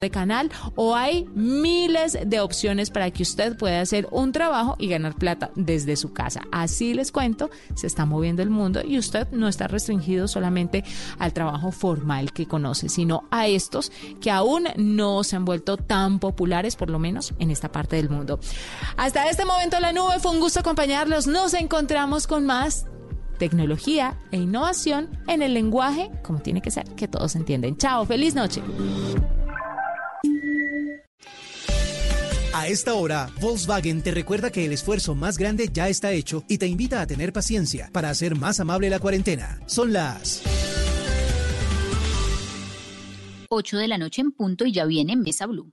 de 0.00 0.10
canal 0.10 0.50
o 0.76 0.96
hay 0.96 1.26
miles 1.34 2.16
de 2.24 2.40
opciones 2.40 2.88
para 2.88 3.10
que 3.10 3.22
usted 3.22 3.54
pueda 3.58 3.82
hacer 3.82 4.08
un 4.10 4.32
trabajo 4.32 4.74
y 4.78 4.88
ganar 4.88 5.14
plata 5.14 5.50
desde 5.56 5.94
su 5.94 6.14
casa. 6.14 6.40
Así 6.50 6.94
les 6.94 7.12
cuento, 7.12 7.50
se 7.74 7.86
está 7.86 8.06
moviendo 8.06 8.40
el 8.40 8.48
mundo 8.48 8.80
y 8.82 8.96
usted 8.96 9.28
no 9.30 9.46
está 9.46 9.68
restringido 9.68 10.26
solamente 10.26 10.84
al 11.18 11.34
trabajo 11.34 11.70
formal 11.70 12.32
que 12.32 12.48
conoce, 12.48 12.88
sino 12.88 13.24
a 13.30 13.46
estos 13.46 13.92
que 14.22 14.30
aún 14.30 14.68
no 14.78 15.22
se 15.22 15.36
han 15.36 15.44
vuelto 15.44 15.76
tan 15.76 16.18
populares, 16.18 16.76
por 16.76 16.88
lo 16.88 16.98
menos 16.98 17.34
en 17.38 17.50
esta 17.50 17.70
parte 17.70 17.96
del 17.96 18.08
mundo. 18.08 18.40
Hasta 18.96 19.28
este 19.28 19.44
momento 19.44 19.78
la 19.80 19.92
nube 19.92 20.18
fue 20.18 20.30
un 20.30 20.40
gusto 20.40 20.60
acompañarlos. 20.60 21.26
Nos 21.26 21.52
encontramos 21.52 22.26
con 22.26 22.46
más 22.46 22.86
tecnología 23.38 24.18
e 24.30 24.38
innovación 24.38 25.10
en 25.26 25.42
el 25.42 25.52
lenguaje 25.52 26.10
como 26.22 26.40
tiene 26.40 26.62
que 26.62 26.70
ser, 26.70 26.84
que 26.94 27.06
todos 27.06 27.36
entienden. 27.36 27.76
Chao, 27.76 28.06
feliz 28.06 28.34
noche. 28.34 28.62
A 32.60 32.68
esta 32.68 32.92
hora, 32.92 33.30
Volkswagen 33.40 34.02
te 34.02 34.10
recuerda 34.10 34.50
que 34.50 34.66
el 34.66 34.74
esfuerzo 34.74 35.14
más 35.14 35.38
grande 35.38 35.70
ya 35.72 35.88
está 35.88 36.12
hecho 36.12 36.44
y 36.46 36.58
te 36.58 36.66
invita 36.66 37.00
a 37.00 37.06
tener 37.06 37.32
paciencia 37.32 37.88
para 37.90 38.10
hacer 38.10 38.36
más 38.36 38.60
amable 38.60 38.90
la 38.90 38.98
cuarentena. 38.98 39.58
Son 39.64 39.94
las 39.94 40.42
8 43.48 43.78
de 43.78 43.88
la 43.88 43.96
noche 43.96 44.20
en 44.20 44.32
punto 44.32 44.66
y 44.66 44.72
ya 44.72 44.84
viene 44.84 45.16
Mesa 45.16 45.46
Blue. 45.46 45.72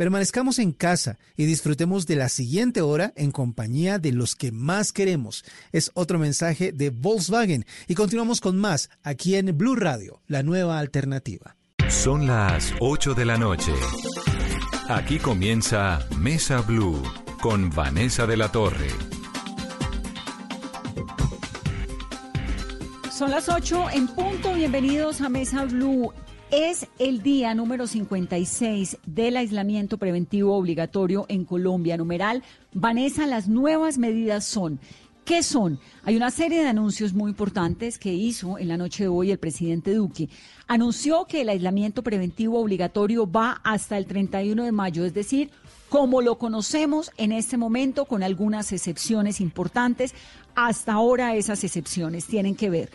permanezcamos 0.00 0.58
en 0.58 0.72
casa 0.72 1.18
y 1.36 1.44
disfrutemos 1.44 2.06
de 2.06 2.16
la 2.16 2.30
siguiente 2.30 2.80
hora 2.80 3.12
en 3.16 3.30
compañía 3.30 3.98
de 3.98 4.12
los 4.12 4.34
que 4.34 4.50
más 4.50 4.92
queremos. 4.92 5.44
Es 5.72 5.90
otro 5.92 6.18
mensaje 6.18 6.72
de 6.72 6.88
Volkswagen 6.88 7.66
y 7.86 7.94
continuamos 7.96 8.40
con 8.40 8.56
más 8.56 8.88
aquí 9.02 9.34
en 9.34 9.58
Blue 9.58 9.76
Radio, 9.76 10.22
la 10.26 10.42
nueva 10.42 10.78
alternativa. 10.78 11.54
Son 11.90 12.26
las 12.26 12.72
8 12.80 13.12
de 13.12 13.26
la 13.26 13.36
noche. 13.36 13.74
Aquí 14.88 15.18
comienza 15.18 15.98
Mesa 16.18 16.62
Blue 16.62 17.02
con 17.42 17.68
Vanessa 17.68 18.26
de 18.26 18.38
la 18.38 18.50
Torre. 18.50 18.88
Son 23.12 23.30
las 23.30 23.50
8 23.50 23.90
en 23.92 24.08
punto. 24.08 24.54
Bienvenidos 24.54 25.20
a 25.20 25.28
Mesa 25.28 25.66
Blue. 25.66 26.10
Es 26.50 26.88
el 26.98 27.22
día 27.22 27.54
número 27.54 27.86
56 27.86 28.98
del 29.06 29.36
aislamiento 29.36 29.98
preventivo 29.98 30.56
obligatorio 30.56 31.24
en 31.28 31.44
Colombia. 31.44 31.96
Numeral, 31.96 32.42
Vanessa, 32.72 33.28
las 33.28 33.46
nuevas 33.46 33.98
medidas 33.98 34.46
son 34.46 34.80
¿Qué 35.24 35.44
son? 35.44 35.78
Hay 36.02 36.16
una 36.16 36.32
serie 36.32 36.60
de 36.60 36.66
anuncios 36.66 37.12
muy 37.12 37.30
importantes 37.30 37.98
que 37.98 38.12
hizo 38.12 38.58
en 38.58 38.66
la 38.66 38.76
noche 38.76 39.04
de 39.04 39.08
hoy 39.08 39.30
el 39.30 39.38
presidente 39.38 39.94
Duque. 39.94 40.28
Anunció 40.66 41.26
que 41.26 41.42
el 41.42 41.50
aislamiento 41.50 42.02
preventivo 42.02 42.58
obligatorio 42.58 43.30
va 43.30 43.60
hasta 43.62 43.96
el 43.96 44.06
31 44.06 44.64
de 44.64 44.72
mayo, 44.72 45.04
es 45.04 45.14
decir, 45.14 45.50
como 45.88 46.20
lo 46.20 46.36
conocemos 46.36 47.12
en 47.16 47.30
este 47.30 47.58
momento, 47.58 48.06
con 48.06 48.24
algunas 48.24 48.72
excepciones 48.72 49.40
importantes. 49.40 50.14
Hasta 50.56 50.94
ahora 50.94 51.36
esas 51.36 51.62
excepciones 51.62 52.26
tienen 52.26 52.56
que 52.56 52.70
ver 52.70 52.90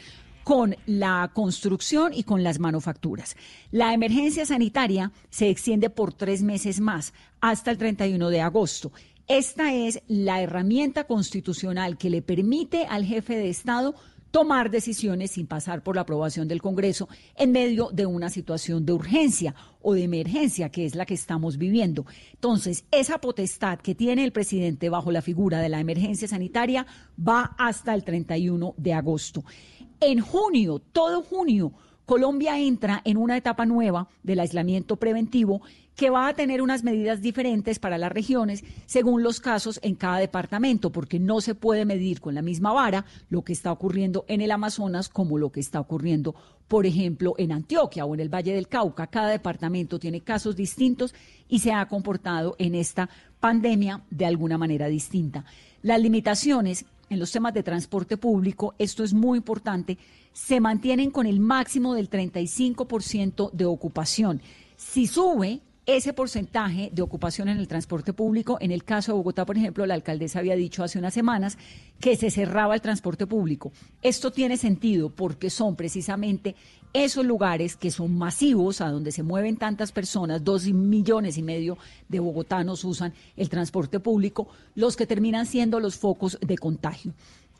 con 0.45 0.75
la 0.85 1.31
construcción 1.33 2.13
y 2.13 2.23
con 2.23 2.43
las 2.43 2.59
manufacturas. 2.59 3.35
La 3.71 3.95
emergencia 3.95 4.45
sanitaria 4.45 5.11
se 5.31 5.49
extiende 5.49 5.89
por 5.89 6.13
tres 6.13 6.43
meses 6.43 6.79
más, 6.79 7.13
hasta 7.41 7.71
el 7.71 7.79
31 7.79 8.29
de 8.29 8.41
agosto. 8.41 8.91
Esta 9.27 9.73
es 9.73 10.03
la 10.07 10.43
herramienta 10.43 11.05
constitucional 11.05 11.97
que 11.97 12.11
le 12.11 12.21
permite 12.21 12.85
al 12.85 13.05
jefe 13.05 13.35
de 13.35 13.49
Estado 13.49 13.95
tomar 14.29 14.69
decisiones 14.69 15.31
sin 15.31 15.47
pasar 15.47 15.81
por 15.81 15.95
la 15.95 16.01
aprobación 16.01 16.47
del 16.47 16.61
Congreso 16.61 17.09
en 17.37 17.51
medio 17.51 17.89
de 17.91 18.05
una 18.05 18.29
situación 18.29 18.85
de 18.85 18.91
urgencia 18.93 19.55
o 19.81 19.93
de 19.93 20.03
emergencia, 20.03 20.69
que 20.69 20.85
es 20.85 20.93
la 20.93 21.05
que 21.05 21.13
estamos 21.13 21.57
viviendo. 21.57 22.05
Entonces, 22.33 22.83
esa 22.91 23.19
potestad 23.19 23.79
que 23.79 23.95
tiene 23.95 24.25
el 24.25 24.33
presidente 24.33 24.89
bajo 24.89 25.11
la 25.11 25.21
figura 25.21 25.59
de 25.59 25.69
la 25.69 25.79
emergencia 25.79 26.27
sanitaria 26.27 26.85
va 27.17 27.55
hasta 27.57 27.95
el 27.95 28.03
31 28.03 28.75
de 28.77 28.93
agosto. 28.93 29.45
En 30.07 30.19
junio, 30.19 30.83
todo 30.91 31.23
junio, 31.23 31.71
Colombia 32.05 32.59
entra 32.59 33.01
en 33.05 33.17
una 33.17 33.37
etapa 33.37 33.65
nueva 33.65 34.07
del 34.21 34.39
aislamiento 34.39 34.97
preventivo 34.97 35.63
que 35.95 36.11
va 36.11 36.27
a 36.27 36.35
tener 36.35 36.61
unas 36.61 36.83
medidas 36.83 37.23
diferentes 37.23 37.79
para 37.79 37.97
las 37.97 38.11
regiones 38.11 38.63
según 38.85 39.23
los 39.23 39.39
casos 39.39 39.79
en 39.81 39.95
cada 39.95 40.19
departamento, 40.19 40.91
porque 40.91 41.19
no 41.19 41.41
se 41.41 41.55
puede 41.55 41.85
medir 41.85 42.21
con 42.21 42.35
la 42.35 42.43
misma 42.43 42.71
vara 42.71 43.05
lo 43.29 43.41
que 43.43 43.53
está 43.53 43.71
ocurriendo 43.71 44.25
en 44.27 44.41
el 44.41 44.51
Amazonas 44.51 45.09
como 45.09 45.39
lo 45.39 45.51
que 45.51 45.59
está 45.59 45.79
ocurriendo, 45.79 46.35
por 46.67 46.85
ejemplo, 46.85 47.33
en 47.39 47.51
Antioquia 47.51 48.05
o 48.05 48.13
en 48.13 48.19
el 48.19 48.31
Valle 48.31 48.53
del 48.53 48.67
Cauca. 48.67 49.07
Cada 49.07 49.29
departamento 49.29 49.97
tiene 49.97 50.21
casos 50.21 50.55
distintos 50.55 51.15
y 51.47 51.59
se 51.59 51.71
ha 51.71 51.87
comportado 51.87 52.55
en 52.59 52.75
esta 52.75 53.09
pandemia 53.39 54.03
de 54.11 54.27
alguna 54.27 54.59
manera 54.59 54.85
distinta. 54.85 55.45
Las 55.81 55.99
limitaciones 55.99 56.85
en 57.09 57.19
los 57.19 57.31
temas 57.31 57.53
de 57.53 57.63
transporte 57.63 58.17
público, 58.17 58.75
esto 58.77 59.03
es 59.03 59.13
muy 59.13 59.37
importante, 59.37 59.97
se 60.33 60.59
mantienen 60.59 61.11
con 61.11 61.25
el 61.25 61.39
máximo 61.39 61.93
del 61.93 62.09
35% 62.09 63.51
de 63.51 63.65
ocupación. 63.65 64.41
Si 64.75 65.07
sube, 65.07 65.61
ese 65.85 66.13
porcentaje 66.13 66.89
de 66.91 67.01
ocupación 67.01 67.47
en 67.47 67.57
el 67.57 67.67
transporte 67.67 68.11
público. 68.13 68.57
En 68.59 68.71
el 68.71 68.83
caso 68.83 69.11
de 69.11 69.17
Bogotá, 69.17 69.45
por 69.45 69.57
ejemplo, 69.57 69.85
la 69.85 69.93
alcaldesa 69.93 70.39
había 70.39 70.55
dicho 70.55 70.83
hace 70.83 70.97
unas 70.97 71.13
semanas 71.13 71.57
que 71.99 72.15
se 72.15 72.31
cerraba 72.31 72.73
el 72.73 72.81
transporte 72.81 73.27
público. 73.27 73.71
Esto 74.01 74.31
tiene 74.31 74.57
sentido 74.57 75.09
porque 75.09 75.49
son 75.49 75.75
precisamente 75.75 76.55
esos 77.03 77.25
lugares 77.25 77.75
que 77.75 77.91
son 77.91 78.17
masivos, 78.17 78.79
a 78.79 78.89
donde 78.89 79.11
se 79.11 79.21
mueven 79.21 79.57
tantas 79.57 79.91
personas, 79.91 80.45
dos 80.45 80.65
millones 80.65 81.37
y 81.37 81.43
medio 81.43 81.77
de 82.07 82.21
bogotanos 82.21 82.85
usan 82.85 83.13
el 83.35 83.49
transporte 83.49 83.99
público, 83.99 84.47
los 84.75 84.95
que 84.95 85.05
terminan 85.05 85.45
siendo 85.45 85.81
los 85.81 85.97
focos 85.97 86.37
de 86.39 86.57
contagio. 86.57 87.13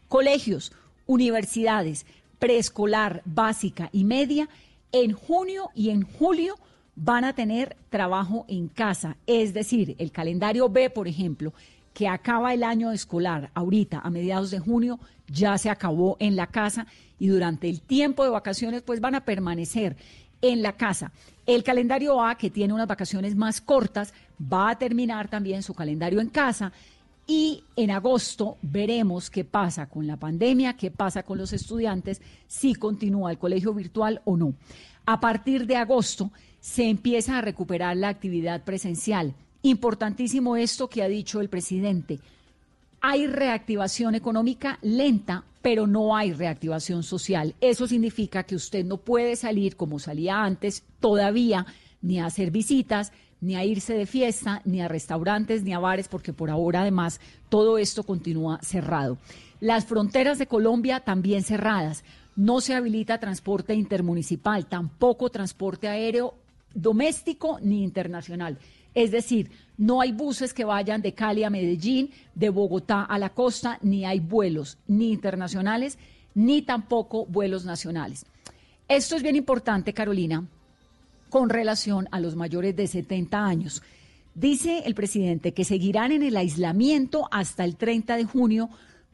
Colegios, 0.08 0.72
universidades, 1.06 2.06
preescolar, 2.40 3.24
básica 3.26 3.90
y 3.92 4.06
media, 4.06 4.48
en 4.94 5.12
junio 5.12 5.70
y 5.76 5.90
en 5.90 6.04
julio 6.04 6.56
van 6.96 7.26
a 7.26 7.36
tener 7.36 7.76
trabajo 7.90 8.46
en 8.48 8.70
casa. 8.70 9.18
Es 9.28 9.54
decir, 9.54 9.98
el 10.00 10.12
calendario 10.12 10.70
B, 10.70 10.90
por 10.90 11.10
ejemplo, 11.10 11.54
que 11.96 12.10
acaba 12.10 12.54
el 12.54 12.64
año 12.66 12.92
escolar 12.92 13.52
ahorita, 13.54 14.02
a 14.04 14.10
mediados 14.10 14.52
de 14.52 14.60
junio, 14.60 15.00
ya 15.28 15.58
se 15.58 15.70
acabó 15.70 16.18
en 16.20 16.36
la 16.36 16.48
casa 16.48 16.88
y 17.18 17.28
durante 17.28 17.70
el 17.70 17.80
tiempo 17.80 18.26
de 18.26 18.32
vacaciones 18.32 18.82
pues 18.82 19.00
van 19.00 19.16
a 19.16 19.24
permanecer 19.24 19.96
en 20.42 20.62
la 20.62 20.74
casa. 20.74 21.14
El 21.46 21.64
calendario 21.64 22.22
A, 22.22 22.36
que 22.36 22.50
tiene 22.50 22.74
unas 22.74 22.90
vacaciones 22.90 23.38
más 23.38 23.62
cortas, 23.62 24.14
va 24.42 24.72
a 24.72 24.78
terminar 24.78 25.30
también 25.30 25.64
su 25.64 25.74
calendario 25.74 26.20
en 26.20 26.28
casa 26.28 26.74
y 27.28 27.64
en 27.78 27.92
agosto 27.92 28.58
veremos 28.62 29.30
qué 29.30 29.46
pasa 29.46 29.88
con 29.88 30.06
la 30.06 30.18
pandemia, 30.18 30.76
qué 30.76 30.92
pasa 30.92 31.24
con 31.24 31.38
los 31.38 31.54
estudiantes, 31.54 32.22
si 32.46 32.76
continúa 32.76 33.32
el 33.32 33.38
colegio 33.38 33.74
virtual 33.74 34.22
o 34.26 34.36
no. 34.36 34.54
A 35.06 35.22
partir 35.22 35.66
de 35.66 35.78
agosto 35.78 36.30
se 36.60 36.90
empieza 36.90 37.38
a 37.38 37.42
recuperar 37.42 37.96
la 37.96 38.10
actividad 38.10 38.66
presencial. 38.66 39.34
Importantísimo 39.66 40.58
esto 40.58 40.88
que 40.88 41.02
ha 41.02 41.08
dicho 41.08 41.42
el 41.42 41.50
presidente. 41.50 42.20
Hay 43.02 43.26
reactivación 43.26 44.14
económica 44.14 44.78
lenta, 44.84 45.44
pero 45.64 45.88
no 45.88 46.16
hay 46.16 46.34
reactivación 46.34 47.02
social. 47.02 47.56
Eso 47.60 47.88
significa 47.88 48.44
que 48.44 48.54
usted 48.54 48.86
no 48.86 48.98
puede 48.98 49.36
salir 49.36 49.76
como 49.76 49.98
salía 49.98 50.44
antes 50.44 50.84
todavía, 51.00 51.66
ni 52.04 52.20
a 52.20 52.28
hacer 52.28 52.52
visitas, 52.52 53.12
ni 53.42 53.56
a 53.56 53.66
irse 53.66 53.96
de 53.96 54.06
fiesta, 54.06 54.62
ni 54.66 54.82
a 54.82 54.88
restaurantes, 54.88 55.64
ni 55.64 55.74
a 55.74 55.80
bares, 55.80 56.10
porque 56.10 56.32
por 56.32 56.52
ahora 56.52 56.82
además 56.82 57.20
todo 57.50 57.80
esto 57.80 58.04
continúa 58.04 58.60
cerrado. 58.62 59.18
Las 59.62 59.86
fronteras 59.86 60.38
de 60.38 60.46
Colombia 60.46 61.00
también 61.00 61.42
cerradas. 61.42 62.04
No 62.36 62.62
se 62.62 62.76
habilita 62.76 63.20
transporte 63.20 63.74
intermunicipal, 63.74 64.68
tampoco 64.68 65.32
transporte 65.32 65.88
aéreo 65.88 66.36
doméstico 66.76 67.58
ni 67.64 67.84
internacional. 67.84 68.60
Es 68.96 69.12
decir, 69.12 69.52
no 69.78 70.02
hay 70.02 70.14
buses 70.14 70.54
que 70.54 70.64
vayan 70.64 71.02
de 71.02 71.14
Cali 71.14 71.44
a 71.44 71.50
Medellín, 71.50 72.12
de 72.34 72.50
Bogotá 72.50 73.04
a 73.04 73.20
la 73.20 73.30
costa, 73.30 73.78
ni 73.82 74.06
hay 74.06 74.22
vuelos 74.22 74.78
ni 74.88 75.12
internacionales, 75.12 76.00
ni 76.34 76.62
tampoco 76.62 77.26
vuelos 77.26 77.66
nacionales. 77.66 78.26
Esto 78.88 79.16
es 79.16 79.24
bien 79.24 79.36
importante, 79.36 79.94
Carolina, 79.94 80.46
con 81.30 81.50
relación 81.50 82.08
a 82.12 82.20
los 82.20 82.36
mayores 82.36 82.76
de 82.76 82.88
70 82.88 83.46
años. 83.46 83.84
Dice 84.34 84.84
el 84.86 84.96
presidente 84.96 85.54
que 85.54 85.66
seguirán 85.66 86.12
en 86.12 86.24
el 86.24 86.38
aislamiento 86.38 87.28
hasta 87.32 87.66
el 87.66 87.76
30 87.76 88.16
de 88.16 88.26
junio, 88.26 88.70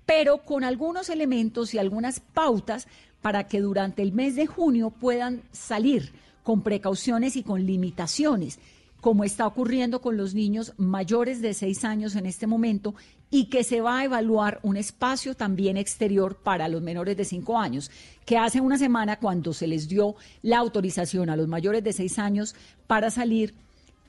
pero 0.06 0.44
con 0.44 0.64
algunos 0.64 1.10
elementos 1.10 1.74
y 1.74 1.80
algunas 1.80 2.20
pautas 2.20 2.88
para 3.22 3.48
que 3.48 3.62
durante 3.62 4.02
el 4.02 4.14
mes 4.14 4.36
de 4.36 4.48
junio 4.48 4.90
puedan 4.90 5.42
salir 5.52 6.12
con 6.44 6.62
precauciones 6.62 7.36
y 7.36 7.44
con 7.44 7.66
limitaciones, 7.66 8.60
como 9.02 9.24
está 9.24 9.48
ocurriendo 9.48 10.00
con 10.00 10.16
los 10.16 10.34
niños 10.36 10.74
mayores 10.78 11.42
de 11.42 11.54
seis 11.54 11.84
años 11.84 12.16
en 12.16 12.28
este 12.28 12.48
momento, 12.48 12.96
y 13.32 13.46
que 13.46 13.64
se 13.64 13.82
va 13.82 14.00
a 14.00 14.04
evaluar 14.04 14.60
un 14.62 14.78
espacio 14.78 15.36
también 15.36 15.78
exterior 15.78 16.36
para 16.36 16.68
los 16.68 16.82
menores 16.82 17.18
de 17.18 17.26
cinco 17.26 17.58
años, 17.58 17.90
que 18.26 18.38
hace 18.38 18.62
una 18.62 18.78
semana 18.78 19.18
cuando 19.18 19.54
se 19.54 19.68
les 19.68 19.88
dio 19.88 20.16
la 20.44 20.60
autorización 20.60 21.30
a 21.30 21.36
los 21.36 21.48
mayores 21.48 21.84
de 21.84 21.94
seis 21.94 22.20
años 22.20 22.56
para 22.88 23.10
salir, 23.10 23.56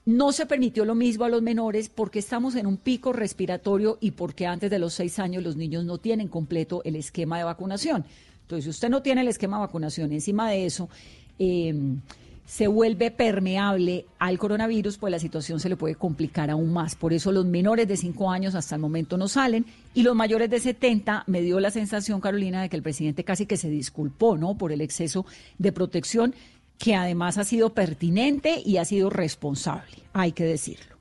no 0.04 0.32
se 0.32 0.46
permitió 0.46 0.84
lo 0.84 0.96
mismo 0.96 1.24
a 1.24 1.28
los 1.28 1.40
menores 1.40 1.88
porque 1.88 2.18
estamos 2.18 2.56
en 2.56 2.66
un 2.66 2.76
pico 2.76 3.12
respiratorio 3.12 3.98
y 4.00 4.10
porque 4.10 4.46
antes 4.46 4.68
de 4.68 4.80
los 4.80 4.94
seis 4.94 5.20
años 5.20 5.44
los 5.44 5.56
niños 5.56 5.84
no 5.84 5.98
tienen 5.98 6.26
completo 6.26 6.82
el 6.84 6.96
esquema 6.96 7.38
de 7.38 7.44
vacunación. 7.44 8.04
Entonces, 8.42 8.64
si 8.64 8.70
usted 8.70 8.90
no 8.90 9.02
tiene 9.02 9.20
el 9.20 9.28
esquema 9.28 9.58
de 9.58 9.66
vacunación, 9.66 10.12
encima 10.12 10.50
de 10.50 10.66
eso, 10.66 10.88
eh, 11.38 11.72
se 12.52 12.66
vuelve 12.66 13.10
permeable 13.10 14.04
al 14.18 14.38
coronavirus, 14.38 14.98
pues 14.98 15.10
la 15.10 15.18
situación 15.18 15.58
se 15.58 15.70
le 15.70 15.76
puede 15.78 15.94
complicar 15.94 16.50
aún 16.50 16.70
más. 16.70 16.94
Por 16.94 17.14
eso 17.14 17.32
los 17.32 17.46
menores 17.46 17.88
de 17.88 17.96
5 17.96 18.30
años 18.30 18.54
hasta 18.54 18.74
el 18.74 18.80
momento 18.82 19.16
no 19.16 19.26
salen 19.26 19.64
y 19.94 20.02
los 20.02 20.14
mayores 20.14 20.50
de 20.50 20.60
70 20.60 21.24
me 21.28 21.40
dio 21.40 21.60
la 21.60 21.70
sensación, 21.70 22.20
Carolina, 22.20 22.60
de 22.60 22.68
que 22.68 22.76
el 22.76 22.82
presidente 22.82 23.24
casi 23.24 23.46
que 23.46 23.56
se 23.56 23.70
disculpó, 23.70 24.36
¿no? 24.36 24.58
Por 24.58 24.70
el 24.70 24.82
exceso 24.82 25.24
de 25.56 25.72
protección 25.72 26.34
que 26.76 26.94
además 26.94 27.38
ha 27.38 27.44
sido 27.44 27.72
pertinente 27.72 28.60
y 28.62 28.76
ha 28.76 28.84
sido 28.84 29.08
responsable, 29.08 29.96
hay 30.12 30.32
que 30.32 30.44
decirlo. 30.44 30.96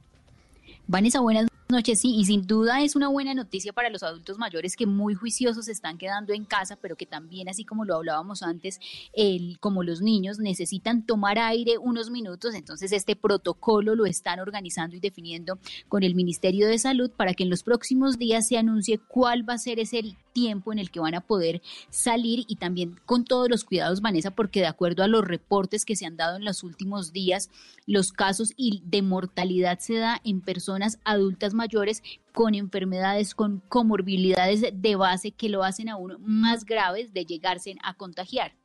Vanessa, 0.88 1.20
buenas 1.20 1.51
noches, 1.72 2.00
sí, 2.00 2.16
y 2.16 2.26
sin 2.26 2.46
duda 2.46 2.82
es 2.82 2.96
una 2.96 3.08
buena 3.08 3.34
noticia 3.34 3.74
para 3.74 3.90
los 3.90 4.04
adultos 4.04 4.38
mayores 4.38 4.76
que 4.76 4.86
muy 4.86 5.16
juiciosos 5.16 5.66
se 5.66 5.72
están 5.72 5.98
quedando 5.98 6.34
en 6.34 6.46
casa, 6.46 6.76
pero 6.76 6.96
que 6.96 7.06
también, 7.06 7.50
así 7.50 7.66
como 7.66 7.86
lo 7.86 7.96
hablábamos 7.96 8.44
antes, 8.44 8.80
el, 9.14 9.58
como 9.60 9.84
los 9.84 10.02
niños 10.02 10.40
necesitan 10.40 11.06
tomar 11.06 11.40
aire 11.40 11.78
unos 11.78 12.10
minutos, 12.10 12.54
entonces 12.54 12.92
este 12.92 13.16
protocolo 13.16 13.96
lo 13.96 14.06
están 14.06 14.40
organizando 14.40 14.96
y 14.96 15.00
definiendo 15.00 15.58
con 15.88 16.04
el 16.04 16.16
Ministerio 16.16 16.68
de 16.68 16.78
Salud 16.78 17.10
para 17.12 17.34
que 17.34 17.44
en 17.44 17.50
los 17.50 17.64
próximos 17.64 18.18
días 18.18 18.48
se 18.48 18.58
anuncie 18.58 19.00
cuál 19.00 19.48
va 19.48 19.54
a 19.54 19.58
ser 19.58 19.80
ese 19.80 20.16
tiempo 20.34 20.72
en 20.72 20.80
el 20.80 20.92
que 20.92 21.00
van 21.00 21.16
a 21.16 21.22
poder 21.22 21.62
salir 21.90 22.46
y 22.48 22.56
también 22.56 23.00
con 23.06 23.26
todos 23.26 23.50
los 23.50 23.64
cuidados, 23.64 24.02
Vanessa, 24.02 24.32
porque 24.32 24.60
de 24.60 24.68
acuerdo 24.68 25.04
a 25.04 25.08
los 25.08 25.26
reportes 25.26 25.86
que 25.86 25.96
se 25.96 26.06
han 26.06 26.18
dado 26.18 26.38
en 26.38 26.46
los 26.46 26.64
últimos 26.64 27.12
días, 27.12 27.50
los 27.86 28.12
casos 28.12 28.54
de 28.58 29.02
mortalidad 29.02 29.80
se 29.80 29.96
da 29.96 30.22
en 30.24 30.42
personas 30.42 31.00
adultas 31.04 31.54
mayores 31.54 32.04
con 32.34 32.56
enfermedades, 32.56 33.36
con 33.36 33.62
comorbilidades 33.68 34.62
de 34.74 34.96
base 34.96 35.32
que 35.32 35.50
lo 35.50 35.64
hacen 35.64 35.90
aún 35.90 36.18
más 36.20 36.66
graves 36.66 37.14
de 37.14 37.26
llegarse 37.26 37.76
a 37.84 37.94
contagiar. 37.94 38.61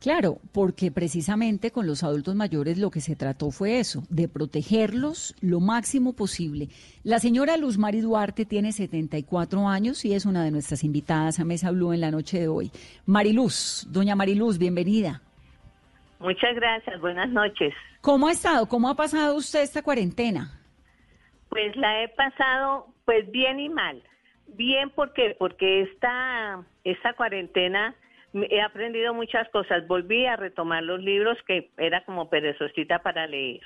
Claro, 0.00 0.38
porque 0.52 0.90
precisamente 0.90 1.70
con 1.70 1.86
los 1.86 2.04
adultos 2.04 2.34
mayores 2.34 2.78
lo 2.78 2.90
que 2.90 3.00
se 3.00 3.16
trató 3.16 3.50
fue 3.50 3.80
eso, 3.80 4.02
de 4.10 4.28
protegerlos 4.28 5.34
lo 5.40 5.58
máximo 5.58 6.12
posible. 6.12 6.68
La 7.02 7.18
señora 7.18 7.56
Luz 7.56 7.78
Mari 7.78 8.00
Duarte 8.00 8.44
tiene 8.44 8.72
74 8.72 9.66
años 9.66 10.04
y 10.04 10.14
es 10.14 10.26
una 10.26 10.44
de 10.44 10.50
nuestras 10.50 10.84
invitadas 10.84 11.40
a 11.40 11.44
Mesa 11.44 11.70
Blue 11.70 11.92
en 11.92 12.02
la 12.02 12.10
noche 12.10 12.38
de 12.38 12.48
hoy. 12.48 12.70
Mariluz, 13.06 13.86
doña 13.90 14.14
Mariluz, 14.14 14.58
bienvenida. 14.58 15.22
Muchas 16.18 16.54
gracias, 16.54 17.00
buenas 17.00 17.30
noches. 17.30 17.74
¿Cómo 18.00 18.28
ha 18.28 18.32
estado? 18.32 18.66
¿Cómo 18.68 18.88
ha 18.88 18.94
pasado 18.94 19.34
usted 19.34 19.62
esta 19.62 19.82
cuarentena? 19.82 20.60
Pues 21.48 21.74
la 21.76 22.02
he 22.02 22.08
pasado 22.08 22.88
pues 23.04 23.30
bien 23.30 23.60
y 23.60 23.68
mal. 23.68 24.02
Bien 24.48 24.90
porque 24.90 25.34
porque 25.38 25.82
esta 25.82 26.64
esta 26.84 27.14
cuarentena 27.14 27.94
he 28.50 28.60
aprendido 28.60 29.14
muchas 29.14 29.48
cosas. 29.50 29.86
Volví 29.86 30.26
a 30.26 30.36
retomar 30.36 30.82
los 30.82 31.00
libros 31.00 31.38
que 31.46 31.70
era 31.76 32.04
como 32.04 32.28
perezosita 32.28 33.00
para 33.00 33.26
leer. 33.26 33.62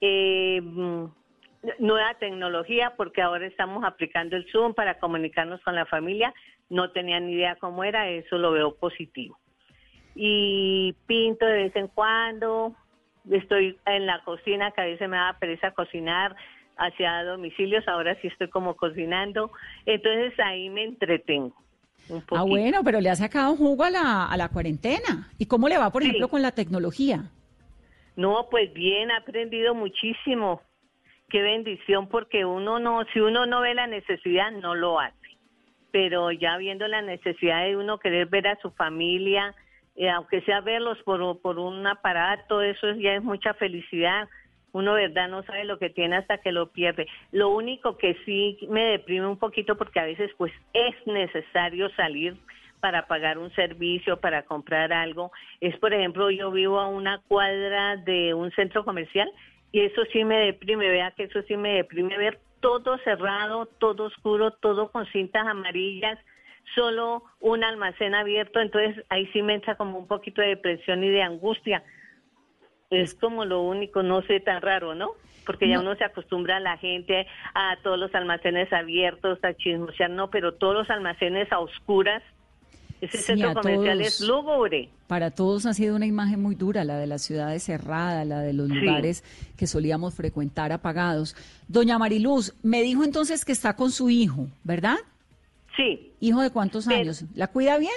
Eh, 0.00 0.60
mm, 0.62 1.04
nueva 1.78 2.14
tecnología, 2.14 2.94
porque 2.96 3.22
ahora 3.22 3.46
estamos 3.46 3.84
aplicando 3.84 4.36
el 4.36 4.50
Zoom 4.50 4.74
para 4.74 4.98
comunicarnos 4.98 5.60
con 5.62 5.74
la 5.74 5.86
familia. 5.86 6.32
No 6.68 6.90
tenía 6.92 7.20
ni 7.20 7.32
idea 7.32 7.56
cómo 7.56 7.84
era, 7.84 8.08
eso 8.08 8.38
lo 8.38 8.52
veo 8.52 8.74
positivo. 8.76 9.38
Y 10.14 10.94
pinto 11.06 11.46
de 11.46 11.64
vez 11.64 11.76
en 11.76 11.88
cuando. 11.88 12.74
Estoy 13.30 13.78
en 13.86 14.06
la 14.06 14.22
cocina, 14.24 14.70
que 14.70 14.80
a 14.80 14.86
veces 14.86 15.08
me 15.08 15.16
da 15.16 15.36
pereza 15.38 15.72
cocinar 15.72 16.34
hacia 16.78 17.22
domicilios, 17.24 17.86
ahora 17.86 18.14
sí 18.20 18.28
estoy 18.28 18.48
como 18.48 18.74
cocinando. 18.74 19.52
Entonces 19.84 20.32
ahí 20.40 20.70
me 20.70 20.84
entretengo. 20.84 21.54
Ah, 22.32 22.42
bueno, 22.42 22.82
pero 22.84 23.00
le 23.00 23.10
ha 23.10 23.16
sacado 23.16 23.56
jugo 23.56 23.84
a 23.84 23.90
la, 23.90 24.26
a 24.26 24.36
la 24.36 24.48
cuarentena. 24.48 25.30
¿Y 25.38 25.46
cómo 25.46 25.68
le 25.68 25.78
va, 25.78 25.90
por 25.90 26.02
ejemplo, 26.02 26.28
con 26.28 26.42
la 26.42 26.52
tecnología? 26.52 27.30
No, 28.16 28.48
pues 28.50 28.72
bien, 28.72 29.10
ha 29.10 29.18
aprendido 29.18 29.74
muchísimo. 29.74 30.62
Qué 31.28 31.42
bendición, 31.42 32.08
porque 32.08 32.44
uno 32.44 32.78
no, 32.78 33.04
si 33.12 33.20
uno 33.20 33.46
no 33.46 33.60
ve 33.60 33.74
la 33.74 33.86
necesidad, 33.86 34.50
no 34.50 34.74
lo 34.74 34.98
hace. 34.98 35.16
Pero 35.92 36.30
ya 36.32 36.56
viendo 36.56 36.86
la 36.88 37.02
necesidad 37.02 37.64
de 37.64 37.76
uno 37.76 37.98
querer 37.98 38.26
ver 38.26 38.48
a 38.48 38.58
su 38.60 38.70
familia, 38.72 39.54
eh, 39.96 40.08
aunque 40.08 40.40
sea 40.42 40.60
verlos 40.60 40.98
por, 41.04 41.40
por 41.40 41.58
un 41.58 41.86
aparato, 41.86 42.62
eso 42.62 42.92
ya 42.94 43.14
es 43.14 43.22
mucha 43.22 43.54
felicidad 43.54 44.28
uno 44.72 44.94
verdad 44.94 45.28
no 45.28 45.42
sabe 45.42 45.64
lo 45.64 45.78
que 45.78 45.90
tiene 45.90 46.16
hasta 46.16 46.38
que 46.38 46.52
lo 46.52 46.70
pierde. 46.70 47.06
Lo 47.32 47.50
único 47.50 47.96
que 47.96 48.16
sí 48.24 48.58
me 48.68 48.84
deprime 48.84 49.26
un 49.26 49.38
poquito 49.38 49.76
porque 49.76 50.00
a 50.00 50.04
veces 50.04 50.30
pues 50.36 50.52
es 50.72 50.94
necesario 51.06 51.90
salir 51.90 52.36
para 52.80 53.06
pagar 53.06 53.38
un 53.38 53.52
servicio, 53.54 54.20
para 54.20 54.42
comprar 54.44 54.92
algo. 54.92 55.32
Es, 55.60 55.76
por 55.78 55.92
ejemplo, 55.92 56.30
yo 56.30 56.50
vivo 56.50 56.80
a 56.80 56.88
una 56.88 57.20
cuadra 57.28 57.96
de 57.96 58.34
un 58.34 58.50
centro 58.52 58.84
comercial 58.84 59.30
y 59.72 59.80
eso 59.80 60.02
sí 60.12 60.24
me 60.24 60.38
deprime, 60.38 60.88
vea 60.88 61.12
que 61.12 61.24
eso 61.24 61.42
sí 61.42 61.56
me 61.56 61.74
deprime 61.74 62.16
ver 62.16 62.40
todo 62.60 62.98
cerrado, 62.98 63.66
todo 63.66 64.04
oscuro, 64.04 64.52
todo 64.52 64.90
con 64.90 65.06
cintas 65.06 65.46
amarillas, 65.46 66.18
solo 66.74 67.22
un 67.40 67.64
almacén 67.64 68.14
abierto, 68.14 68.60
entonces 68.60 69.04
ahí 69.08 69.26
sí 69.32 69.42
me 69.42 69.54
entra 69.54 69.76
como 69.76 69.98
un 69.98 70.06
poquito 70.06 70.40
de 70.40 70.48
depresión 70.48 71.02
y 71.04 71.10
de 71.10 71.22
angustia 71.22 71.82
es 72.90 73.14
como 73.14 73.44
lo 73.44 73.62
único, 73.62 74.02
no 74.02 74.22
sé, 74.22 74.40
tan 74.40 74.60
raro, 74.60 74.94
¿no? 74.94 75.12
Porque 75.46 75.68
ya 75.68 75.80
uno 75.80 75.94
se 75.96 76.04
acostumbra 76.04 76.58
a 76.58 76.60
la 76.60 76.76
gente 76.76 77.26
a 77.54 77.76
todos 77.82 77.98
los 77.98 78.14
almacenes 78.14 78.72
abiertos, 78.72 79.38
a 79.42 79.54
chismosear, 79.54 80.10
no, 80.10 80.28
pero 80.30 80.54
todos 80.54 80.74
los 80.74 80.90
almacenes 80.90 81.50
a 81.50 81.60
oscuras. 81.60 82.22
Ese 83.00 83.16
centro 83.18 83.54
comercial 83.54 84.00
es 84.02 84.20
lúgubre. 84.20 84.90
Para 85.06 85.30
todos 85.30 85.64
ha 85.64 85.72
sido 85.72 85.96
una 85.96 86.04
imagen 86.04 86.42
muy 86.42 86.54
dura, 86.54 86.84
la 86.84 86.98
de 86.98 87.06
las 87.06 87.22
ciudades 87.22 87.62
cerradas, 87.62 88.26
la 88.26 88.40
de 88.40 88.52
los 88.52 88.68
lugares 88.68 89.24
que 89.56 89.66
solíamos 89.66 90.14
frecuentar 90.14 90.70
apagados. 90.70 91.34
Doña 91.66 91.98
Mariluz, 91.98 92.54
me 92.62 92.82
dijo 92.82 93.02
entonces 93.02 93.44
que 93.46 93.52
está 93.52 93.74
con 93.74 93.90
su 93.90 94.10
hijo, 94.10 94.48
¿verdad? 94.64 94.98
Sí. 95.76 96.12
¿Hijo 96.20 96.42
de 96.42 96.50
cuántos 96.50 96.86
años? 96.88 97.24
¿La 97.34 97.46
cuida 97.48 97.78
bien? 97.78 97.92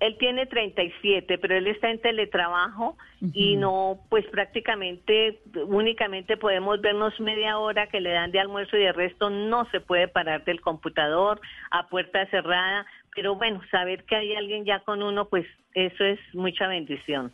Él 0.00 0.16
tiene 0.18 0.46
37, 0.46 1.38
pero 1.38 1.56
él 1.56 1.66
está 1.66 1.90
en 1.90 2.00
teletrabajo 2.00 2.96
y 3.32 3.56
no, 3.56 3.98
pues 4.10 4.26
prácticamente, 4.26 5.40
únicamente 5.66 6.36
podemos 6.36 6.80
vernos 6.80 7.18
media 7.18 7.58
hora 7.58 7.88
que 7.88 8.00
le 8.00 8.12
dan 8.12 8.30
de 8.30 8.40
almuerzo 8.40 8.76
y 8.76 8.80
de 8.80 8.92
resto 8.92 9.30
no 9.30 9.68
se 9.70 9.80
puede 9.80 10.08
parar 10.08 10.44
del 10.44 10.60
computador 10.60 11.40
a 11.70 11.88
puerta 11.88 12.26
cerrada. 12.30 12.86
Pero 13.14 13.36
bueno, 13.36 13.60
saber 13.70 14.04
que 14.04 14.16
hay 14.16 14.34
alguien 14.34 14.66
ya 14.66 14.80
con 14.80 15.02
uno, 15.02 15.28
pues 15.28 15.46
eso 15.72 16.04
es 16.04 16.20
mucha 16.34 16.66
bendición. 16.66 17.32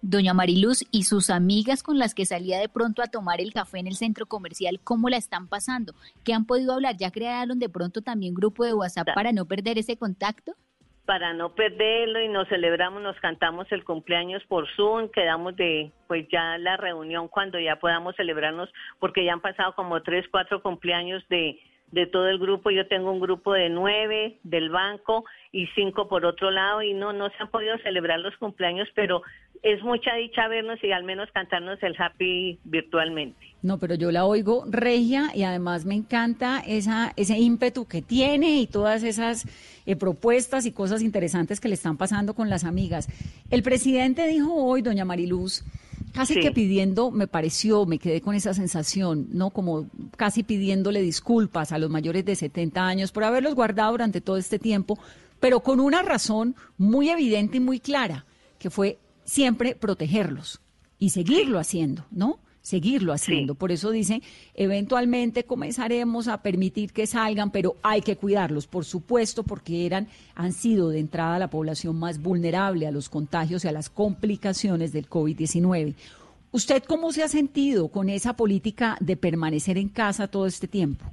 Doña 0.00 0.32
Mariluz 0.32 0.84
y 0.92 1.04
sus 1.04 1.28
amigas 1.28 1.82
con 1.82 1.98
las 1.98 2.14
que 2.14 2.24
salía 2.24 2.60
de 2.60 2.68
pronto 2.68 3.02
a 3.02 3.08
tomar 3.08 3.40
el 3.40 3.52
café 3.52 3.78
en 3.78 3.88
el 3.88 3.96
centro 3.96 4.26
comercial, 4.26 4.78
¿cómo 4.84 5.08
la 5.08 5.16
están 5.16 5.48
pasando? 5.48 5.94
¿Qué 6.22 6.34
han 6.34 6.44
podido 6.44 6.74
hablar? 6.74 6.96
¿Ya 6.96 7.10
crearon 7.10 7.58
de 7.58 7.68
pronto 7.68 8.02
también 8.02 8.34
grupo 8.34 8.64
de 8.64 8.74
WhatsApp 8.74 9.08
para 9.14 9.32
no 9.32 9.46
perder 9.46 9.78
ese 9.78 9.96
contacto? 9.96 10.54
Para 11.08 11.32
no 11.32 11.54
perderlo 11.54 12.20
y 12.20 12.28
nos 12.28 12.46
celebramos, 12.48 13.00
nos 13.00 13.16
cantamos 13.16 13.66
el 13.72 13.82
cumpleaños 13.82 14.44
por 14.44 14.68
Zoom, 14.76 15.08
quedamos 15.08 15.56
de 15.56 15.90
pues 16.06 16.28
ya 16.28 16.58
la 16.58 16.76
reunión 16.76 17.28
cuando 17.28 17.58
ya 17.58 17.76
podamos 17.76 18.14
celebrarnos, 18.14 18.68
porque 18.98 19.24
ya 19.24 19.32
han 19.32 19.40
pasado 19.40 19.74
como 19.74 20.02
tres, 20.02 20.26
cuatro 20.30 20.60
cumpleaños 20.60 21.26
de, 21.30 21.58
de 21.92 22.06
todo 22.08 22.28
el 22.28 22.38
grupo. 22.38 22.70
Yo 22.70 22.86
tengo 22.88 23.10
un 23.10 23.20
grupo 23.20 23.54
de 23.54 23.70
nueve 23.70 24.36
del 24.42 24.68
banco 24.68 25.24
y 25.50 25.66
cinco 25.68 26.08
por 26.08 26.26
otro 26.26 26.50
lado 26.50 26.82
y 26.82 26.92
no, 26.92 27.14
no 27.14 27.30
se 27.30 27.36
han 27.42 27.48
podido 27.48 27.78
celebrar 27.78 28.20
los 28.20 28.36
cumpleaños, 28.36 28.86
pero 28.94 29.22
es 29.62 29.82
mucha 29.82 30.14
dicha 30.16 30.46
vernos 30.46 30.84
y 30.84 30.92
al 30.92 31.04
menos 31.04 31.30
cantarnos 31.32 31.82
el 31.82 31.96
happy 31.98 32.58
virtualmente. 32.64 33.47
No, 33.60 33.78
pero 33.78 33.96
yo 33.96 34.12
la 34.12 34.24
oigo 34.24 34.64
regia 34.68 35.32
y 35.34 35.42
además 35.42 35.84
me 35.84 35.96
encanta 35.96 36.60
esa, 36.60 37.12
ese 37.16 37.38
ímpetu 37.38 37.86
que 37.86 38.02
tiene 38.02 38.60
y 38.60 38.66
todas 38.68 39.02
esas 39.02 39.46
eh, 39.84 39.96
propuestas 39.96 40.64
y 40.64 40.70
cosas 40.70 41.02
interesantes 41.02 41.58
que 41.58 41.68
le 41.68 41.74
están 41.74 41.96
pasando 41.96 42.34
con 42.34 42.48
las 42.48 42.62
amigas. 42.62 43.08
El 43.50 43.64
presidente 43.64 44.28
dijo 44.28 44.54
hoy, 44.54 44.82
doña 44.82 45.04
Mariluz, 45.04 45.64
casi 46.12 46.38
que 46.38 46.52
pidiendo, 46.52 47.10
me 47.10 47.26
pareció, 47.26 47.84
me 47.84 47.98
quedé 47.98 48.20
con 48.20 48.36
esa 48.36 48.54
sensación, 48.54 49.26
¿no? 49.32 49.50
Como 49.50 49.88
casi 50.16 50.44
pidiéndole 50.44 51.02
disculpas 51.02 51.72
a 51.72 51.78
los 51.78 51.90
mayores 51.90 52.24
de 52.24 52.36
70 52.36 52.86
años 52.86 53.10
por 53.10 53.24
haberlos 53.24 53.56
guardado 53.56 53.92
durante 53.92 54.20
todo 54.20 54.36
este 54.36 54.60
tiempo, 54.60 54.98
pero 55.40 55.60
con 55.60 55.80
una 55.80 56.02
razón 56.02 56.54
muy 56.76 57.10
evidente 57.10 57.56
y 57.56 57.60
muy 57.60 57.80
clara, 57.80 58.24
que 58.58 58.70
fue 58.70 58.98
siempre 59.24 59.74
protegerlos 59.74 60.60
y 60.98 61.10
seguirlo 61.10 61.58
haciendo, 61.58 62.06
¿no? 62.10 62.38
Seguirlo 62.68 63.14
haciendo. 63.14 63.54
Por 63.54 63.72
eso 63.72 63.90
dice, 63.90 64.20
eventualmente 64.54 65.44
comenzaremos 65.44 66.28
a 66.28 66.42
permitir 66.42 66.92
que 66.92 67.06
salgan, 67.06 67.50
pero 67.50 67.76
hay 67.82 68.02
que 68.02 68.16
cuidarlos, 68.16 68.66
por 68.66 68.84
supuesto, 68.84 69.42
porque 69.42 69.86
eran, 69.86 70.06
han 70.34 70.52
sido 70.52 70.90
de 70.90 70.98
entrada 70.98 71.38
la 71.38 71.48
población 71.48 71.98
más 71.98 72.20
vulnerable 72.20 72.86
a 72.86 72.90
los 72.90 73.08
contagios 73.08 73.64
y 73.64 73.68
a 73.68 73.72
las 73.72 73.88
complicaciones 73.88 74.92
del 74.92 75.08
COVID-19. 75.08 75.94
¿Usted 76.52 76.82
cómo 76.82 77.10
se 77.12 77.22
ha 77.22 77.28
sentido 77.28 77.88
con 77.88 78.10
esa 78.10 78.36
política 78.36 78.98
de 79.00 79.16
permanecer 79.16 79.78
en 79.78 79.88
casa 79.88 80.28
todo 80.28 80.46
este 80.46 80.68
tiempo? 80.68 81.06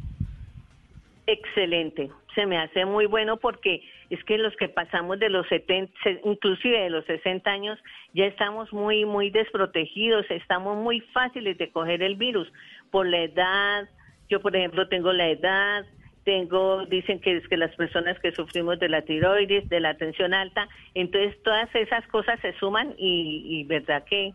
Excelente, 1.26 2.12
se 2.36 2.46
me 2.46 2.58
hace 2.58 2.84
muy 2.84 3.06
bueno 3.06 3.38
porque 3.38 3.82
es 4.10 4.24
que 4.24 4.38
los 4.38 4.56
que 4.56 4.70
pasamos 4.70 5.20
de 5.20 5.30
los 5.30 5.48
70, 5.48 5.92
inclusive 6.24 6.80
de 6.80 6.90
los 6.90 7.06
60 7.06 7.50
años, 7.50 7.80
ya 8.14 8.26
estamos 8.26 8.72
muy, 8.72 9.06
muy 9.06 9.30
desprotegidos, 9.30 10.26
estamos 10.30 10.78
muy 10.78 11.02
fáciles 11.14 11.58
de 11.58 11.72
coger 11.72 12.04
el 12.04 12.16
virus 12.16 12.52
por 12.92 13.08
la 13.08 13.24
edad. 13.24 13.90
Yo, 14.30 14.42
por 14.42 14.56
ejemplo, 14.56 14.88
tengo 14.88 15.12
la 15.12 15.30
edad, 15.30 15.86
tengo, 16.24 16.86
dicen 16.86 17.20
que 17.20 17.38
es 17.38 17.48
que 17.48 17.58
las 17.58 17.74
personas 17.76 18.20
que 18.20 18.32
sufrimos 18.32 18.80
de 18.80 18.90
la 18.90 19.04
tiroides, 19.04 19.70
de 19.70 19.80
la 19.80 19.96
tensión 19.96 20.34
alta, 20.34 20.68
entonces 20.94 21.42
todas 21.44 21.74
esas 21.74 22.06
cosas 22.08 22.40
se 22.42 22.54
suman 22.54 22.94
y, 22.98 23.64
verdad 23.66 24.04
que, 24.04 24.34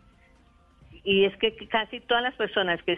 y 1.03 1.25
es 1.25 1.35
que 1.37 1.55
casi 1.67 1.99
todas 1.99 2.23
las 2.23 2.35
personas 2.35 2.81
que 2.83 2.97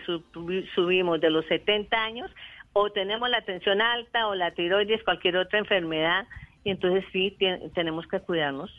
subimos 0.76 1.22
de 1.22 1.30
los 1.30 1.46
70 1.48 2.04
años, 2.04 2.32
o 2.74 2.92
tenemos 2.92 3.30
la 3.30 3.42
tensión 3.42 3.82
alta 3.82 4.28
o 4.28 4.36
la 4.36 4.52
tiroides, 4.52 5.04
cualquier 5.04 5.38
otra 5.38 5.60
enfermedad, 5.60 6.26
y 6.64 6.72
entonces 6.72 7.04
sí, 7.12 7.36
tenemos 7.74 8.08
que 8.08 8.20
cuidarnos. 8.20 8.72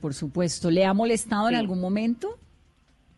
Por 0.00 0.14
supuesto. 0.14 0.70
¿Le 0.70 0.84
ha 0.84 0.94
molestado 0.94 1.48
en 1.48 1.54
algún 1.54 1.80
momento? 1.80 2.38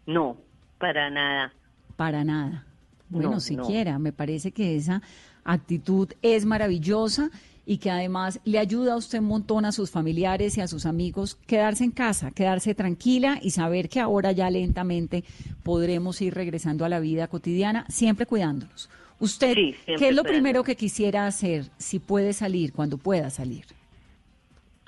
No, 0.07 0.37
para 0.79 1.09
nada. 1.09 1.53
Para 1.97 2.25
nada. 2.25 2.67
Bueno, 3.09 3.41
siquiera, 3.41 3.99
me 3.99 4.13
parece 4.13 4.53
que 4.53 4.77
esa 4.77 5.01
actitud 5.45 6.13
es 6.21 6.45
maravillosa 6.45 7.31
y 7.67 7.79
que 7.79 7.91
además 7.91 8.41
le 8.45 8.59
ayuda 8.59 8.95
a 8.95 8.97
usted 8.97 9.21
un 9.21 9.27
montón 9.27 9.65
a 9.65 9.73
sus 9.73 9.91
familiares 9.91 10.59
y 10.59 10.61
a 10.61 10.69
sus 10.69 10.85
amigos 10.85 11.37
quedarse 11.47 11.85
en 11.85 11.93
casa, 11.93 12.31
quedarse 12.33 12.75
tranquila 12.75 13.39
y 13.41 13.51
saber 13.51 13.89
que 13.89 14.01
ahora 14.01 14.33
ya 14.33 14.51
lentamente 14.51 15.25
podremos 15.63 16.21
ir 16.21 16.35
regresando 16.35 16.85
a 16.85 16.89
la 16.89 17.01
vida 17.01 17.29
cotidiana, 17.29 17.87
siempre 17.89 18.27
cuidándonos. 18.27 18.91
Usted, 19.21 19.55
¿qué 19.55 20.09
es 20.09 20.15
lo 20.15 20.25
primero 20.25 20.65
que 20.65 20.77
quisiera 20.77 21.27
hacer 21.27 21.65
si 21.79 21.99
puede 21.99 22.33
salir, 22.33 22.73
cuando 22.73 22.99
pueda 22.99 23.31
salir? 23.31 23.65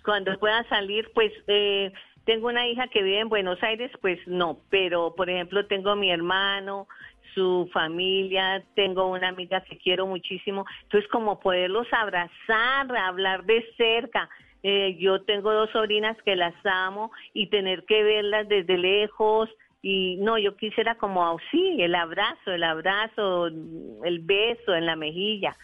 Cuando 0.04 0.38
pueda 0.38 0.62
salir, 0.68 1.10
pues 1.14 1.32
eh, 1.46 1.92
tengo 2.24 2.48
una 2.48 2.66
hija 2.66 2.88
que 2.88 3.02
vive 3.02 3.20
en 3.20 3.28
Buenos 3.28 3.62
Aires, 3.62 3.90
pues 4.00 4.18
no, 4.26 4.58
pero 4.68 5.14
por 5.14 5.30
ejemplo 5.30 5.66
tengo 5.66 5.94
mi 5.96 6.10
hermano, 6.10 6.88
su 7.34 7.68
familia, 7.72 8.64
tengo 8.74 9.06
una 9.06 9.28
amiga 9.28 9.60
que 9.62 9.78
quiero 9.78 10.06
muchísimo, 10.06 10.64
entonces 10.82 11.08
como 11.10 11.38
poderlos 11.38 11.86
abrazar, 11.92 12.96
hablar 12.96 13.44
de 13.44 13.64
cerca. 13.76 14.28
Eh, 14.62 14.96
yo 14.98 15.22
tengo 15.22 15.52
dos 15.52 15.70
sobrinas 15.70 16.16
que 16.24 16.34
las 16.34 16.54
amo 16.64 17.12
y 17.32 17.46
tener 17.48 17.84
que 17.84 18.02
verlas 18.02 18.48
desde 18.48 18.78
lejos, 18.78 19.48
y 19.82 20.16
no, 20.16 20.38
yo 20.38 20.56
quisiera 20.56 20.96
como, 20.96 21.38
sí, 21.50 21.76
el 21.78 21.94
abrazo, 21.94 22.52
el 22.52 22.64
abrazo, 22.64 23.46
el 23.46 24.20
beso 24.22 24.74
en 24.74 24.86
la 24.86 24.96
mejilla. 24.96 25.56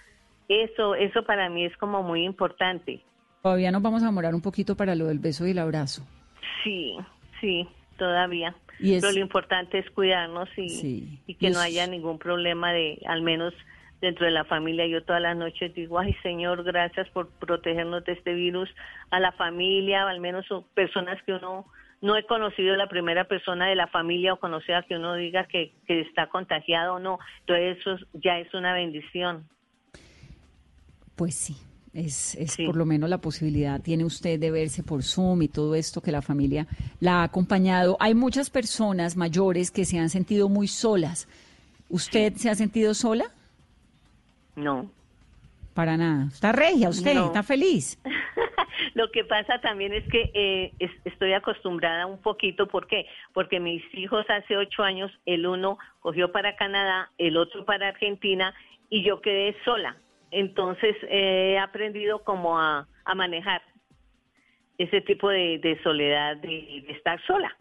Eso, 0.49 0.95
eso 0.95 1.25
para 1.25 1.49
mí 1.49 1.65
es 1.65 1.77
como 1.77 2.03
muy 2.03 2.25
importante. 2.25 3.03
Todavía 3.43 3.73
nos 3.73 3.83
vamos 3.83 4.03
a 4.03 4.11
morar 4.11 4.35
un 4.35 4.43
poquito 4.43 4.77
para 4.77 4.95
lo 4.95 5.07
del 5.07 5.19
beso 5.19 5.47
y 5.47 5.51
el 5.51 5.59
abrazo. 5.59 6.07
Sí, 6.63 6.97
sí, 7.41 7.67
todavía. 7.99 8.55
Pero 8.79 9.13
lo 9.13 9.19
importante 9.19 9.79
es 9.79 9.91
cuidarnos 9.91 10.49
y, 10.57 11.21
y 11.27 11.35
que 11.35 11.51
no 11.51 11.61
haya 11.61 11.87
ningún 11.87 12.19
problema 12.19 12.73
de, 12.73 13.01
al 13.07 13.23
menos 13.23 13.55
dentro 14.01 14.27
de 14.27 14.33
la 14.33 14.45
familia. 14.45 14.87
Yo 14.87 15.03
todas 15.05 15.23
las 15.23 15.37
noches 15.37 15.75
digo, 15.75 15.99
ay 15.99 16.15
Señor, 16.23 16.65
gracias 16.65 17.09
por 17.11 17.29
protegernos 17.31 18.05
de 18.05 18.13
este 18.13 18.35
virus, 18.35 18.69
a 19.11 19.21
la 19.21 19.33
familia, 19.33 20.07
al 20.09 20.21
menos 20.21 20.47
personas 20.75 21.23
que 21.23 21.33
uno 21.33 21.67
no 22.03 22.17
he 22.17 22.27
conocido 22.27 22.75
la 22.77 22.89
primera 22.89 23.25
persona 23.25 23.69
de 23.69 23.77
la 23.77 23.87
familia 23.87 24.35
o 24.35 24.41
conocida 24.41 24.83
que 24.83 24.97
uno 24.97 25.15
diga 25.15 25.47
que, 25.47 25.73
está 25.87 26.29
contagiado 26.29 26.95
o 26.95 26.99
no. 26.99 27.19
Entonces 27.41 27.79
eso 27.79 27.97
ya 28.13 28.39
es 28.39 28.53
una 28.53 28.75
bendición. 28.75 29.49
Pues 31.15 31.37
sí, 31.37 31.57
es, 31.95 32.35
es 32.35 32.57
por 32.57 32.77
lo 32.77 32.85
menos 32.85 33.09
la 33.09 33.19
posibilidad 33.19 33.81
tiene 33.81 34.05
usted 34.05 34.41
de 34.41 34.51
verse 34.51 34.83
por 34.83 35.05
Zoom 35.05 35.43
y 35.43 35.49
todo 35.49 35.77
esto 35.77 36.01
que 36.01 36.11
la 36.11 36.23
familia 36.23 36.67
la 36.99 37.21
ha 37.21 37.23
acompañado. 37.23 37.97
Hay 38.01 38.15
muchas 38.15 38.51
personas 38.51 39.17
mayores 39.17 39.71
que 39.71 39.85
se 39.85 40.01
han 40.01 40.11
sentido 40.11 40.49
muy 40.49 40.67
solas. 40.67 41.29
¿Usted 41.89 42.35
se 42.35 42.51
ha 42.51 42.57
sentido 42.57 42.95
sola? 42.95 43.27
No. 44.57 44.91
Para 45.73 45.97
nada. 45.97 46.27
¿Está 46.33 46.51
regia 46.51 46.89
usted? 46.89 47.17
¿Está 47.17 47.45
feliz? 47.45 47.97
Lo 48.95 49.11
que 49.11 49.25
pasa 49.25 49.61
también 49.61 49.93
es 49.93 50.05
que 50.09 50.31
eh, 50.35 50.75
estoy 51.05 51.33
acostumbrada 51.33 52.07
un 52.07 52.21
poquito, 52.21 52.67
¿por 52.67 52.87
qué? 52.87 53.07
Porque 53.33 53.61
mis 53.61 53.83
hijos 53.95 54.25
hace 54.29 54.57
ocho 54.57 54.83
años, 54.83 55.11
el 55.27 55.47
uno 55.47 55.79
cogió 56.01 56.33
para 56.33 56.57
Canadá, 56.57 57.11
el 57.19 57.37
otro 57.37 57.65
para 57.65 57.89
Argentina 57.89 58.55
y 58.89 59.03
yo 59.03 59.21
quedé 59.21 59.57
sola. 59.65 59.97
Entonces 60.31 60.97
he 61.09 61.59
aprendido 61.59 62.25
como 62.25 62.59
a, 62.59 62.87
manejar 63.15 63.63
ese 64.79 65.01
tipo 65.03 65.29
de, 65.29 65.79
soledad, 65.83 66.37
de, 66.39 66.85
estar 66.89 67.21
sola 67.27 67.55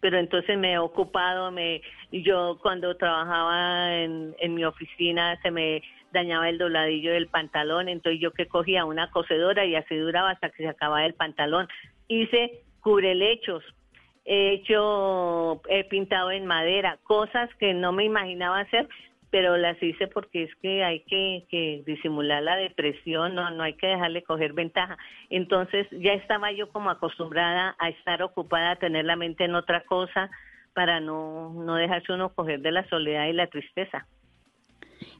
pero 0.00 0.18
entonces 0.18 0.58
me 0.58 0.72
he 0.72 0.78
ocupado, 0.78 1.52
me, 1.52 1.80
yo 2.10 2.58
cuando 2.60 2.96
trabajaba 2.96 3.94
en, 3.94 4.34
en 4.40 4.54
mi 4.54 4.64
oficina 4.64 5.40
se 5.42 5.52
me 5.52 5.80
dañaba 6.12 6.48
el 6.48 6.58
dobladillo 6.58 7.12
del 7.12 7.28
pantalón, 7.28 7.88
entonces 7.88 8.20
yo 8.20 8.32
que 8.32 8.46
cogía 8.46 8.84
una 8.84 9.10
cocedora 9.10 9.64
y 9.64 9.74
así 9.74 9.96
duraba 9.96 10.30
hasta 10.30 10.50
que 10.50 10.62
se 10.62 10.68
acababa 10.68 11.04
el 11.04 11.14
pantalón. 11.14 11.68
Hice 12.08 12.62
cubrelechos, 12.80 13.64
he 14.24 14.52
hecho, 14.52 15.62
he 15.68 15.84
pintado 15.84 16.30
en 16.30 16.46
madera, 16.46 16.98
cosas 17.02 17.50
que 17.58 17.74
no 17.74 17.92
me 17.92 18.04
imaginaba 18.04 18.60
hacer, 18.60 18.88
pero 19.30 19.56
las 19.56 19.82
hice 19.82 20.08
porque 20.08 20.42
es 20.42 20.54
que 20.56 20.84
hay 20.84 21.00
que, 21.00 21.82
disimular 21.86 22.42
la 22.42 22.56
depresión, 22.56 23.34
no, 23.34 23.50
no 23.50 23.62
hay 23.62 23.74
que 23.74 23.86
dejarle 23.86 24.22
coger 24.22 24.52
ventaja. 24.52 24.98
Entonces 25.30 25.86
ya 25.90 26.12
estaba 26.12 26.52
yo 26.52 26.68
como 26.68 26.90
acostumbrada 26.90 27.74
a 27.78 27.88
estar 27.88 28.22
ocupada, 28.22 28.72
a 28.72 28.76
tener 28.76 29.06
la 29.06 29.16
mente 29.16 29.44
en 29.44 29.54
otra 29.54 29.84
cosa 29.84 30.30
para 30.74 31.00
no, 31.00 31.50
no 31.54 31.76
dejarse 31.76 32.12
uno 32.12 32.34
coger 32.34 32.60
de 32.60 32.72
la 32.72 32.86
soledad 32.88 33.26
y 33.26 33.32
la 33.32 33.46
tristeza. 33.46 34.06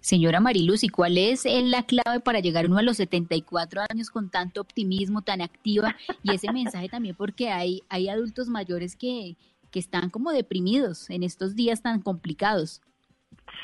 Señora 0.02 0.40
Mariluz, 0.40 0.82
¿y 0.82 0.88
cuál 0.88 1.16
es 1.16 1.46
eh, 1.46 1.62
la 1.62 1.84
clave 1.84 2.18
para 2.18 2.40
llegar 2.40 2.66
uno 2.66 2.78
a 2.78 2.82
los 2.82 2.96
74 2.96 3.82
años 3.88 4.10
con 4.10 4.30
tanto 4.30 4.60
optimismo, 4.60 5.22
tan 5.22 5.40
activa? 5.40 5.94
Y 6.24 6.34
ese 6.34 6.52
mensaje 6.52 6.88
también 6.88 7.14
porque 7.14 7.50
hay, 7.50 7.82
hay 7.88 8.08
adultos 8.08 8.48
mayores 8.48 8.96
que, 8.96 9.36
que 9.70 9.78
están 9.78 10.10
como 10.10 10.32
deprimidos 10.32 11.08
en 11.08 11.22
estos 11.22 11.54
días 11.54 11.82
tan 11.82 12.02
complicados. 12.02 12.82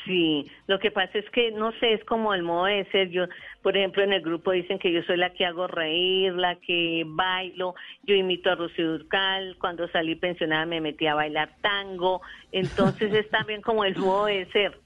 Sí, 0.05 0.49
lo 0.69 0.79
que 0.79 0.93
pasa 0.93 1.19
es 1.19 1.29
que 1.31 1.51
no 1.51 1.73
sé, 1.81 1.95
es 1.95 2.05
como 2.05 2.33
el 2.33 2.45
modo 2.45 2.67
de 2.67 2.85
ser. 2.93 3.11
Yo, 3.11 3.25
por 3.63 3.77
ejemplo, 3.77 4.05
en 4.05 4.13
el 4.13 4.23
grupo 4.23 4.53
dicen 4.53 4.79
que 4.79 4.93
yo 4.93 5.03
soy 5.03 5.17
la 5.17 5.31
que 5.31 5.45
hago 5.45 5.67
reír, 5.67 6.35
la 6.35 6.55
que 6.55 7.03
bailo. 7.05 7.75
Yo 8.05 8.15
imito 8.15 8.49
a 8.49 8.55
Rocío 8.55 8.93
Durcal. 8.93 9.57
Cuando 9.59 9.89
salí 9.89 10.15
pensionada 10.15 10.67
me 10.67 10.81
metí 10.81 11.09
a 11.09 11.15
bailar 11.15 11.57
tango. 11.63 12.23
Entonces 12.53 13.13
es 13.13 13.29
también 13.29 13.61
como 13.61 13.85
el 13.85 13.97
modo 13.97 14.27
de 14.27 14.47
ser. 14.53 14.79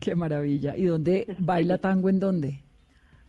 Qué 0.00 0.14
maravilla. 0.14 0.76
¿Y 0.76 0.84
dónde 0.84 1.26
baila 1.38 1.78
tango 1.80 2.08
en 2.08 2.20
dónde? 2.20 2.60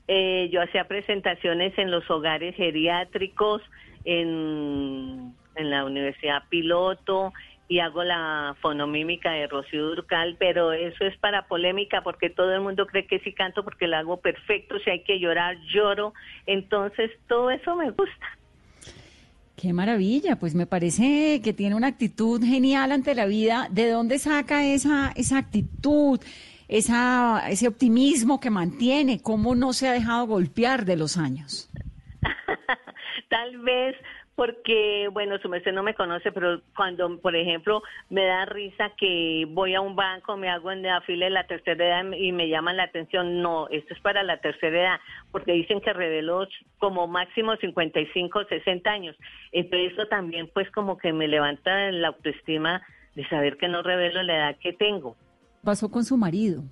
Eh, 0.08 0.50
yo 0.52 0.62
hacía 0.62 0.88
presentaciones 0.88 1.78
en 1.78 1.92
los 1.92 2.10
hogares 2.10 2.56
geriátricos, 2.56 3.62
en, 4.06 5.34
en 5.56 5.70
la 5.70 5.84
Universidad 5.84 6.44
Piloto 6.50 7.34
y 7.70 7.80
hago 7.80 8.04
la 8.04 8.56
fonomímica 8.62 9.32
de 9.32 9.48
Rocío 9.48 9.88
Durcal, 9.88 10.38
pero 10.40 10.72
eso 10.72 11.04
es 11.04 11.18
para 11.18 11.48
polémica 11.48 12.02
porque 12.02 12.30
todo 12.30 12.54
el 12.54 12.62
mundo 12.62 12.88
cree 12.88 13.06
que 13.06 13.20
sí 13.20 13.34
canto 13.34 13.64
porque 13.64 13.88
lo 13.88 13.98
hago 13.98 14.18
perfecto, 14.18 14.80
si 14.80 14.90
hay 14.90 15.04
que 15.04 15.20
llorar, 15.20 15.58
lloro, 15.74 16.14
entonces 16.46 17.12
todo 17.28 17.52
eso 17.52 17.76
me 17.76 17.92
gusta. 17.92 18.38
Qué 19.58 19.74
maravilla, 19.74 20.38
pues 20.38 20.54
me 20.54 20.68
parece 20.68 21.42
que 21.44 21.52
tiene 21.52 21.76
una 21.76 21.88
actitud 21.88 22.42
genial 22.44 22.92
ante 22.92 23.16
la 23.16 23.26
vida. 23.26 23.68
¿De 23.72 23.90
dónde 23.90 24.20
saca 24.20 24.64
esa, 24.64 25.12
esa 25.16 25.40
actitud? 25.40 26.20
Esa, 26.68 27.50
ese 27.50 27.68
optimismo 27.68 28.40
que 28.40 28.50
mantiene, 28.50 29.22
cómo 29.22 29.56
no 29.56 29.74
se 29.74 29.88
ha 29.88 29.94
dejado 29.94 30.28
golpear 30.28 30.86
de 30.86 30.98
los 30.98 31.18
años. 31.18 31.70
Tal 33.30 33.58
vez 33.60 33.96
porque, 34.38 35.10
bueno, 35.12 35.40
su 35.40 35.50
merced 35.50 35.74
no 35.74 35.82
me 35.82 35.96
conoce, 35.96 36.32
pero 36.32 36.62
cuando, 36.76 37.20
por 37.20 37.36
ejemplo, 37.36 37.82
me 38.12 38.24
da 38.24 38.46
risa 38.46 38.92
que 38.96 39.48
voy 39.50 39.74
a 39.74 39.82
un 39.82 39.96
banco, 39.96 40.38
me 40.38 40.48
hago 40.48 40.72
en 40.72 40.84
la 40.84 41.02
fila 41.02 41.26
de 41.26 41.32
la 41.32 41.48
tercera 41.48 41.84
edad 41.84 42.12
y 42.16 42.32
me 42.32 42.48
llaman 42.48 42.78
la 42.78 42.84
atención, 42.84 43.42
no, 43.42 43.68
esto 43.70 43.96
es 43.96 44.00
para 44.00 44.22
la 44.22 44.38
tercera 44.38 44.80
edad, 44.80 45.00
porque 45.32 45.54
dicen 45.54 45.82
que 45.82 45.92
reveló 45.92 46.48
como 46.78 47.08
máximo 47.08 47.56
55, 47.56 48.44
60 48.44 48.88
años. 48.88 49.16
Entonces 49.52 49.94
eso 49.94 50.06
también 50.06 50.52
pues 50.54 50.70
como 50.70 51.00
que 51.00 51.12
me 51.14 51.28
levanta 51.28 51.90
la 51.90 52.10
autoestima 52.10 52.84
de 53.16 53.28
saber 53.30 53.58
que 53.58 53.68
no 53.68 53.82
revelo 53.82 54.22
la 54.22 54.36
edad 54.36 54.58
que 54.62 54.72
tengo. 54.72 55.16
Pasó 55.64 55.90
con 55.90 56.04
su 56.04 56.18
marido. 56.18 56.64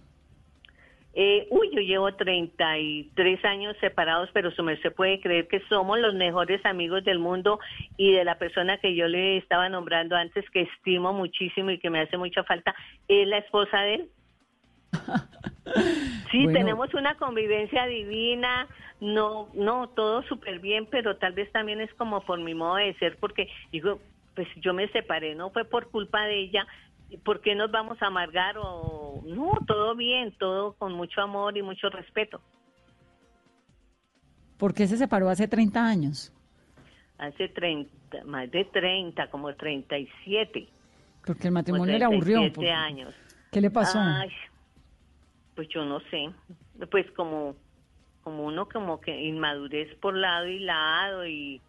Eh, 1.18 1.48
uy, 1.50 1.70
yo 1.72 1.80
llevo 1.80 2.14
33 2.14 3.46
años 3.46 3.76
separados, 3.80 4.30
pero 4.34 4.52
su 4.52 4.66
se 4.82 4.92
puede 4.92 5.22
creer 5.22 5.48
que 5.48 5.62
somos 5.70 5.98
los 5.98 6.14
mejores 6.14 6.66
amigos 6.66 7.06
del 7.06 7.20
mundo 7.20 7.60
y 7.96 8.12
de 8.12 8.26
la 8.26 8.38
persona 8.38 8.78
que 8.80 8.96
yo 8.96 9.08
le 9.08 9.38
estaba 9.38 9.70
nombrando 9.70 10.18
antes, 10.18 10.44
que 10.50 10.64
estimo 10.64 11.14
muchísimo 11.14 11.70
y 11.70 11.80
que 11.80 11.90
me 11.90 12.02
hace 12.02 12.18
mucha 12.18 12.44
falta, 12.44 12.76
es 13.08 13.26
la 13.30 13.38
esposa 13.38 13.80
de 13.82 13.96
él. 13.96 14.10
Sí, 16.32 16.48
tenemos 16.54 16.94
una 16.94 17.16
convivencia 17.16 17.86
divina, 17.88 18.68
no, 19.00 19.50
no, 19.54 19.90
todo 19.90 20.22
súper 20.24 20.60
bien, 20.60 20.86
pero 20.86 21.18
tal 21.18 21.34
vez 21.34 21.52
también 21.52 21.82
es 21.82 21.92
como 21.96 22.22
por 22.22 22.40
mi 22.40 22.54
modo 22.54 22.76
de 22.76 22.94
ser, 22.96 23.18
porque 23.18 23.48
digo, 23.72 24.00
pues 24.36 24.48
yo 24.58 24.74
me 24.74 24.88
separé, 24.90 25.34
no 25.34 25.50
fue 25.50 25.66
por 25.66 25.90
culpa 25.90 26.26
de 26.26 26.40
ella, 26.40 26.68
¿por 27.24 27.42
qué 27.42 27.56
nos 27.56 27.72
vamos 27.72 28.02
a 28.02 28.08
amargar? 28.08 28.56
O 28.58 29.22
no, 29.26 29.54
todo 29.66 29.96
bien, 29.96 30.34
todo 30.38 30.74
con 30.74 30.94
mucho 30.94 31.22
amor 31.22 31.58
y 31.58 31.62
mucho 31.62 31.90
respeto. 31.90 32.42
¿Por 34.58 34.74
qué 34.74 34.88
se 34.88 34.98
separó 34.98 35.30
hace 35.30 35.48
30 35.48 35.86
años? 35.86 36.32
Hace 37.18 37.50
30, 37.50 38.24
más 38.26 38.50
de 38.52 38.66
30, 38.66 39.30
como 39.30 39.54
37. 39.54 40.68
Porque 41.26 41.48
el 41.48 41.54
matrimonio 41.54 41.96
era 41.96 42.08
aburrido. 42.08 42.42
años. 42.74 43.14
¿Qué 43.52 43.62
le 43.62 43.72
pasó? 43.72 44.00
pues 45.56 45.70
yo 45.70 45.86
no 45.86 46.02
sé. 46.12 46.30
Pues 46.92 47.10
como, 47.12 47.56
como 48.24 48.46
uno 48.46 48.68
como 48.68 49.00
que 49.00 49.18
inmadurez 49.24 49.96
por 50.00 50.16
lado 50.16 50.48
y 50.48 50.60
lado 50.60 51.26
y 51.26 51.62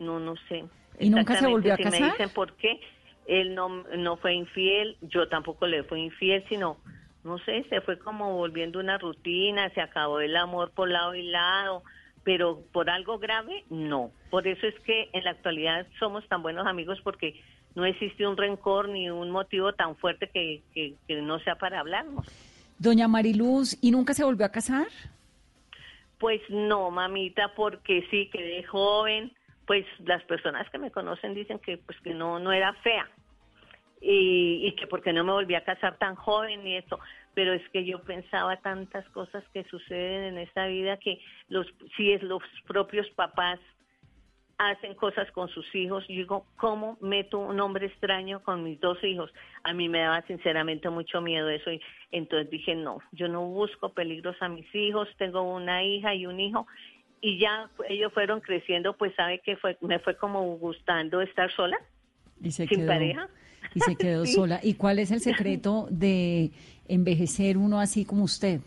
no, 0.00 0.18
no 0.18 0.34
sé. 0.48 0.64
¿Y 0.98 1.10
nunca 1.10 1.36
se 1.36 1.46
volvió 1.46 1.74
a 1.74 1.76
casar? 1.76 2.00
me 2.00 2.10
dicen 2.10 2.30
por 2.30 2.54
qué 2.56 2.80
él 3.28 3.54
no, 3.54 3.68
no 3.68 4.16
fue 4.16 4.34
infiel, 4.34 4.96
yo 5.02 5.28
tampoco 5.28 5.66
le 5.66 5.84
fui 5.84 6.00
infiel, 6.00 6.42
sino, 6.48 6.78
no 7.22 7.38
sé, 7.40 7.64
se 7.68 7.82
fue 7.82 7.98
como 7.98 8.34
volviendo 8.34 8.80
una 8.80 8.96
rutina, 8.96 9.68
se 9.74 9.82
acabó 9.82 10.20
el 10.20 10.34
amor 10.34 10.70
por 10.70 10.88
lado 10.88 11.14
y 11.14 11.22
lado, 11.22 11.82
pero 12.24 12.62
por 12.72 12.88
algo 12.88 13.18
grave, 13.18 13.64
no. 13.68 14.10
Por 14.30 14.48
eso 14.48 14.66
es 14.66 14.74
que 14.80 15.10
en 15.12 15.24
la 15.24 15.32
actualidad 15.32 15.86
somos 15.98 16.26
tan 16.28 16.42
buenos 16.42 16.66
amigos 16.66 16.98
porque 17.04 17.38
no 17.74 17.84
existe 17.84 18.26
un 18.26 18.36
rencor 18.36 18.88
ni 18.88 19.10
un 19.10 19.30
motivo 19.30 19.74
tan 19.74 19.94
fuerte 19.96 20.30
que, 20.32 20.62
que, 20.72 20.94
que 21.06 21.20
no 21.20 21.38
sea 21.40 21.56
para 21.56 21.80
hablarnos. 21.80 22.26
Doña 22.78 23.08
Mariluz, 23.08 23.76
¿y 23.82 23.90
nunca 23.90 24.14
se 24.14 24.24
volvió 24.24 24.46
a 24.46 24.50
casar? 24.50 24.86
Pues 26.18 26.40
no, 26.48 26.90
mamita, 26.90 27.52
porque 27.54 28.06
sí, 28.10 28.30
quedé 28.32 28.62
joven, 28.64 29.32
pues 29.66 29.84
las 30.06 30.24
personas 30.24 30.68
que 30.70 30.78
me 30.78 30.90
conocen 30.90 31.34
dicen 31.34 31.58
que 31.58 31.76
pues 31.76 32.00
que 32.00 32.14
no 32.14 32.38
no 32.38 32.52
era 32.52 32.72
fea 32.82 33.06
y, 34.00 34.66
y 34.66 34.72
que 34.72 34.86
porque 34.86 35.12
no 35.12 35.24
me 35.24 35.32
volví 35.32 35.54
a 35.54 35.64
casar 35.64 35.98
tan 35.98 36.14
joven 36.14 36.66
y 36.66 36.76
eso 36.76 36.98
pero 37.34 37.52
es 37.52 37.62
que 37.68 37.84
yo 37.84 38.02
pensaba 38.02 38.56
tantas 38.56 39.08
cosas 39.10 39.44
que 39.52 39.62
suceden 39.64 40.24
en 40.24 40.38
esta 40.38 40.66
vida 40.66 40.96
que 40.96 41.20
los 41.48 41.66
si 41.96 42.12
es 42.12 42.20
los 42.22 42.42
propios 42.66 43.08
papás 43.10 43.60
hacen 44.58 44.94
cosas 44.94 45.30
con 45.30 45.48
sus 45.48 45.72
hijos. 45.72 46.04
Yo 46.08 46.16
digo, 46.16 46.46
¿cómo 46.56 46.98
meto 47.00 47.38
un 47.38 47.60
hombre 47.60 47.86
extraño 47.86 48.42
con 48.42 48.64
mis 48.64 48.80
dos 48.80 48.98
hijos? 49.04 49.32
A 49.62 49.72
mí 49.72 49.88
me 49.88 50.00
daba 50.00 50.22
sinceramente 50.22 50.90
mucho 50.90 51.20
miedo 51.20 51.48
eso 51.48 51.70
y 51.70 51.80
entonces 52.10 52.50
dije, 52.50 52.74
no, 52.74 52.98
yo 53.12 53.28
no 53.28 53.46
busco 53.46 53.90
peligros 53.90 54.36
a 54.40 54.48
mis 54.48 54.66
hijos, 54.74 55.08
tengo 55.16 55.42
una 55.42 55.84
hija 55.84 56.14
y 56.16 56.26
un 56.26 56.40
hijo 56.40 56.66
y 57.20 57.38
ya 57.38 57.70
ellos 57.88 58.12
fueron 58.12 58.40
creciendo, 58.40 58.96
pues 58.96 59.14
sabe 59.14 59.40
que 59.40 59.56
fue, 59.56 59.76
me 59.80 60.00
fue 60.00 60.16
como 60.16 60.42
gustando 60.56 61.20
estar 61.20 61.52
sola, 61.52 61.78
y 62.40 62.50
se 62.50 62.66
sin 62.66 62.80
quedó, 62.80 62.88
pareja. 62.88 63.28
Y 63.78 63.80
se 63.80 63.96
quedó 63.96 64.26
sola. 64.26 64.60
¿Y 64.62 64.74
cuál 64.74 64.98
es 64.98 65.10
el 65.12 65.20
secreto 65.20 65.86
de 65.90 66.50
envejecer 66.88 67.56
uno 67.56 67.78
así 67.78 68.04
como 68.04 68.24
usted? 68.24 68.60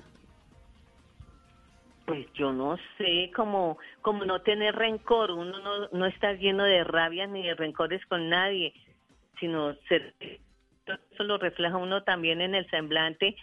Pues 2.06 2.26
yo 2.34 2.52
no 2.52 2.78
sé, 2.98 3.32
como, 3.36 3.78
como 4.02 4.26
no 4.26 4.42
tener 4.42 4.76
rencor, 4.76 5.32
uno 5.32 5.60
no, 5.60 5.88
no 5.92 6.06
está 6.06 6.34
lleno 6.34 6.64
de 6.64 6.84
rabia 6.84 7.28
ni 7.28 7.44
de 7.44 7.56
rencores 7.56 8.06
con 8.06 8.30
nadie, 8.30 8.74
sino 9.40 9.74
ser, 9.88 10.14
eso 10.20 11.24
lo 11.24 11.38
refleja 11.38 11.78
uno 11.78 12.04
también 12.04 12.42
en 12.42 12.56
el 12.56 12.70
semblante 12.70 13.36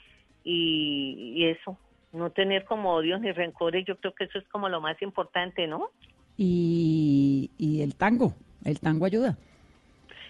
y, 0.45 1.35
y 1.37 1.45
eso, 1.47 1.79
no 2.13 2.31
tener 2.31 2.65
como 2.65 2.93
odios 2.93 3.21
ni 3.21 3.33
rencores, 3.33 3.87
yo 3.87 3.97
creo 3.97 4.15
que 4.15 4.25
eso 4.25 4.39
es 4.39 4.49
como 4.49 4.69
lo 4.69 4.81
más 4.81 5.01
importante, 5.01 5.67
¿no? 5.67 5.91
Y, 6.37 7.51
y 7.57 7.81
el 7.81 7.95
tango, 7.95 8.35
el 8.65 8.81
tango 8.81 9.07
ayuda. 9.07 9.39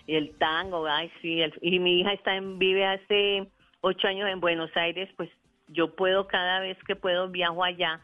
Y 0.09 0.17
el 0.17 0.35
tango, 0.39 0.85
ay, 0.87 1.09
sí, 1.23 1.39
y 1.61 1.79
mi 1.79 2.01
hija 2.01 2.13
está 2.15 2.35
en, 2.35 2.59
vive 2.59 2.85
hace 2.85 3.47
ocho 3.81 4.09
años 4.09 4.29
en 4.29 4.41
Buenos 4.41 4.71
Aires, 4.75 5.09
pues 5.17 5.31
yo 5.69 5.95
puedo 5.95 6.27
cada 6.27 6.59
vez 6.59 6.77
que 6.85 6.97
puedo 6.97 7.29
viajo 7.29 7.63
allá. 7.63 8.01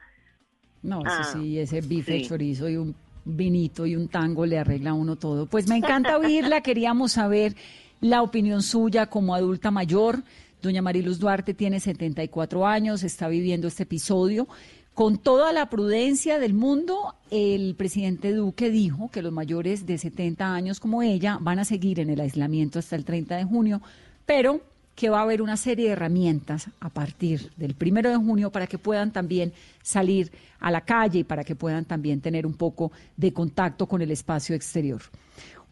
No, 0.82 1.00
sí, 1.00 1.06
ah, 1.08 1.24
sí, 1.24 1.58
ese 1.58 1.80
bife, 1.80 2.22
chorizo 2.22 2.68
y 2.68 2.76
un 2.76 2.94
vinito 3.24 3.86
y 3.86 3.96
un 3.96 4.08
tango 4.08 4.46
le 4.46 4.58
arregla 4.58 4.90
a 4.90 4.94
uno 4.94 5.16
todo. 5.16 5.46
Pues 5.46 5.66
me 5.66 5.76
encanta 5.76 6.16
oírla, 6.16 6.60
queríamos 6.62 7.12
saber 7.12 7.54
la 8.00 8.22
opinión 8.22 8.62
suya 8.62 9.06
como 9.06 9.34
adulta 9.34 9.72
mayor 9.72 10.22
Doña 10.64 10.80
Mariluz 10.80 11.18
Duarte 11.18 11.52
tiene 11.52 11.78
74 11.78 12.66
años, 12.66 13.02
está 13.02 13.28
viviendo 13.28 13.68
este 13.68 13.82
episodio. 13.82 14.48
Con 14.94 15.18
toda 15.18 15.52
la 15.52 15.68
prudencia 15.70 16.38
del 16.38 16.54
mundo, 16.54 17.16
el 17.32 17.74
presidente 17.74 18.32
Duque 18.32 18.70
dijo 18.70 19.10
que 19.10 19.22
los 19.22 19.32
mayores 19.32 19.86
de 19.86 19.98
70 19.98 20.54
años 20.54 20.78
como 20.78 21.02
ella 21.02 21.36
van 21.40 21.58
a 21.58 21.64
seguir 21.64 21.98
en 21.98 22.10
el 22.10 22.20
aislamiento 22.20 22.78
hasta 22.78 22.94
el 22.94 23.04
30 23.04 23.36
de 23.36 23.44
junio, 23.44 23.82
pero 24.24 24.60
que 24.94 25.08
va 25.08 25.18
a 25.18 25.22
haber 25.22 25.42
una 25.42 25.56
serie 25.56 25.86
de 25.86 25.92
herramientas 25.94 26.68
a 26.78 26.90
partir 26.90 27.50
del 27.56 27.74
primero 27.74 28.08
de 28.08 28.16
junio 28.16 28.52
para 28.52 28.68
que 28.68 28.78
puedan 28.78 29.12
también 29.12 29.52
salir 29.82 30.30
a 30.60 30.70
la 30.70 30.82
calle 30.82 31.18
y 31.18 31.24
para 31.24 31.42
que 31.42 31.56
puedan 31.56 31.84
también 31.84 32.20
tener 32.20 32.46
un 32.46 32.54
poco 32.54 32.92
de 33.16 33.32
contacto 33.32 33.88
con 33.88 34.00
el 34.00 34.12
espacio 34.12 34.54
exterior. 34.54 35.02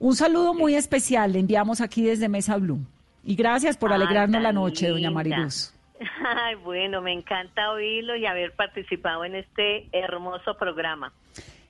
Un 0.00 0.16
saludo 0.16 0.52
muy 0.52 0.74
especial 0.74 1.32
le 1.32 1.38
enviamos 1.38 1.80
aquí 1.80 2.02
desde 2.02 2.28
Mesa 2.28 2.56
Blue. 2.56 2.80
Y 3.22 3.36
gracias 3.36 3.76
por 3.76 3.92
alegrarnos 3.92 4.42
la 4.42 4.52
noche, 4.52 4.88
doña 4.88 5.12
Mariluz. 5.12 5.72
Ay, 6.00 6.56
bueno, 6.56 7.00
me 7.00 7.12
encanta 7.12 7.70
oírlo 7.70 8.16
y 8.16 8.26
haber 8.26 8.52
participado 8.52 9.24
en 9.24 9.36
este 9.36 9.88
hermoso 9.92 10.56
programa. 10.58 11.12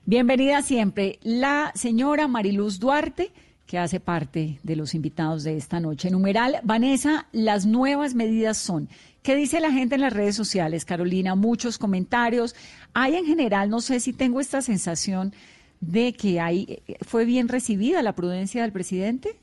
Bienvenida 0.05 0.61
siempre 0.61 1.19
la 1.21 1.71
señora 1.75 2.27
Mariluz 2.27 2.79
Duarte, 2.79 3.31
que 3.65 3.77
hace 3.77 3.99
parte 3.99 4.59
de 4.63 4.75
los 4.75 4.93
invitados 4.93 5.43
de 5.43 5.55
esta 5.55 5.79
noche. 5.79 6.11
Numeral, 6.11 6.59
Vanessa, 6.63 7.27
las 7.31 7.65
nuevas 7.65 8.13
medidas 8.13 8.57
son. 8.57 8.89
¿Qué 9.21 9.35
dice 9.35 9.61
la 9.61 9.71
gente 9.71 9.95
en 9.95 10.01
las 10.01 10.13
redes 10.13 10.35
sociales, 10.35 10.83
Carolina? 10.83 11.35
Muchos 11.35 11.77
comentarios. 11.77 12.55
Hay 12.93 13.15
en 13.15 13.25
general, 13.25 13.69
no 13.69 13.79
sé 13.79 14.01
si 14.01 14.11
tengo 14.11 14.41
esta 14.41 14.61
sensación 14.61 15.33
de 15.79 16.13
que 16.13 16.39
hay, 16.39 16.81
fue 17.01 17.25
bien 17.25 17.47
recibida 17.47 18.01
la 18.01 18.13
prudencia 18.13 18.61
del 18.61 18.71
presidente. 18.71 19.37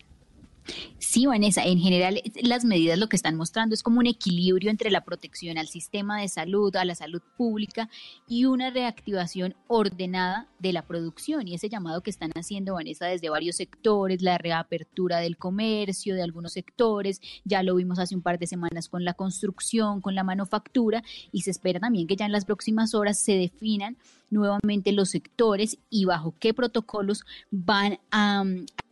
Sí, 0.99 1.27
Vanessa, 1.27 1.65
en 1.65 1.79
general 1.79 2.21
las 2.43 2.65
medidas 2.65 2.99
lo 2.99 3.09
que 3.09 3.17
están 3.17 3.37
mostrando 3.37 3.75
es 3.75 3.83
como 3.83 3.99
un 3.99 4.07
equilibrio 4.07 4.71
entre 4.71 4.91
la 4.91 5.05
protección 5.05 5.59
al 5.59 5.69
sistema 5.69 6.21
de 6.21 6.29
salud, 6.29 6.75
a 6.77 6.85
la 6.85 6.95
salud 6.95 7.23
pública 7.37 7.89
y 8.29 8.45
una 8.45 8.71
reactivación 8.71 9.55
ordenada 9.67 10.49
de 10.59 10.73
la 10.73 10.87
producción. 10.87 11.49
Y 11.49 11.55
ese 11.55 11.69
llamado 11.69 12.03
que 12.03 12.11
están 12.11 12.31
haciendo, 12.35 12.75
Vanessa, 12.75 13.07
desde 13.07 13.31
varios 13.31 13.57
sectores, 13.57 14.23
la 14.23 14.39
reapertura 14.39 15.19
del 15.19 15.37
comercio, 15.37 16.15
de 16.15 16.23
algunos 16.23 16.53
sectores, 16.53 17.21
ya 17.45 17.63
lo 17.63 17.75
vimos 17.75 17.99
hace 17.99 18.15
un 18.15 18.23
par 18.23 18.39
de 18.39 18.47
semanas 18.47 18.89
con 18.89 19.05
la 19.05 19.15
construcción, 19.15 20.01
con 20.01 20.15
la 20.15 20.25
manufactura, 20.25 21.03
y 21.33 21.43
se 21.43 21.51
espera 21.51 21.81
también 21.81 22.07
que 22.07 22.17
ya 22.17 22.27
en 22.27 22.33
las 22.33 22.45
próximas 22.45 22.95
horas 22.95 23.19
se 23.19 23.33
definan 23.33 23.97
nuevamente 24.31 24.93
los 24.93 25.11
sectores 25.11 25.79
y 25.91 26.05
bajo 26.05 26.35
qué 26.39 26.55
protocolos 26.55 27.25
van 27.51 27.99
a, 28.11 28.45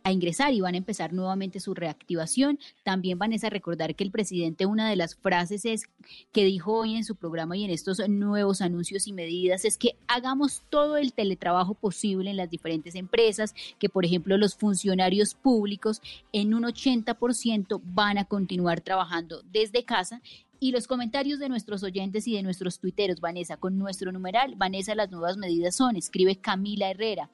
ingresar 0.09 0.53
y 0.53 0.61
van 0.61 0.73
a 0.73 0.77
empezar 0.77 1.13
nuevamente 1.13 1.59
su 1.59 1.75
reactivación. 1.75 2.57
También 2.83 3.19
van 3.19 3.31
a 3.31 3.49
recordar 3.49 3.93
que 3.93 4.03
el 4.03 4.09
presidente, 4.09 4.65
una 4.65 4.89
de 4.89 4.95
las 4.95 5.15
frases 5.15 5.65
es 5.65 5.83
que 6.31 6.45
dijo 6.45 6.73
hoy 6.73 6.95
en 6.95 7.03
su 7.03 7.15
programa 7.15 7.55
y 7.55 7.63
en 7.63 7.69
estos 7.69 7.99
nuevos 8.09 8.61
anuncios 8.61 9.07
y 9.07 9.13
medidas 9.13 9.65
es 9.65 9.77
que 9.77 9.95
hagamos 10.07 10.63
todo 10.71 10.97
el 10.97 11.13
teletrabajo 11.13 11.75
posible 11.75 12.31
en 12.31 12.37
las 12.37 12.49
diferentes 12.49 12.95
empresas, 12.95 13.53
que 13.77 13.87
por 13.87 14.03
ejemplo 14.03 14.35
los 14.37 14.55
funcionarios 14.55 15.35
públicos 15.35 16.01
en 16.33 16.55
un 16.55 16.63
80% 16.63 17.79
van 17.83 18.17
a 18.17 18.25
continuar 18.25 18.81
trabajando 18.81 19.43
desde 19.51 19.85
casa 19.85 20.23
y 20.59 20.71
los 20.71 20.87
comentarios 20.87 21.39
de 21.39 21.49
nuestros 21.49 21.83
oyentes 21.83 22.27
y 22.27 22.35
de 22.35 22.43
nuestros 22.43 22.79
tuiteros, 22.79 23.21
Vanessa, 23.21 23.57
con 23.57 23.77
nuestro 23.77 24.11
numeral, 24.11 24.55
Vanessa, 24.55 24.93
las 24.95 25.09
nuevas 25.09 25.37
medidas 25.37 25.75
son, 25.75 25.95
escribe 25.95 26.35
Camila 26.35 26.89
Herrera. 26.89 27.29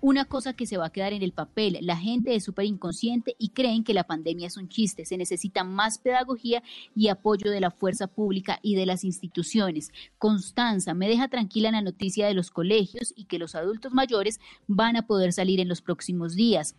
una 0.00 0.26
cosa 0.26 0.52
que 0.52 0.66
se 0.66 0.76
va 0.76 0.84
a 0.86 0.92
quedar 0.92 1.14
en 1.14 1.22
el 1.22 1.32
papel. 1.32 1.78
La 1.80 1.96
gente 1.96 2.34
es 2.34 2.44
súper 2.44 2.66
inconsciente 2.66 3.36
y 3.38 3.48
creen 3.48 3.84
que 3.84 3.94
la 3.94 4.04
pandemia 4.04 4.48
es 4.48 4.58
un 4.58 4.68
chiste. 4.68 5.06
Se 5.06 5.16
necesita 5.16 5.64
más 5.64 5.96
pedagogía 5.96 6.62
y 6.94 7.08
apoyo 7.08 7.50
de 7.50 7.60
la 7.60 7.70
fuerza 7.70 8.06
pública 8.06 8.58
y 8.60 8.74
de 8.74 8.84
las 8.84 9.02
instituciones. 9.02 9.92
Constanza, 10.18 10.92
me 10.92 11.08
deja 11.08 11.28
tranquila 11.28 11.70
la 11.70 11.80
noticia 11.80 12.26
de 12.26 12.34
los 12.34 12.50
colegios 12.50 13.14
y 13.16 13.24
que 13.24 13.38
los 13.38 13.54
adultos 13.54 13.94
mayores 13.94 14.40
van 14.66 14.96
a 14.96 15.06
poder 15.06 15.32
salir 15.32 15.58
en 15.58 15.68
los 15.68 15.80
próximos 15.80 16.34
días. 16.34 16.76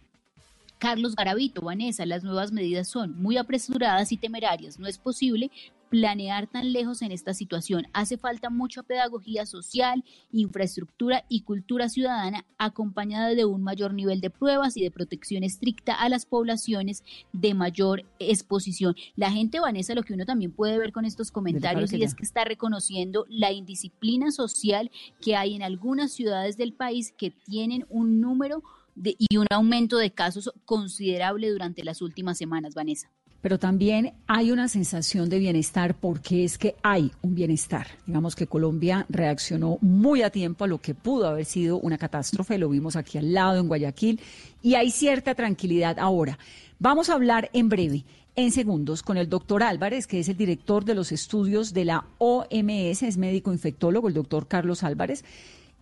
Carlos 0.80 1.16
Garavito, 1.16 1.62
Vanessa, 1.62 2.06
las 2.06 2.24
nuevas 2.24 2.52
medidas 2.52 2.88
son 2.88 3.22
muy 3.22 3.38
apresuradas 3.38 4.12
y 4.12 4.18
temerarias. 4.18 4.80
No 4.80 4.88
es 4.88 4.98
posible 4.98 5.52
planear 5.90 6.48
tan 6.48 6.74
lejos 6.74 7.02
en 7.02 7.12
esta 7.12 7.34
situación. 7.34 7.88
Hace 7.94 8.18
falta 8.18 8.50
mucha 8.50 8.84
pedagogía 8.84 9.46
social, 9.46 10.04
infraestructura 10.32 11.24
y 11.30 11.42
cultura 11.42 11.90
ciudadana 11.90 12.46
acompañada 12.58 13.30
de 13.30 13.46
un 13.46 13.64
mayor 13.64 13.94
nivel 13.94 14.20
de 14.20 14.30
pruebas 14.30 14.76
y 14.78 14.84
de 14.84 14.92
protección 14.92 15.44
estricta 15.44 15.94
a 15.94 16.10
las 16.10 16.26
poblaciones 16.26 17.04
de 17.32 17.54
mayor 17.54 18.04
exposición. 18.20 18.96
La 19.16 19.32
gente, 19.32 19.60
Vanessa, 19.60 19.96
lo 19.96 20.04
que 20.04 20.14
uno 20.14 20.26
también 20.26 20.52
puede 20.52 20.78
ver 20.78 20.92
con 20.92 21.06
estos 21.06 21.32
comentarios 21.32 21.94
y 21.94 22.04
es 22.04 22.16
que 22.16 22.24
está 22.24 22.44
reconociendo 22.44 23.26
la 23.30 23.52
indisciplina 23.52 24.32
social 24.32 24.92
que 25.22 25.36
hay 25.36 25.56
en 25.56 25.64
algunas 25.64 26.12
ciudades 26.12 26.58
del 26.58 26.74
país 26.74 27.14
que 27.18 27.32
tienen 27.32 27.86
un 27.90 28.20
número 28.20 28.64
y 28.96 29.38
un 29.38 29.48
aumento 29.52 29.98
de 29.98 30.12
casos 30.12 30.52
considerable 30.66 31.50
durante 31.50 31.84
las 31.84 32.02
últimas 32.02 32.38
semanas, 32.38 32.74
Vanessa 32.74 33.12
pero 33.46 33.60
también 33.60 34.16
hay 34.26 34.52
una 34.52 34.68
sensación 34.68 35.30
de 35.30 35.38
bienestar 35.38 35.94
porque 36.00 36.44
es 36.44 36.58
que 36.58 36.74
hay 36.82 37.12
un 37.22 37.36
bienestar. 37.36 37.86
Digamos 38.08 38.36
que 38.36 38.48
Colombia 38.48 39.06
reaccionó 39.08 39.78
muy 39.82 40.24
a 40.24 40.32
tiempo 40.32 40.64
a 40.64 40.68
lo 40.68 40.80
que 40.80 40.96
pudo 40.96 41.28
haber 41.28 41.46
sido 41.46 41.78
una 41.78 42.00
catástrofe, 42.00 42.58
lo 42.58 42.70
vimos 42.70 42.96
aquí 42.96 43.20
al 43.20 43.36
lado 43.36 43.60
en 43.60 43.68
Guayaquil, 43.68 44.20
y 44.64 44.74
hay 44.74 44.90
cierta 44.90 45.36
tranquilidad 45.36 46.00
ahora. 46.00 46.40
Vamos 46.80 47.12
a 47.12 47.14
hablar 47.14 47.52
en 47.54 47.70
breve, 47.70 48.04
en 48.36 48.52
segundos, 48.52 49.04
con 49.04 49.16
el 49.16 49.30
doctor 49.30 49.62
Álvarez, 49.62 50.08
que 50.08 50.22
es 50.22 50.28
el 50.28 50.38
director 50.38 50.84
de 50.84 50.96
los 50.96 51.12
estudios 51.12 51.72
de 51.72 51.86
la 51.86 52.08
OMS, 52.18 53.04
es 53.04 53.18
médico 53.18 53.54
infectólogo, 53.54 54.08
el 54.08 54.16
doctor 54.16 54.48
Carlos 54.48 54.82
Álvarez 54.82 55.24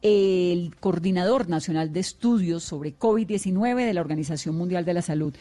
el 0.03 0.75
coordinador 0.81 1.47
nacional 1.47 1.93
de 1.93 2.01
estudios 2.01 2.63
sobre 2.63 2.97
COVID-19 2.97 3.85
de 3.85 3.93
la 3.93 4.01
Organización 4.01 4.55
Mundial 4.55 4.83
de 4.83 4.93
la 4.93 5.01
Salud. 5.01 5.33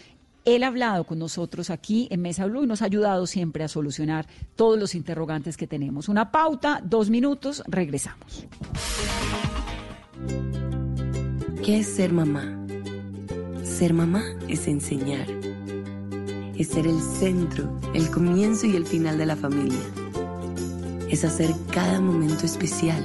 Él 0.45 0.63
ha 0.63 0.69
hablado 0.69 1.05
con 1.05 1.19
nosotros 1.19 1.69
aquí 1.69 2.09
en 2.11 2.23
Mesa 2.23 2.47
Blue 2.47 2.63
y 2.63 2.67
nos 2.67 2.81
ha 2.81 2.87
ayudado 2.87 3.27
siempre 3.27 3.65
a 3.65 3.69
solucionar 3.69 4.27
todos 4.57 4.79
los 4.79 4.95
interrogantes 4.95 5.57
que 5.57 5.67
tenemos. 5.67 6.09
Una 6.09 6.31
pauta, 6.31 6.81
dos 6.85 7.11
minutos, 7.11 7.63
regresamos. 7.67 8.47
¿Qué 11.65 11.81
es 11.81 11.87
ser 11.87 12.13
mamá? 12.13 12.59
Ser 13.65 13.95
mamá 13.95 14.23
es 14.49 14.69
enseñar. 14.69 15.27
Es 16.57 16.69
ser 16.69 16.87
el 16.87 17.01
centro, 17.01 17.81
el 17.95 18.11
comienzo 18.11 18.67
y 18.67 18.77
el 18.77 18.87
final 18.87 19.19
de 19.19 19.27
la 19.27 19.37
familia. 19.37 19.81
Es 21.09 21.25
hacer 21.25 21.51
cada 21.73 22.01
momento 22.01 22.47
especial. 22.47 23.05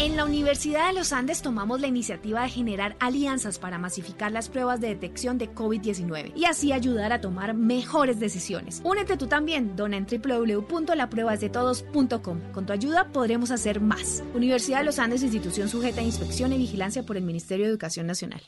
En 0.00 0.16
la 0.16 0.24
Universidad 0.24 0.88
de 0.88 0.94
los 0.94 1.12
Andes 1.12 1.40
tomamos 1.40 1.80
la 1.80 1.86
iniciativa 1.86 2.42
de 2.42 2.48
generar 2.48 2.96
alianzas 2.98 3.60
para 3.60 3.78
masificar 3.78 4.32
las 4.32 4.48
pruebas 4.48 4.80
de 4.80 4.88
detección 4.88 5.38
de 5.38 5.54
COVID-19 5.54 6.32
y 6.34 6.46
así 6.46 6.72
ayudar 6.72 7.12
a 7.12 7.20
tomar 7.20 7.54
mejores 7.54 8.18
decisiones. 8.18 8.82
Únete 8.84 9.16
tú 9.16 9.28
también, 9.28 9.76
dona 9.76 9.96
en 9.96 10.06
www.lapruebasdetodos.com. 10.06 12.40
Con 12.52 12.66
tu 12.66 12.72
ayuda 12.72 13.12
podremos 13.12 13.52
hacer 13.52 13.80
más. 13.80 14.24
Universidad 14.34 14.78
de 14.78 14.84
los 14.84 14.98
Andes, 14.98 15.22
institución 15.22 15.68
sujeta 15.68 16.00
a 16.00 16.04
inspección 16.04 16.52
y 16.52 16.58
vigilancia 16.58 17.04
por 17.04 17.16
el 17.16 17.22
Ministerio 17.22 17.66
de 17.66 17.70
Educación 17.70 18.08
Nacional. 18.08 18.42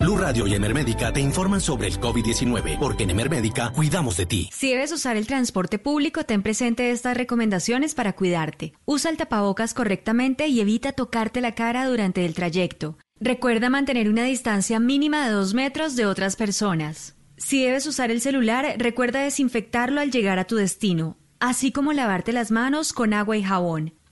Blue 0.00 0.16
Radio 0.16 0.46
y 0.46 0.54
Emermédica 0.54 1.12
te 1.12 1.20
informan 1.20 1.60
sobre 1.60 1.86
el 1.86 2.00
COVID-19, 2.00 2.78
porque 2.78 3.04
en 3.04 3.10
Emermédica 3.10 3.70
cuidamos 3.70 4.16
de 4.16 4.24
ti. 4.24 4.48
Si 4.50 4.70
debes 4.70 4.92
usar 4.92 5.18
el 5.18 5.26
transporte 5.26 5.78
público, 5.78 6.24
ten 6.24 6.42
presente 6.42 6.90
estas 6.90 7.14
recomendaciones 7.14 7.94
para 7.94 8.14
cuidarte. 8.14 8.72
Usa 8.86 9.10
el 9.10 9.18
tapabocas 9.18 9.74
correctamente 9.74 10.48
y 10.48 10.58
evita 10.58 10.92
tocarte 10.92 11.42
la 11.42 11.54
cara 11.54 11.86
durante 11.86 12.24
el 12.24 12.32
trayecto. 12.32 12.96
Recuerda 13.20 13.68
mantener 13.68 14.08
una 14.08 14.24
distancia 14.24 14.80
mínima 14.80 15.26
de 15.26 15.32
dos 15.32 15.52
metros 15.52 15.96
de 15.96 16.06
otras 16.06 16.34
personas. 16.34 17.16
Si 17.36 17.62
debes 17.62 17.86
usar 17.86 18.10
el 18.10 18.22
celular, 18.22 18.76
recuerda 18.78 19.20
desinfectarlo 19.20 20.00
al 20.00 20.10
llegar 20.10 20.38
a 20.38 20.46
tu 20.46 20.56
destino, 20.56 21.18
así 21.40 21.72
como 21.72 21.92
lavarte 21.92 22.32
las 22.32 22.50
manos 22.50 22.94
con 22.94 23.12
agua 23.12 23.36
y 23.36 23.42
jabón. 23.42 23.99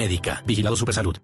Médica. 0.00 0.42
Vigilado 0.46 0.76
Supersalud. 0.76 1.16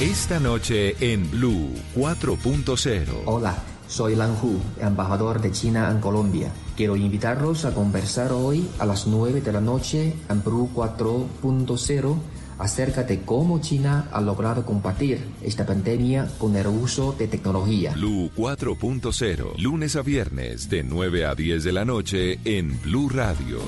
Esta 0.00 0.40
noche 0.40 0.96
en 0.98 1.30
Blue 1.30 1.70
4.0. 1.94 3.22
Hola, 3.26 3.54
soy 3.86 4.16
Lan 4.16 4.32
Hu, 4.42 4.58
embajador 4.80 5.40
de 5.40 5.52
China 5.52 5.88
en 5.92 6.00
Colombia. 6.00 6.50
Quiero 6.76 6.96
invitarlos 6.96 7.64
a 7.64 7.72
conversar 7.72 8.32
hoy 8.32 8.68
a 8.80 8.86
las 8.86 9.06
9 9.06 9.40
de 9.40 9.52
la 9.52 9.60
noche 9.60 10.12
en 10.28 10.42
Blue 10.42 10.68
4.0 10.74 12.16
acerca 12.58 13.02
de 13.02 13.22
cómo 13.22 13.60
China 13.60 14.08
ha 14.12 14.20
logrado 14.20 14.64
combatir 14.64 15.20
esta 15.42 15.66
pandemia 15.66 16.28
con 16.38 16.56
el 16.56 16.66
uso 16.66 17.12
de 17.12 17.28
tecnología. 17.28 17.92
Blue 17.92 18.30
4.0, 18.36 19.58
lunes 19.58 19.96
a 19.96 20.02
viernes 20.02 20.68
de 20.68 20.82
9 20.82 21.26
a 21.26 21.34
10 21.34 21.64
de 21.64 21.72
la 21.72 21.84
noche 21.84 22.38
en 22.44 22.80
Blue 22.82 23.08
Radio. 23.08 23.58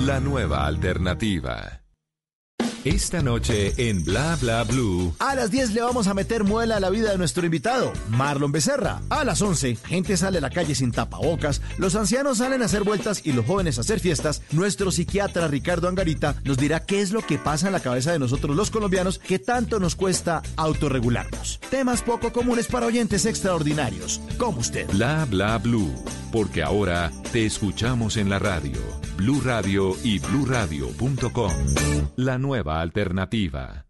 La 0.00 0.20
nueva 0.20 0.66
alternativa. 0.66 1.83
Esta 2.84 3.22
noche 3.22 3.72
en 3.78 4.04
Bla 4.04 4.36
Bla 4.38 4.62
Blue. 4.62 5.14
A 5.18 5.34
las 5.34 5.50
10 5.50 5.72
le 5.72 5.80
vamos 5.80 6.06
a 6.06 6.12
meter 6.12 6.44
muela 6.44 6.76
a 6.76 6.80
la 6.80 6.90
vida 6.90 7.12
de 7.12 7.16
nuestro 7.16 7.46
invitado, 7.46 7.90
Marlon 8.10 8.52
Becerra. 8.52 9.00
A 9.08 9.24
las 9.24 9.40
11, 9.40 9.76
gente 9.76 10.18
sale 10.18 10.36
a 10.36 10.42
la 10.42 10.50
calle 10.50 10.74
sin 10.74 10.92
tapabocas, 10.92 11.62
los 11.78 11.96
ancianos 11.96 12.38
salen 12.38 12.60
a 12.60 12.66
hacer 12.66 12.84
vueltas 12.84 13.22
y 13.24 13.32
los 13.32 13.46
jóvenes 13.46 13.78
a 13.78 13.80
hacer 13.80 14.00
fiestas. 14.00 14.42
Nuestro 14.52 14.90
psiquiatra 14.90 15.48
Ricardo 15.48 15.88
Angarita 15.88 16.36
nos 16.44 16.58
dirá 16.58 16.84
qué 16.84 17.00
es 17.00 17.10
lo 17.10 17.22
que 17.22 17.38
pasa 17.38 17.68
en 17.68 17.72
la 17.72 17.80
cabeza 17.80 18.12
de 18.12 18.18
nosotros 18.18 18.54
los 18.54 18.70
colombianos 18.70 19.18
que 19.18 19.38
tanto 19.38 19.80
nos 19.80 19.96
cuesta 19.96 20.42
autorregularnos. 20.56 21.60
Temas 21.70 22.02
poco 22.02 22.34
comunes 22.34 22.66
para 22.66 22.84
oyentes 22.84 23.24
extraordinarios, 23.24 24.20
como 24.36 24.58
usted. 24.58 24.86
Bla 24.88 25.24
Bla 25.24 25.56
Blue, 25.56 25.94
porque 26.30 26.62
ahora 26.62 27.10
te 27.32 27.46
escuchamos 27.46 28.18
en 28.18 28.28
la 28.28 28.38
radio. 28.38 29.04
Blue 29.16 29.40
Radio 29.42 29.96
y 30.02 30.18
bluradio.com. 30.18 31.52
La 32.16 32.38
nueva 32.38 32.73
alternativa. 32.80 33.86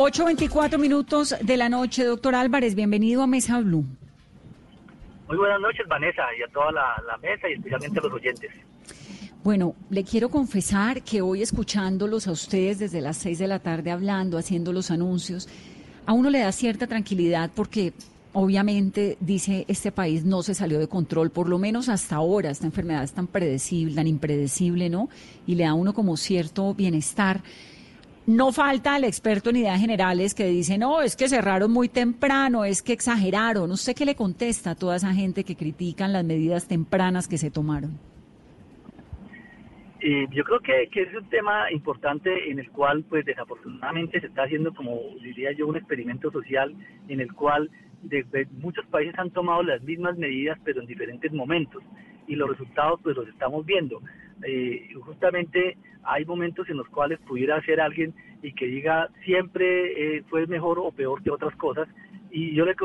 Ocho 0.00 0.24
veinticuatro 0.24 0.78
minutos 0.78 1.34
de 1.42 1.56
la 1.56 1.68
noche, 1.68 2.04
doctor 2.04 2.34
Álvarez, 2.36 2.76
bienvenido 2.76 3.22
a 3.22 3.26
Mesa 3.26 3.60
Blue. 3.60 3.84
Muy 5.26 5.36
buenas 5.36 5.60
noches, 5.60 5.86
Vanessa, 5.88 6.22
y 6.38 6.42
a 6.42 6.52
toda 6.52 6.70
la, 6.70 7.02
la 7.06 7.16
mesa 7.18 7.48
y 7.48 7.54
especialmente 7.54 7.98
a 7.98 8.02
los 8.02 8.12
oyentes. 8.12 8.50
Bueno, 9.42 9.74
le 9.90 10.04
quiero 10.04 10.28
confesar 10.28 11.02
que 11.02 11.20
hoy 11.20 11.42
escuchándolos 11.42 12.28
a 12.28 12.32
ustedes 12.32 12.78
desde 12.78 13.00
las 13.00 13.16
seis 13.16 13.38
de 13.38 13.48
la 13.48 13.58
tarde 13.58 13.90
hablando, 13.90 14.38
haciendo 14.38 14.72
los 14.72 14.90
anuncios, 14.90 15.48
a 16.08 16.14
uno 16.14 16.30
le 16.30 16.38
da 16.38 16.52
cierta 16.52 16.86
tranquilidad 16.86 17.50
porque 17.54 17.92
obviamente 18.32 19.18
dice 19.20 19.66
este 19.68 19.92
país 19.92 20.24
no 20.24 20.42
se 20.42 20.54
salió 20.54 20.78
de 20.78 20.88
control, 20.88 21.30
por 21.30 21.50
lo 21.50 21.58
menos 21.58 21.90
hasta 21.90 22.16
ahora, 22.16 22.50
esta 22.50 22.64
enfermedad 22.64 23.04
es 23.04 23.12
tan 23.12 23.26
predecible, 23.26 23.96
tan 23.96 24.06
impredecible, 24.06 24.88
¿no? 24.88 25.10
Y 25.46 25.54
le 25.54 25.64
da 25.64 25.70
a 25.70 25.74
uno 25.74 25.92
como 25.92 26.16
cierto 26.16 26.72
bienestar. 26.72 27.42
No 28.24 28.52
falta 28.52 28.96
el 28.96 29.04
experto 29.04 29.50
en 29.50 29.56
ideas 29.56 29.78
generales 29.78 30.32
que 30.32 30.46
dice, 30.46 30.78
no, 30.78 31.02
es 31.02 31.14
que 31.14 31.28
cerraron 31.28 31.70
muy 31.70 31.90
temprano, 31.90 32.64
es 32.64 32.80
que 32.80 32.94
exageraron. 32.94 33.70
¿Usted 33.70 33.94
qué 33.94 34.06
le 34.06 34.14
contesta 34.14 34.70
a 34.70 34.74
toda 34.76 34.96
esa 34.96 35.12
gente 35.12 35.44
que 35.44 35.56
critican 35.56 36.14
las 36.14 36.24
medidas 36.24 36.64
tempranas 36.64 37.28
que 37.28 37.36
se 37.36 37.50
tomaron? 37.50 37.98
Eh, 40.00 40.26
yo 40.30 40.44
creo 40.44 40.60
que, 40.60 40.88
que, 40.92 41.02
es 41.02 41.14
un 41.14 41.28
tema 41.28 41.72
importante 41.72 42.50
en 42.50 42.60
el 42.60 42.70
cual, 42.70 43.04
pues 43.08 43.24
desafortunadamente 43.24 44.20
se 44.20 44.26
está 44.28 44.44
haciendo, 44.44 44.72
como 44.72 45.00
diría 45.22 45.50
yo, 45.52 45.66
un 45.66 45.76
experimento 45.76 46.30
social 46.30 46.72
en 47.08 47.20
el 47.20 47.32
cual 47.32 47.68
de, 48.02 48.46
muchos 48.52 48.86
países 48.86 49.18
han 49.18 49.30
tomado 49.30 49.62
las 49.62 49.82
mismas 49.82 50.16
medidas, 50.16 50.58
pero 50.64 50.80
en 50.80 50.86
diferentes 50.86 51.32
momentos. 51.32 51.82
Y 52.26 52.36
los 52.36 52.50
resultados, 52.50 53.00
pues 53.02 53.16
los 53.16 53.28
estamos 53.28 53.64
viendo. 53.64 54.00
Eh, 54.44 54.88
justamente 55.02 55.76
hay 56.04 56.24
momentos 56.24 56.68
en 56.68 56.76
los 56.76 56.88
cuales 56.88 57.18
pudiera 57.20 57.60
ser 57.62 57.80
alguien 57.80 58.14
y 58.42 58.52
que 58.52 58.66
diga 58.66 59.08
siempre 59.24 60.16
eh, 60.18 60.22
fue 60.28 60.46
mejor 60.46 60.78
o 60.78 60.92
peor 60.92 61.22
que 61.22 61.30
otras 61.30 61.54
cosas. 61.56 61.88
Y 62.30 62.54
yo 62.54 62.66
le 62.66 62.76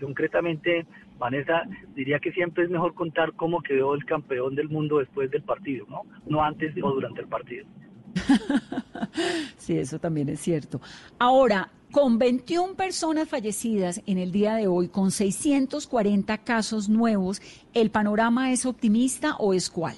concretamente, 0.00 0.86
Vanessa, 1.18 1.62
diría 1.94 2.18
que 2.18 2.32
siempre 2.32 2.64
es 2.64 2.70
mejor 2.70 2.94
contar 2.94 3.32
cómo 3.32 3.62
quedó 3.62 3.94
el 3.94 4.04
campeón 4.04 4.54
del 4.54 4.68
mundo 4.68 4.98
después 4.98 5.30
del 5.30 5.42
partido, 5.42 5.86
¿no? 5.88 6.02
No 6.26 6.42
antes 6.42 6.74
o 6.82 6.90
durante 6.90 7.22
el 7.22 7.28
partido. 7.28 7.66
sí, 9.56 9.78
eso 9.78 9.98
también 9.98 10.28
es 10.28 10.40
cierto. 10.40 10.80
Ahora, 11.18 11.70
con 11.92 12.18
21 12.18 12.74
personas 12.74 13.28
fallecidas 13.28 14.02
en 14.06 14.18
el 14.18 14.32
día 14.32 14.54
de 14.54 14.66
hoy, 14.66 14.88
con 14.88 15.10
640 15.10 16.38
casos 16.38 16.88
nuevos, 16.88 17.40
¿el 17.74 17.90
panorama 17.90 18.52
es 18.52 18.66
optimista 18.66 19.36
o 19.38 19.54
es 19.54 19.70
cuál? 19.70 19.96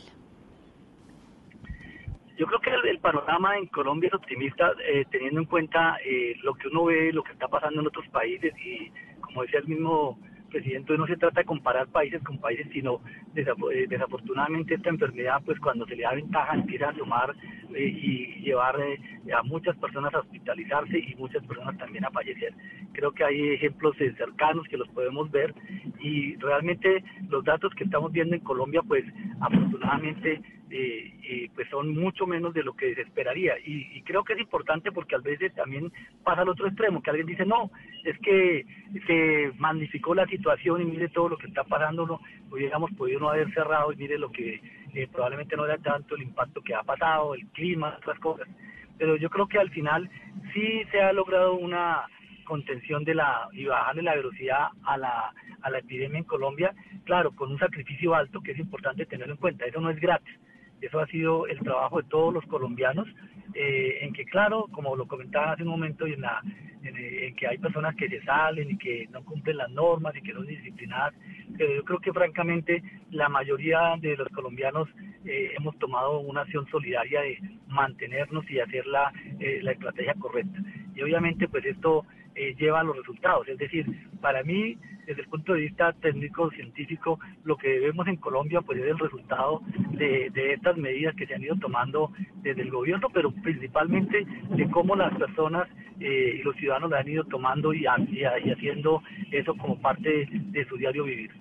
Yo 2.36 2.46
creo 2.46 2.60
que 2.60 2.88
el, 2.88 3.00
panorama 3.00 3.58
en 3.58 3.66
Colombia 3.66 4.08
es 4.08 4.14
optimista, 4.14 4.70
eh, 4.88 5.04
teniendo 5.10 5.40
en 5.40 5.46
cuenta 5.46 5.96
eh, 6.04 6.36
lo 6.44 6.54
que 6.54 6.68
uno 6.68 6.84
ve, 6.84 7.12
lo 7.12 7.24
que 7.24 7.32
está 7.32 7.48
pasando 7.48 7.80
en 7.80 7.88
otros 7.88 8.06
países 8.10 8.54
y, 8.64 8.92
como 9.20 9.42
decía 9.42 9.58
el 9.58 9.66
mismo 9.66 10.16
presidente, 10.48 10.96
no 10.96 11.06
se 11.06 11.16
trata 11.16 11.40
de 11.40 11.46
comparar 11.46 11.86
países 11.88 12.22
con 12.22 12.38
países, 12.38 12.66
sino 12.72 13.00
eh, 13.34 13.86
desafortunadamente 13.88 14.74
esta 14.74 14.90
enfermedad, 14.90 15.40
pues 15.44 15.58
cuando 15.60 15.86
se 15.86 15.96
le 15.96 16.02
da 16.02 16.14
ventaja, 16.14 16.54
empieza 16.54 16.88
a 16.90 16.94
tomar 16.94 17.34
y 17.76 18.40
llevar 18.40 18.76
a 18.76 19.42
muchas 19.42 19.76
personas 19.76 20.14
a 20.14 20.20
hospitalizarse 20.20 20.98
y 20.98 21.14
muchas 21.16 21.44
personas 21.44 21.76
también 21.76 22.04
a 22.04 22.10
fallecer. 22.10 22.54
Creo 22.92 23.12
que 23.12 23.24
hay 23.24 23.50
ejemplos 23.50 23.96
cercanos 23.96 24.66
que 24.68 24.78
los 24.78 24.88
podemos 24.88 25.30
ver 25.30 25.54
y 26.00 26.36
realmente 26.36 27.04
los 27.28 27.44
datos 27.44 27.72
que 27.74 27.84
estamos 27.84 28.10
viendo 28.10 28.34
en 28.34 28.40
Colombia, 28.42 28.80
pues 28.86 29.04
afortunadamente 29.40 30.40
eh, 30.70 31.50
pues 31.54 31.68
son 31.68 31.94
mucho 31.94 32.26
menos 32.26 32.52
de 32.54 32.62
lo 32.62 32.74
que 32.74 32.94
se 32.94 33.02
esperaría. 33.02 33.54
Y, 33.64 34.02
creo 34.02 34.24
que 34.24 34.32
es 34.32 34.40
importante 34.40 34.90
porque 34.90 35.16
a 35.16 35.18
veces 35.18 35.54
también 35.54 35.92
pasa 36.24 36.42
al 36.42 36.48
otro 36.48 36.66
extremo, 36.66 37.02
que 37.02 37.10
alguien 37.10 37.26
dice, 37.26 37.44
no, 37.44 37.70
es 38.04 38.18
que 38.20 38.64
se 39.06 39.52
magnificó 39.58 40.14
la 40.14 40.26
situación 40.26 40.80
y 40.80 40.86
mire 40.86 41.08
todo 41.08 41.30
lo 41.30 41.36
que 41.36 41.46
está 41.46 41.64
pasando, 41.64 42.06
no, 42.06 42.20
hubiéramos 42.50 42.90
podido 42.92 43.20
no 43.20 43.30
haber 43.30 43.52
cerrado 43.52 43.92
y 43.92 43.96
mire 43.96 44.18
lo 44.18 44.30
que 44.30 44.60
eh, 44.94 45.08
probablemente 45.12 45.56
no 45.56 45.66
era 45.66 45.76
tanto 45.78 46.16
el 46.16 46.22
impacto 46.22 46.62
que 46.62 46.74
ha 46.74 46.82
pasado, 46.82 47.34
el 47.34 47.46
clima, 47.48 47.96
otras 47.98 48.18
cosas. 48.18 48.48
Pero 48.96 49.16
yo 49.16 49.28
creo 49.28 49.46
que 49.46 49.58
al 49.58 49.70
final 49.70 50.08
sí 50.54 50.82
se 50.90 51.00
ha 51.00 51.12
logrado 51.12 51.54
una 51.54 52.06
contención 52.44 53.04
de 53.04 53.14
la 53.14 53.48
y 53.52 53.66
bajarle 53.66 54.02
la 54.02 54.16
velocidad 54.16 54.68
a 54.84 54.96
la, 54.96 55.32
a 55.60 55.70
la 55.70 55.78
epidemia 55.78 56.18
en 56.18 56.24
Colombia, 56.24 56.74
claro, 57.04 57.30
con 57.32 57.52
un 57.52 57.58
sacrificio 57.58 58.14
alto 58.14 58.40
que 58.40 58.52
es 58.52 58.58
importante 58.58 59.04
tenerlo 59.04 59.34
en 59.34 59.40
cuenta, 59.40 59.66
eso 59.66 59.80
no 59.80 59.90
es 59.90 60.00
gratis, 60.00 60.34
eso 60.80 61.00
ha 61.00 61.06
sido 61.06 61.46
el 61.46 61.58
trabajo 61.60 62.00
de 62.00 62.08
todos 62.08 62.32
los 62.32 62.44
colombianos, 62.46 63.06
eh, 63.54 63.98
en 64.02 64.12
que 64.12 64.24
claro, 64.24 64.66
como 64.72 64.94
lo 64.96 65.06
comentaba 65.06 65.52
hace 65.52 65.62
un 65.62 65.70
momento, 65.70 66.06
en, 66.06 66.20
la, 66.20 66.40
en, 66.82 67.34
que 67.34 67.46
hay 67.46 67.58
personas 67.58 67.96
que 67.96 68.08
se 68.08 68.22
salen 68.22 68.70
y 68.70 68.78
que 68.78 69.08
no 69.10 69.24
cumplen 69.24 69.56
las 69.56 69.70
normas 69.70 70.14
y 70.16 70.22
que 70.22 70.32
son 70.32 70.46
disciplinadas, 70.46 71.14
pero 71.56 71.74
yo 71.74 71.84
creo 71.84 71.98
que 71.98 72.12
francamente 72.12 72.82
la 73.10 73.28
mayoría 73.28 73.96
de 74.00 74.16
los 74.16 74.28
colombianos 74.28 74.88
eh, 75.24 75.52
hemos 75.56 75.78
tomado 75.78 76.20
una 76.20 76.42
acción 76.42 76.66
solidaria 76.70 77.22
de 77.22 77.38
mantenernos 77.66 78.48
y 78.50 78.60
hacer 78.60 78.86
la, 78.86 79.12
eh, 79.40 79.60
la 79.62 79.72
estrategia 79.72 80.14
correcta. 80.14 80.58
Y 80.94 81.02
obviamente 81.02 81.48
pues 81.48 81.64
esto 81.64 82.04
eh, 82.38 82.54
lleva 82.56 82.80
a 82.80 82.84
los 82.84 82.96
resultados. 82.96 83.48
Es 83.48 83.58
decir, 83.58 83.84
para 84.20 84.44
mí, 84.44 84.78
desde 85.06 85.22
el 85.22 85.28
punto 85.28 85.54
de 85.54 85.62
vista 85.62 85.92
técnico-científico, 85.94 87.18
lo 87.42 87.56
que 87.56 87.80
vemos 87.80 88.06
en 88.06 88.16
Colombia 88.16 88.60
pues 88.60 88.78
es 88.78 88.86
el 88.86 88.98
resultado 88.98 89.60
de, 89.90 90.30
estas 90.52 90.76
medidas 90.76 91.16
que 91.16 91.26
se 91.26 91.34
han 91.34 91.42
ido 91.42 91.56
tomando 91.56 92.12
desde 92.42 92.62
el 92.62 92.70
gobierno, 92.70 93.08
pero 93.12 93.32
principalmente 93.32 94.24
de 94.50 94.70
cómo 94.70 94.94
las 94.94 95.12
personas 95.16 95.68
eh, 95.98 96.36
y 96.38 96.42
los 96.44 96.54
ciudadanos 96.56 96.90
la 96.90 97.00
han 97.00 97.08
ido 97.08 97.24
tomando 97.24 97.72
y, 97.72 97.86
y 98.12 98.24
haciendo 98.24 99.02
eso 99.32 99.56
como 99.56 99.80
parte 99.80 100.28
de 100.30 100.64
su 100.66 100.76
diario 100.76 101.04
vivir. 101.04 101.32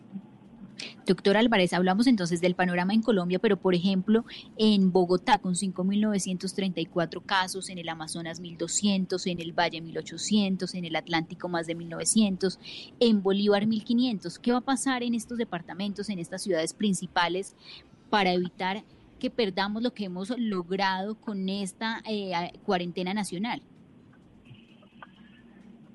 Doctor 1.06 1.38
Álvarez, 1.38 1.74
hablamos 1.74 2.08
entonces 2.08 2.42
del 2.42 2.56
panorama 2.56 2.94
en 2.94 3.02
Colombia, 3.02 3.40
pero 3.40 3.58
por 3.58 3.76
ejemplo 3.76 4.26
en 4.58 4.92
Bogotá 4.92 5.38
con 5.40 5.54
5.934 5.54 7.24
casos, 7.26 7.70
en 7.70 7.78
el 7.78 7.90
Amazonas 7.90 8.42
1.200, 8.42 9.30
en 9.32 9.40
el 9.40 9.54
Valle 9.54 9.82
1.800, 9.82 10.76
en 10.76 10.86
el 10.86 10.96
Atlántico 10.96 11.50
más 11.50 11.68
de 11.68 11.78
1.900, 11.78 12.58
en 13.00 13.24
Bolívar 13.24 13.66
1.500. 13.66 14.40
¿Qué 14.40 14.52
va 14.52 14.60
a 14.60 14.62
pasar 14.62 15.04
en 15.04 15.13
estos 15.13 15.38
departamentos, 15.38 16.10
en 16.10 16.20
estas 16.20 16.44
ciudades 16.44 16.74
principales 16.74 17.56
para 18.10 18.34
evitar 18.34 18.84
que 19.20 19.30
perdamos 19.30 19.82
lo 19.82 19.94
que 19.94 20.06
hemos 20.06 20.30
logrado 20.38 21.16
con 21.16 21.50
esta 21.50 22.02
eh, 22.08 22.34
cuarentena 22.66 23.13
nacional? 23.13 23.62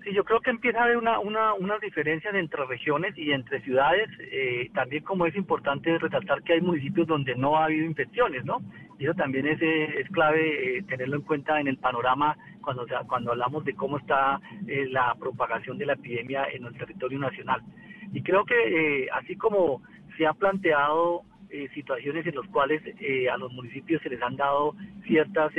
Sí, 0.05 0.13
yo 0.13 0.25
creo 0.25 0.41
que 0.41 0.51
empieza 0.51 0.81
a 0.81 0.85
haber 0.85 0.97
una, 0.97 1.21
una, 1.21 1.55
unas 1.55 1.81
diferencias 1.81 2.35
entre 2.35 2.65
regiones 2.67 3.17
y 3.17 3.31
entre 3.31 3.61
ciudades. 3.63 4.09
Eh, 4.19 4.69
también 4.75 5.05
como 5.05 5.27
es 5.27 5.37
importante 5.37 5.97
resaltar 5.99 6.43
que 6.43 6.55
hay 6.55 6.61
municipios 6.61 7.07
donde 7.07 7.37
no 7.37 7.57
ha 7.57 7.67
habido 7.67 7.87
infecciones, 7.87 8.45
¿no? 8.45 8.61
Y 8.99 9.05
eso 9.05 9.15
también 9.15 9.47
es, 9.47 9.63
eh, 9.63 10.01
es 10.01 10.09
clave 10.11 10.79
eh, 10.79 10.83
tenerlo 10.83 11.17
en 11.17 11.23
cuenta 11.23 11.61
en 11.61 11.69
el 11.69 11.77
panorama 11.77 12.37
cuando, 12.63 12.85
cuando 13.07 13.31
hablamos 13.31 13.65
de 13.65 13.75
cómo 13.75 13.99
está 13.99 14.41
la 14.67 15.15
propagación 15.19 15.79
de 15.79 15.87
la 15.87 15.95
epidemia 15.95 16.47
en 16.53 16.65
el 16.65 16.77
territorio 16.77 17.19
nacional. 17.19 17.61
Y 18.13 18.23
creo 18.23 18.45
que 18.45 19.09
así 19.13 19.37
como 19.37 19.83
se 20.17 20.27
ha 20.27 20.33
planteado 20.33 21.23
situaciones 21.75 22.27
en 22.27 22.35
las 22.35 22.47
cuales 22.49 22.83
a 23.31 23.37
los 23.37 23.53
municipios 23.53 24.03
se 24.03 24.09
les 24.09 24.23
han 24.23 24.37
dado 24.37 24.75
ciertas, 25.07 25.53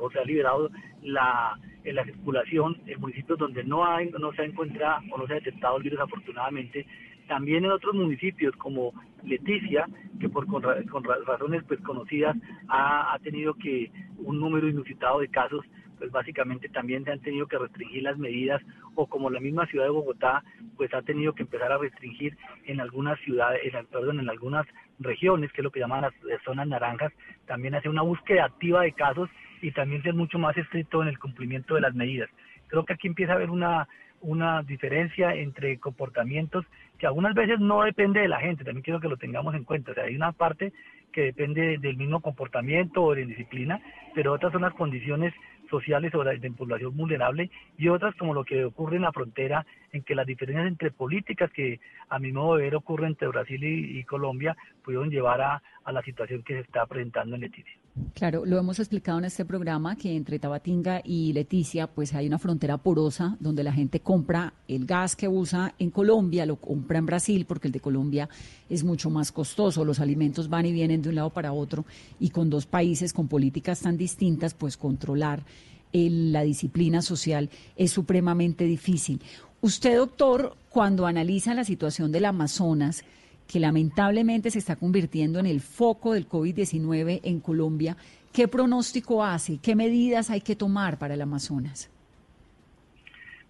o 0.00 0.10
se 0.10 0.18
ha 0.18 0.24
liberado 0.24 0.70
la 1.02 1.58
en 1.84 1.96
la 1.96 2.04
circulación 2.04 2.78
en 2.86 3.00
municipios 3.00 3.38
donde 3.38 3.62
no 3.62 3.86
hay, 3.86 4.10
no 4.10 4.32
se 4.32 4.42
ha 4.42 4.44
encontrado 4.46 5.02
o 5.10 5.18
no 5.18 5.26
se 5.26 5.34
ha 5.34 5.36
detectado 5.36 5.76
el 5.76 5.82
virus 5.82 6.00
afortunadamente, 6.00 6.86
también 7.26 7.64
en 7.64 7.70
otros 7.70 7.94
municipios 7.94 8.54
como 8.56 8.92
Leticia, 9.24 9.86
que 10.20 10.28
por 10.28 10.46
con, 10.46 10.62
razones 10.62 11.62
pues 11.66 11.80
conocidas 11.80 12.36
ha, 12.68 13.14
ha, 13.14 13.18
tenido 13.20 13.54
que 13.54 13.90
un 14.18 14.38
número 14.38 14.68
inusitado 14.68 15.20
de 15.20 15.28
casos, 15.28 15.64
pues 15.98 16.10
básicamente 16.10 16.68
también 16.68 17.04
se 17.04 17.12
han 17.12 17.20
tenido 17.20 17.46
que 17.46 17.58
restringir 17.58 18.02
las 18.02 18.18
medidas 18.18 18.60
o 18.94 19.06
como 19.06 19.30
la 19.30 19.40
misma 19.40 19.66
ciudad 19.66 19.86
de 19.86 19.90
Bogotá 19.90 20.44
pues 20.76 20.92
ha 20.92 21.02
tenido 21.02 21.34
que 21.34 21.42
empezar 21.42 21.72
a 21.72 21.78
restringir 21.78 22.36
en 22.64 22.80
algunas 22.80 23.18
ciudades, 23.20 23.60
en, 23.64 23.86
perdón, 23.86 24.20
en 24.20 24.28
algunas 24.28 24.66
regiones, 24.98 25.52
que 25.52 25.60
es 25.60 25.64
lo 25.64 25.70
que 25.70 25.80
llaman 25.80 26.02
las 26.02 26.42
zonas 26.44 26.66
naranjas, 26.66 27.12
también 27.46 27.74
hace 27.74 27.88
una 27.88 28.02
búsqueda 28.02 28.44
activa 28.44 28.82
de 28.82 28.92
casos 28.92 29.30
y 29.62 29.72
también 29.72 30.02
ser 30.02 30.14
mucho 30.14 30.38
más 30.38 30.56
estricto 30.56 31.02
en 31.02 31.08
el 31.08 31.18
cumplimiento 31.18 31.74
de 31.74 31.80
las 31.80 31.94
medidas. 31.94 32.28
Creo 32.68 32.84
que 32.84 32.92
aquí 32.92 33.06
empieza 33.06 33.32
a 33.32 33.36
haber 33.36 33.50
una, 33.50 33.88
una 34.24 34.62
diferencia 34.62 35.34
entre 35.34 35.78
comportamientos 35.78 36.64
que 36.98 37.06
algunas 37.06 37.34
veces 37.34 37.60
no 37.60 37.82
depende 37.82 38.20
de 38.20 38.28
la 38.28 38.40
gente, 38.40 38.64
también 38.64 38.82
quiero 38.82 39.00
que 39.00 39.08
lo 39.08 39.16
tengamos 39.16 39.54
en 39.54 39.64
cuenta. 39.64 39.92
O 39.92 39.94
sea, 39.94 40.04
hay 40.04 40.16
una 40.16 40.32
parte 40.32 40.72
que 41.12 41.22
depende 41.22 41.78
del 41.78 41.96
mismo 41.96 42.20
comportamiento 42.20 43.02
o 43.02 43.14
de 43.14 43.26
disciplina, 43.26 43.80
pero 44.14 44.32
otras 44.32 44.52
son 44.52 44.62
las 44.62 44.74
condiciones 44.74 45.32
sociales 45.70 46.14
o 46.14 46.24
de, 46.24 46.50
población 46.50 46.96
vulnerable 46.96 47.50
y 47.78 47.88
otras 47.88 48.14
como 48.16 48.34
lo 48.34 48.44
que 48.44 48.64
ocurre 48.64 48.96
en 48.96 49.02
la 49.02 49.12
frontera, 49.12 49.66
en 49.92 50.02
que 50.02 50.14
las 50.14 50.26
diferencias 50.26 50.66
entre 50.66 50.90
políticas 50.90 51.50
que 51.52 51.80
a 52.08 52.18
mi 52.18 52.32
modo 52.32 52.56
de 52.56 52.64
ver 52.64 52.76
ocurren 52.76 53.10
entre 53.10 53.28
Brasil 53.28 53.62
y, 53.62 54.02
Colombia 54.04 54.56
pudieron 54.82 55.10
llevar 55.10 55.40
a, 55.40 55.62
a 55.84 55.92
la 55.92 56.02
situación 56.02 56.42
que 56.42 56.54
se 56.54 56.60
está 56.60 56.86
presentando 56.86 57.34
en 57.34 57.42
Leticia. 57.42 57.83
Claro, 58.14 58.44
lo 58.44 58.58
hemos 58.58 58.80
explicado 58.80 59.20
en 59.20 59.24
este 59.26 59.44
programa 59.44 59.94
que 59.94 60.16
entre 60.16 60.40
Tabatinga 60.40 61.00
y 61.04 61.32
Leticia 61.32 61.86
pues 61.86 62.12
hay 62.12 62.26
una 62.26 62.40
frontera 62.40 62.76
porosa 62.76 63.36
donde 63.38 63.62
la 63.62 63.72
gente 63.72 64.00
compra 64.00 64.52
el 64.66 64.84
gas 64.84 65.14
que 65.14 65.28
usa 65.28 65.74
en 65.78 65.90
Colombia, 65.90 66.44
lo 66.44 66.56
compra 66.56 66.98
en 66.98 67.06
Brasil 67.06 67.44
porque 67.46 67.68
el 67.68 67.72
de 67.72 67.78
Colombia 67.78 68.28
es 68.68 68.82
mucho 68.82 69.10
más 69.10 69.30
costoso, 69.30 69.84
los 69.84 70.00
alimentos 70.00 70.48
van 70.48 70.66
y 70.66 70.72
vienen 70.72 71.02
de 71.02 71.10
un 71.10 71.14
lado 71.14 71.30
para 71.30 71.52
otro 71.52 71.84
y 72.18 72.30
con 72.30 72.50
dos 72.50 72.66
países 72.66 73.12
con 73.12 73.28
políticas 73.28 73.80
tan 73.80 73.96
distintas 73.96 74.54
pues 74.54 74.76
controlar 74.76 75.44
la 75.92 76.42
disciplina 76.42 77.00
social 77.00 77.48
es 77.76 77.92
supremamente 77.92 78.64
difícil. 78.64 79.22
Usted, 79.60 79.96
doctor, 79.96 80.56
cuando 80.68 81.06
analiza 81.06 81.54
la 81.54 81.62
situación 81.62 82.10
del 82.10 82.24
Amazonas, 82.24 83.04
que 83.50 83.60
lamentablemente 83.60 84.50
se 84.50 84.58
está 84.58 84.76
convirtiendo 84.76 85.38
en 85.38 85.46
el 85.46 85.60
foco 85.60 86.12
del 86.12 86.28
COVID-19 86.28 87.20
en 87.24 87.40
Colombia, 87.40 87.96
¿qué 88.32 88.48
pronóstico 88.48 89.24
hace? 89.24 89.58
¿Qué 89.62 89.74
medidas 89.76 90.30
hay 90.30 90.40
que 90.40 90.56
tomar 90.56 90.98
para 90.98 91.14
el 91.14 91.22
Amazonas? 91.22 91.90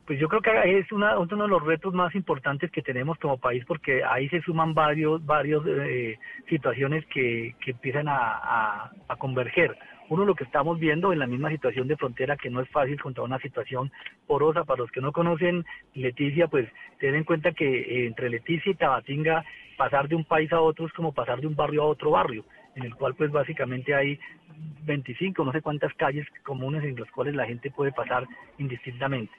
Pues 0.07 0.21
yo 0.21 0.29
creo 0.29 0.43
que 0.43 0.79
es 0.79 0.93
una, 0.93 1.19
uno 1.19 1.45
de 1.45 1.49
los 1.49 1.65
retos 1.65 1.95
más 1.95 2.15
importantes 2.15 2.71
que 2.71 2.83
tenemos 2.83 3.17
como 3.19 3.39
país 3.39 3.65
porque 3.67 4.05
ahí 4.05 4.29
se 4.29 4.43
suman 4.43 4.75
varios, 4.75 5.25
varios 5.25 5.65
eh, 5.67 6.19
situaciones 6.49 7.07
que, 7.07 7.55
que 7.65 7.71
empiezan 7.71 8.09
a, 8.09 8.91
a, 9.09 9.17
converger. 9.17 9.75
Uno 10.09 10.25
lo 10.25 10.35
que 10.35 10.45
estamos 10.45 10.79
viendo 10.79 11.13
en 11.13 11.19
la 11.19 11.27
misma 11.27 11.51
situación 11.51 11.89
de 11.89 11.97
frontera 11.97 12.37
que 12.37 12.51
no 12.51 12.61
es 12.61 12.69
fácil 12.69 13.01
contra 13.01 13.25
una 13.25 13.39
situación 13.39 13.91
porosa. 14.27 14.65
Para 14.65 14.83
los 14.83 14.91
que 14.91 15.01
no 15.01 15.13
conocen 15.13 15.65
Leticia, 15.95 16.47
pues 16.49 16.69
ten 16.99 17.15
en 17.15 17.25
cuenta 17.25 17.53
que 17.53 17.65
eh, 17.67 18.07
entre 18.07 18.29
Leticia 18.29 18.73
y 18.73 18.75
Tabatinga 18.75 19.45
pasar 19.77 20.09
de 20.09 20.15
un 20.15 20.25
país 20.25 20.53
a 20.53 20.61
otro 20.61 20.87
es 20.87 20.93
como 20.93 21.13
pasar 21.13 21.41
de 21.41 21.47
un 21.47 21.57
barrio 21.57 21.83
a 21.83 21.87
otro 21.87 22.11
barrio, 22.11 22.45
en 22.77 22.85
el 22.85 22.95
cual 22.95 23.15
pues 23.15 23.31
básicamente 23.31 23.95
hay 23.95 24.19
25, 24.85 25.45
no 25.45 25.53
sé 25.53 25.63
cuántas 25.63 25.93
calles 25.95 26.27
comunes 26.43 26.85
en 26.85 26.97
las 26.97 27.11
cuales 27.11 27.35
la 27.35 27.47
gente 27.47 27.71
puede 27.71 27.93
pasar 27.93 28.27
indistintamente 28.59 29.33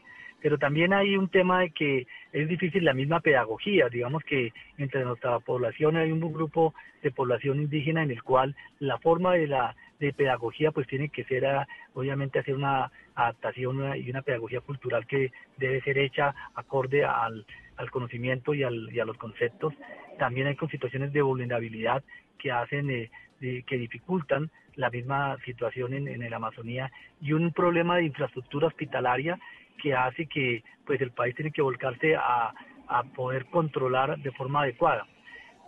pero 0.45 0.59
también 0.59 0.93
hay 0.93 1.17
un 1.17 1.27
tema 1.29 1.61
de 1.61 1.71
que 1.71 2.05
es 2.31 2.47
difícil 2.47 2.85
la 2.85 2.93
misma 2.93 3.19
pedagogía, 3.19 3.89
digamos 3.89 4.23
que 4.23 4.53
entre 4.77 5.03
nuestra 5.03 5.39
población 5.39 5.97
hay 5.97 6.11
un 6.11 6.19
grupo 6.19 6.75
de 7.01 7.09
población 7.09 7.61
indígena 7.61 8.03
en 8.03 8.11
el 8.11 8.21
cual 8.21 8.55
la 8.77 8.99
forma 8.99 9.33
de 9.33 9.47
la 9.47 9.75
de 9.99 10.13
pedagogía 10.13 10.69
pues 10.69 10.85
tiene 10.85 11.09
que 11.09 11.23
ser 11.23 11.47
ah, 11.47 11.67
obviamente 11.95 12.37
hacer 12.37 12.53
una 12.53 12.91
adaptación 13.15 13.97
y 13.97 14.07
una 14.07 14.21
pedagogía 14.21 14.61
cultural 14.61 15.07
que 15.07 15.31
debe 15.57 15.81
ser 15.81 15.97
hecha 15.97 16.35
acorde 16.53 17.03
al, 17.03 17.43
conocimiento 17.89 18.53
y, 18.53 18.61
al, 18.61 18.93
y 18.93 18.99
a 18.99 19.05
los 19.05 19.17
conceptos. 19.17 19.73
También 20.19 20.45
hay 20.45 20.55
con 20.55 20.69
situaciones 20.69 21.11
de 21.11 21.23
vulnerabilidad 21.23 22.03
que 22.37 22.51
hacen 22.51 22.91
eh, 22.91 23.09
que 23.39 23.77
dificultan 23.77 24.51
la 24.75 24.91
misma 24.91 25.37
situación 25.43 25.95
en, 25.95 26.07
en 26.07 26.29
la 26.29 26.35
Amazonía 26.35 26.91
y 27.19 27.33
un 27.33 27.51
problema 27.51 27.95
de 27.97 28.03
infraestructura 28.03 28.67
hospitalaria 28.67 29.39
que 29.81 29.93
hace 29.93 30.27
que 30.27 30.63
pues 30.85 31.01
el 31.01 31.11
país 31.11 31.35
tiene 31.35 31.51
que 31.51 31.61
volcarse 31.61 32.15
a, 32.15 32.53
a 32.87 33.03
poder 33.03 33.45
controlar 33.45 34.17
de 34.19 34.31
forma 34.31 34.61
adecuada. 34.61 35.05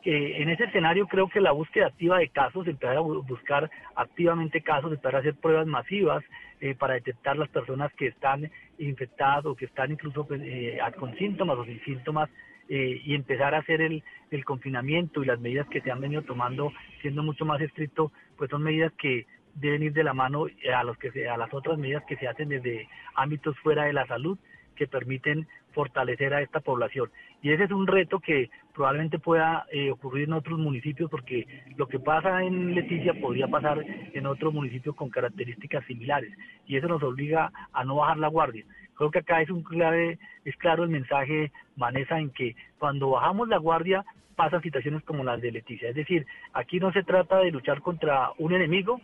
Eh, 0.04 0.42
en 0.42 0.50
ese 0.50 0.66
escenario 0.66 1.08
creo 1.08 1.28
que 1.28 1.42
la 1.42 1.52
búsqueda 1.52 1.88
activa 1.88 2.20
de 2.20 2.30
casos, 2.30 2.68
empezar 2.68 2.96
a 2.96 3.02
buscar 3.02 3.70
activamente 3.96 4.62
casos, 4.62 4.92
empezar 4.92 5.16
a 5.16 5.20
hacer 5.20 5.36
pruebas 5.36 5.68
masivas 5.68 6.24
eh, 6.62 6.76
para 6.76 6.94
detectar 6.94 7.36
las 7.36 7.50
personas 7.50 7.92
que 7.94 8.08
están 8.08 8.50
infectadas 8.78 9.46
o 9.46 9.56
que 9.56 9.66
están 9.66 9.92
incluso 9.92 10.26
pues, 10.26 10.40
eh, 10.44 10.80
con 10.98 11.14
síntomas 11.18 11.58
o 11.58 11.66
sin 11.66 11.84
síntomas 11.84 12.30
y 12.70 13.16
empezar 13.16 13.56
a 13.56 13.60
hacer 13.60 13.82
el, 13.82 14.04
el 14.30 14.44
confinamiento 14.44 15.24
y 15.24 15.26
las 15.26 15.40
medidas 15.40 15.68
que 15.68 15.80
se 15.80 15.90
han 15.90 16.02
venido 16.02 16.22
tomando 16.24 16.74
siendo 17.02 17.24
mucho 17.24 17.46
más 17.46 17.62
estricto, 17.62 18.12
pues 18.38 18.50
son 18.50 18.62
medidas 18.62 18.92
que 18.98 19.26
deben 19.60 19.84
ir 19.84 19.94
de 19.94 20.04
la 20.04 20.14
mano 20.14 20.46
a, 20.74 20.84
los 20.84 20.98
que 20.98 21.28
a 21.28 21.38
las 21.38 21.54
otras 21.54 21.78
medidas 21.78 22.04
que 22.08 22.18
se 22.18 22.28
hacen 22.28 22.50
desde 22.50 22.88
ámbitos 23.16 23.58
fuera 23.60 23.86
de 23.86 23.94
la 23.94 24.06
salud 24.08 24.38
que 24.76 24.88
permiten 24.88 25.48
fortalecer 25.74 26.34
a 26.34 26.42
esta 26.42 26.60
población. 26.60 27.10
Y 27.42 27.52
ese 27.52 27.66
es 27.66 27.72
un 27.72 27.86
reto 27.86 28.20
que 28.20 28.50
probablemente 28.74 29.20
pueda 29.20 29.66
eh, 29.72 29.92
ocurrir 29.92 30.26
en 30.26 30.34
otros 30.34 30.58
municipios 30.58 31.10
porque 31.10 31.46
lo 31.76 31.88
que 31.88 32.00
pasa 32.00 32.44
en 32.44 32.74
Leticia 32.74 33.14
podría 33.20 33.48
pasar 33.48 33.84
en 33.86 34.26
otros 34.26 34.54
municipios 34.54 34.96
con 34.96 35.10
características 35.10 35.86
similares 35.86 36.32
y 36.66 36.78
eso 36.78 36.88
nos 36.88 37.04
obliga 37.04 37.52
a 37.74 37.84
no 37.84 37.98
bajar 37.98 38.18
la 38.18 38.28
guardia. 38.28 38.66
Creo 38.96 39.12
que 39.12 39.20
acá 39.20 39.42
es 39.42 39.50
un 39.52 39.62
clave, 39.62 40.18
es 40.46 40.56
claro 40.58 40.84
el 40.84 40.90
mensaje, 40.90 41.52
Vanessa, 41.76 42.20
en 42.20 42.32
que 42.32 42.56
cuando 42.80 43.12
bajamos 43.12 43.48
la 43.48 43.58
guardia 43.58 44.04
pasan 44.36 44.62
situaciones 44.62 45.04
como 45.04 45.24
las 45.24 45.42
de 45.42 45.52
Leticia. 45.52 45.90
Es 45.90 45.96
decir, 45.96 46.26
aquí 46.54 46.80
no 46.80 46.92
se 46.92 47.04
trata 47.04 47.40
de 47.40 47.52
luchar 47.52 47.82
contra 47.82 48.32
un 48.38 48.54
enemigo, 48.54 49.00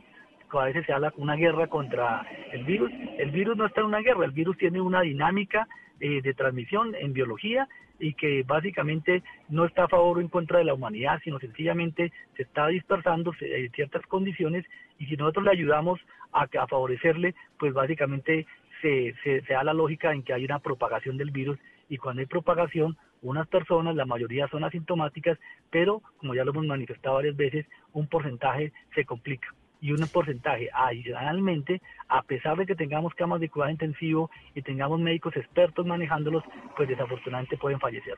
a 0.59 0.65
veces 0.65 0.85
se 0.85 0.93
habla 0.93 1.13
una 1.17 1.35
guerra 1.35 1.67
contra 1.67 2.25
el 2.51 2.63
virus. 2.63 2.91
El 3.17 3.31
virus 3.31 3.57
no 3.57 3.65
está 3.65 3.81
en 3.81 3.87
una 3.87 4.01
guerra, 4.01 4.25
el 4.25 4.31
virus 4.31 4.57
tiene 4.57 4.81
una 4.81 5.01
dinámica 5.01 5.67
eh, 5.99 6.21
de 6.21 6.33
transmisión 6.33 6.95
en 6.95 7.13
biología 7.13 7.67
y 7.99 8.13
que 8.13 8.43
básicamente 8.43 9.23
no 9.49 9.65
está 9.65 9.85
a 9.85 9.87
favor 9.87 10.17
o 10.17 10.21
en 10.21 10.27
contra 10.27 10.59
de 10.59 10.65
la 10.65 10.73
humanidad, 10.73 11.19
sino 11.23 11.39
sencillamente 11.39 12.11
se 12.35 12.43
está 12.43 12.67
dispersando 12.67 13.33
en 13.39 13.71
ciertas 13.71 14.05
condiciones 14.07 14.65
y 14.99 15.05
si 15.05 15.15
nosotros 15.15 15.45
le 15.45 15.51
ayudamos 15.51 15.99
a, 16.31 16.43
a 16.43 16.67
favorecerle, 16.67 17.35
pues 17.57 17.73
básicamente 17.73 18.45
se, 18.81 19.13
se, 19.23 19.41
se 19.43 19.53
da 19.53 19.63
la 19.63 19.73
lógica 19.73 20.11
en 20.11 20.23
que 20.23 20.33
hay 20.33 20.43
una 20.43 20.59
propagación 20.59 21.17
del 21.17 21.31
virus 21.31 21.57
y 21.87 21.97
cuando 21.97 22.19
hay 22.19 22.25
propagación, 22.25 22.97
unas 23.21 23.47
personas, 23.47 23.95
la 23.95 24.05
mayoría 24.05 24.47
son 24.49 24.63
asintomáticas, 24.63 25.39
pero 25.69 26.01
como 26.17 26.35
ya 26.35 26.43
lo 26.43 26.51
hemos 26.51 26.65
manifestado 26.65 27.15
varias 27.15 27.37
veces, 27.37 27.65
un 27.93 28.07
porcentaje 28.07 28.73
se 28.93 29.05
complica 29.05 29.47
y 29.83 29.91
un 29.91 30.07
porcentaje 30.07 30.69
adicionalmente, 30.73 31.81
a 32.07 32.21
pesar 32.23 32.55
de 32.55 32.65
que 32.65 32.73
tengamos 32.73 33.13
camas 33.15 33.41
de 33.41 33.49
cuidado 33.49 33.69
intensivo 33.69 34.31
y 34.55 34.61
tengamos 34.61 34.97
médicos 34.97 35.35
expertos 35.35 35.85
manejándolos, 35.85 36.41
pues 36.77 36.87
desafortunadamente 36.87 37.57
pueden 37.57 37.81
fallecer. 37.81 38.15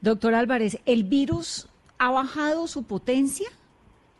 Doctor 0.00 0.34
Álvarez, 0.34 0.80
¿el 0.86 1.04
virus 1.04 1.68
ha 1.98 2.10
bajado 2.10 2.66
su 2.66 2.88
potencia? 2.88 3.48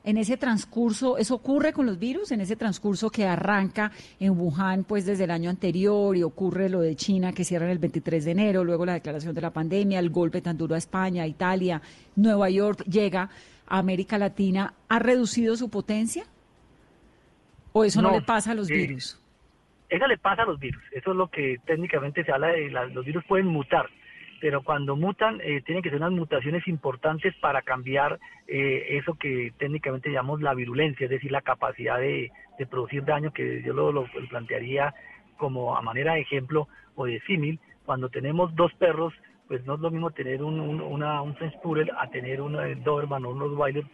En 0.05 0.17
ese 0.17 0.37
transcurso, 0.37 1.19
¿eso 1.19 1.35
ocurre 1.35 1.73
con 1.73 1.87
los 1.87 1.99
virus? 1.99 2.31
En 2.31 2.41
ese 2.41 2.55
transcurso 2.55 3.11
que 3.11 3.27
arranca 3.27 3.91
en 4.21 4.39
Wuhan, 4.39 4.85
pues 4.85 5.05
desde 5.05 5.25
el 5.25 5.33
año 5.33 5.51
anterior, 5.51 6.17
y 6.17 6.23
ocurre 6.23 6.69
lo 6.69 6.81
de 6.81 6.95
China 6.95 7.33
que 7.33 7.45
cierra 7.45 7.71
el 7.73 7.79
23 7.79 8.25
de 8.25 8.31
enero, 8.31 8.63
luego 8.63 8.87
la 8.87 8.95
declaración 8.95 9.35
de 9.35 9.41
la 9.41 9.53
pandemia, 9.53 9.99
el 9.99 10.11
golpe 10.11 10.41
tan 10.41 10.57
duro 10.57 10.77
a 10.77 10.79
España, 10.79 11.27
Italia, 11.27 11.83
Nueva 12.15 12.49
York, 12.49 12.85
llega 12.85 13.29
a 13.67 13.79
América 13.79 14.19
Latina, 14.19 14.73
¿ha 14.89 15.01
reducido 15.01 15.57
su 15.57 15.69
potencia? 15.69 16.25
¿O 17.73 17.85
eso 17.85 18.03
no, 18.03 18.11
le 18.11 18.23
pasa 18.23 18.53
a 18.53 18.55
los 18.55 18.71
eh, 18.71 18.75
virus? 18.75 19.21
Eso 19.89 20.07
le 20.07 20.19
pasa 20.19 20.43
a 20.43 20.47
los 20.47 20.59
virus. 20.59 20.83
Eso 20.93 21.11
es 21.11 21.17
lo 21.17 21.29
que 21.29 21.59
técnicamente 21.67 22.25
se 22.25 22.33
habla 22.33 22.49
de 22.49 22.71
los 22.71 23.05
virus 23.05 23.25
pueden 23.25 23.47
mutar, 23.47 23.89
pero 24.41 24.63
cuando 24.63 24.97
mutan 24.97 25.41
eh, 25.43 25.63
tienen 25.63 25.83
que 25.83 25.91
ser 25.91 25.99
unas 25.99 26.13
mutaciones 26.13 26.67
importantes 26.67 27.35
para 27.41 27.63
cambiar 27.63 28.19
eh, 28.47 28.99
eso 28.99 29.15
que 29.15 29.53
técnicamente 29.59 30.11
llamamos 30.11 30.41
la 30.41 30.55
virulencia, 30.55 31.05
es 31.05 31.11
decir, 31.11 31.31
la 31.31 31.43
capacidad 31.43 31.99
de, 31.99 32.31
producir 32.71 33.05
daño, 33.05 33.33
que 33.33 33.63
yo 33.63 33.73
lo, 33.73 34.05
plantearía 34.29 34.95
como 35.39 35.77
a 35.77 35.81
manera 35.81 36.15
de 36.15 36.21
ejemplo 36.21 36.69
o 36.95 37.07
de 37.07 37.21
símil. 37.23 37.59
Cuando 37.87 38.11
tenemos 38.11 38.55
dos 38.55 38.73
perros, 38.75 39.15
pues 39.49 39.65
no 39.65 39.75
es 39.75 39.81
lo 39.81 39.91
mismo 39.91 40.11
tener 40.11 40.43
un, 40.43 40.61
un, 40.61 40.81
una, 40.81 41.23
un 41.23 41.35
French 41.37 41.59
Poodle 41.63 41.91
a 41.97 42.09
tener 42.09 42.43
un 42.43 42.53
Doberman 42.85 43.25
o 43.25 43.31
un 43.31 43.41
Rottweiler. 43.41 43.85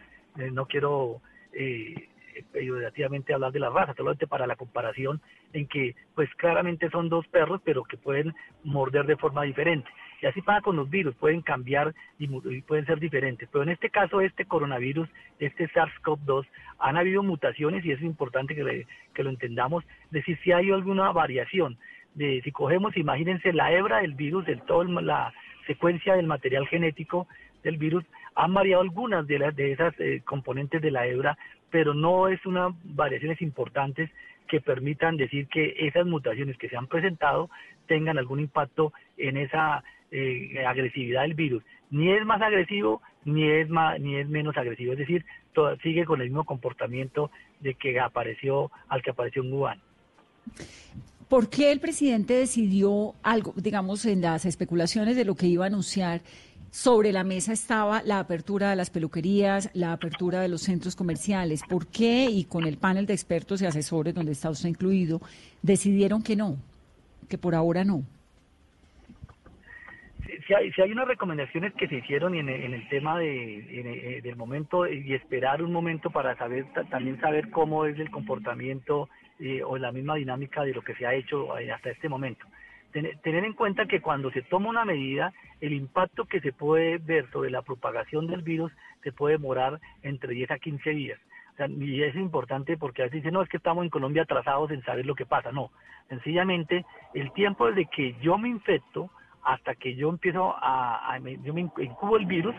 no 0.53 0.67
quiero 0.67 1.21
eh, 1.53 2.09
peyorativamente 2.53 3.35
hablar 3.35 3.53
de 3.53 3.61
la 3.61 3.70
raza, 3.70 3.94
solamente 3.94 4.27
para 4.27 4.46
la 4.46 4.57
comparación 4.57 5.20
en 5.53 5.66
que 5.66 5.94
pues 6.14 6.29
claramente 6.37 6.90
son 6.90 7.09
dos 7.09 7.27
perros 7.29 7.61
pero 7.64 7.85
que 7.85 7.96
pueden 7.96 8.35
morder 8.64 9.07
de 9.07 9.16
forma 9.16 9.42
diferente. 9.42 9.88
Y 10.22 10.27
así 10.27 10.40
pasa 10.40 10.62
con 10.62 10.77
los 10.77 10.88
virus, 10.88 11.14
pueden 11.16 11.42
cambiar 11.42 11.94
y, 12.18 12.27
pueden 12.62 12.87
ser 12.87 12.99
diferentes. 12.99 13.49
Pero 13.53 13.64
en 13.64 13.70
este 13.70 13.90
caso, 13.90 14.20
este 14.20 14.46
coronavirus, 14.46 15.09
este 15.38 15.68
SARS-CoV-2, 15.68 16.46
han 16.79 16.96
habido 16.96 17.22
mutaciones 17.22 17.85
y 17.85 17.92
es 17.92 18.01
importante 18.01 18.55
que, 18.55 18.87
que 19.14 19.22
lo 19.22 19.31
entendamos, 19.31 19.85
decir, 20.11 20.38
si 20.42 20.53
hay 20.53 20.70
alguna 20.70 21.12
variación. 21.12 21.79
De, 22.14 22.40
si 22.42 22.51
cogemos, 22.51 22.96
imagínense 22.96 23.53
la 23.53 23.70
hebra 23.72 23.99
del 23.99 24.14
virus, 24.14 24.46
del 24.46 24.62
todo 24.62 24.85
la 24.85 25.35
secuencia 25.66 26.14
del 26.14 26.27
material 26.27 26.66
genético 26.66 27.29
del 27.62 27.77
virus, 27.77 28.05
han 28.37 28.55
variado 28.55 28.83
algunas 28.83 29.27
de, 29.27 29.38
las 29.38 29.55
de 29.55 29.72
esas 29.72 29.94
eh, 29.99 30.22
componentes 30.25 30.81
de 30.81 30.90
la 30.90 31.07
hebra, 31.07 31.37
pero 31.70 31.94
no 31.94 32.29
es 32.29 32.44
una 32.46 32.74
variaciones 32.85 33.40
importantes 33.42 34.11
que 34.48 34.61
permitan 34.61 35.16
decir 35.16 35.48
que 35.48 35.74
esas 35.79 36.07
mutaciones 36.07 36.57
que 36.59 36.68
se 36.68 36.76
han 36.76 36.87
presentado 36.87 37.50
tengan 37.87 38.18
algún 38.18 38.40
impacto 38.40 38.92
en 39.16 39.37
esa 39.37 39.83
eh, 40.11 40.64
agresividad 40.66 41.22
del 41.22 41.35
virus. 41.35 41.62
Ni 41.90 42.12
es 42.12 42.24
más 42.24 42.40
agresivo 42.40 43.02
ni 43.24 43.50
es 43.50 43.68
más 43.68 44.00
ni 44.00 44.16
es 44.16 44.29
menos 44.29 44.57
agresivo, 44.57 44.92
es 44.92 44.98
decir, 44.98 45.24
sigue 45.83 46.05
con 46.05 46.20
el 46.20 46.29
mismo 46.29 46.44
comportamiento 46.44 47.31
de 47.61 47.74
que 47.74 47.98
apareció 47.98 48.70
al 48.88 49.02
que 49.02 49.11
apareció 49.11 49.42
en 49.42 49.52
Wuhan. 49.52 49.81
¿Por 51.29 51.50
qué 51.50 51.72
el 51.72 51.81
presidente 51.81 52.35
decidió 52.35 53.14
algo, 53.22 53.52
digamos, 53.57 54.07
en 54.07 54.20
las 54.20 54.44
especulaciones 54.44 55.16
de 55.16 55.24
lo 55.24 55.35
que 55.35 55.46
iba 55.46 55.64
a 55.64 55.66
anunciar, 55.66 56.20
sobre 56.77 57.11
la 57.11 57.25
mesa 57.25 57.55
estaba 57.55 58.03
la 58.03 58.19
apertura 58.19 58.69
de 58.69 58.77
las 58.77 58.91
peluquerías, 58.91 59.71
la 59.73 59.93
apertura 59.93 60.43
de 60.43 60.49
los 60.49 60.61
centros 60.61 60.95
comerciales. 60.95 61.62
¿Por 61.67 61.87
qué? 61.87 62.27
Y 62.31 62.44
con 62.44 62.67
el 62.67 62.77
panel 62.77 63.07
de 63.07 63.15
expertos 63.15 63.63
y 63.63 63.67
asesores, 63.67 64.15
donde 64.15 64.33
está 64.33 64.50
usted 64.50 64.69
incluido, 64.69 65.23
decidieron 65.63 66.23
que 66.23 66.37
no, 66.37 66.59
que 67.31 67.38
por 67.38 67.55
ahora 67.55 67.83
no. 67.83 68.03
Si 70.46 70.53
hay, 70.53 70.71
si 70.73 70.83
hay 70.83 70.92
unas 70.92 71.09
recomendaciones 71.09 71.73
que 71.73 71.88
se 71.88 71.94
hicieron 71.94 72.35
en 72.35 72.50
el, 72.50 72.88
tema 72.90 73.19
de, 73.19 74.21
del 74.23 74.37
momento 74.37 74.87
y 74.87 75.15
esperar 75.15 75.63
un 75.63 75.73
momento 75.73 76.11
para 76.11 76.37
saber 76.37 76.67
también 76.90 77.19
saber 77.23 77.48
cómo 77.48 77.87
es 77.87 77.98
el 77.98 78.11
comportamiento 78.11 79.09
eh, 79.40 79.63
o 79.63 79.79
la 79.79 79.92
misma 79.92 80.17
dinámica 80.17 80.63
de 80.63 80.75
lo 80.75 80.83
que 80.83 80.94
se 80.94 81.07
ha 81.07 81.15
hecho 81.15 81.59
eh, 81.59 81.73
hasta 81.73 81.88
este 81.88 82.11
momento 82.11 82.46
tener 83.23 83.44
en 83.44 83.53
cuenta 83.53 83.87
que 83.87 84.01
cuando 84.01 84.31
se 84.31 84.42
toma 84.42 84.69
una 84.69 84.85
medida, 84.85 85.33
el 85.61 85.73
impacto 85.73 86.25
que 86.25 86.40
se 86.40 86.53
puede 86.53 86.99
ver 86.99 87.31
sobre 87.31 87.51
la 87.51 87.63
propagación 87.63 88.27
del 88.27 88.42
virus 88.42 88.73
se 89.03 89.13
puede 89.13 89.37
demorar 89.37 89.81
entre 90.03 90.35
10 90.35 90.51
a 90.51 90.59
15 90.59 90.90
días. 90.90 91.21
y 91.69 92.03
es 92.03 92.15
importante 92.17 92.77
porque 92.77 93.03
a 93.03 93.07
veces 93.07 93.23
dicen, 93.23 93.33
no, 93.33 93.42
es 93.42 93.49
que 93.49 93.57
estamos 93.57 93.83
en 93.85 93.90
Colombia 93.90 94.23
atrasados 94.23 94.71
en 94.71 94.83
saber 94.83 95.07
lo 95.07 95.15
que 95.15 95.27
pasa. 95.27 95.53
No, 95.53 95.71
sencillamente 96.09 96.85
el 97.15 97.33
tiempo 97.33 97.67
desde 97.67 97.87
que 97.87 98.15
yo 98.21 98.37
me 98.37 98.49
infecto 98.49 99.11
hasta 99.42 99.75
que 99.77 99.94
yo 99.94 100.09
empiezo 100.11 100.55
a, 100.59 101.19
yo 101.44 101.55
me 101.55 101.61
incubo 101.61 102.17
el 102.17 102.27
virus, 102.27 102.55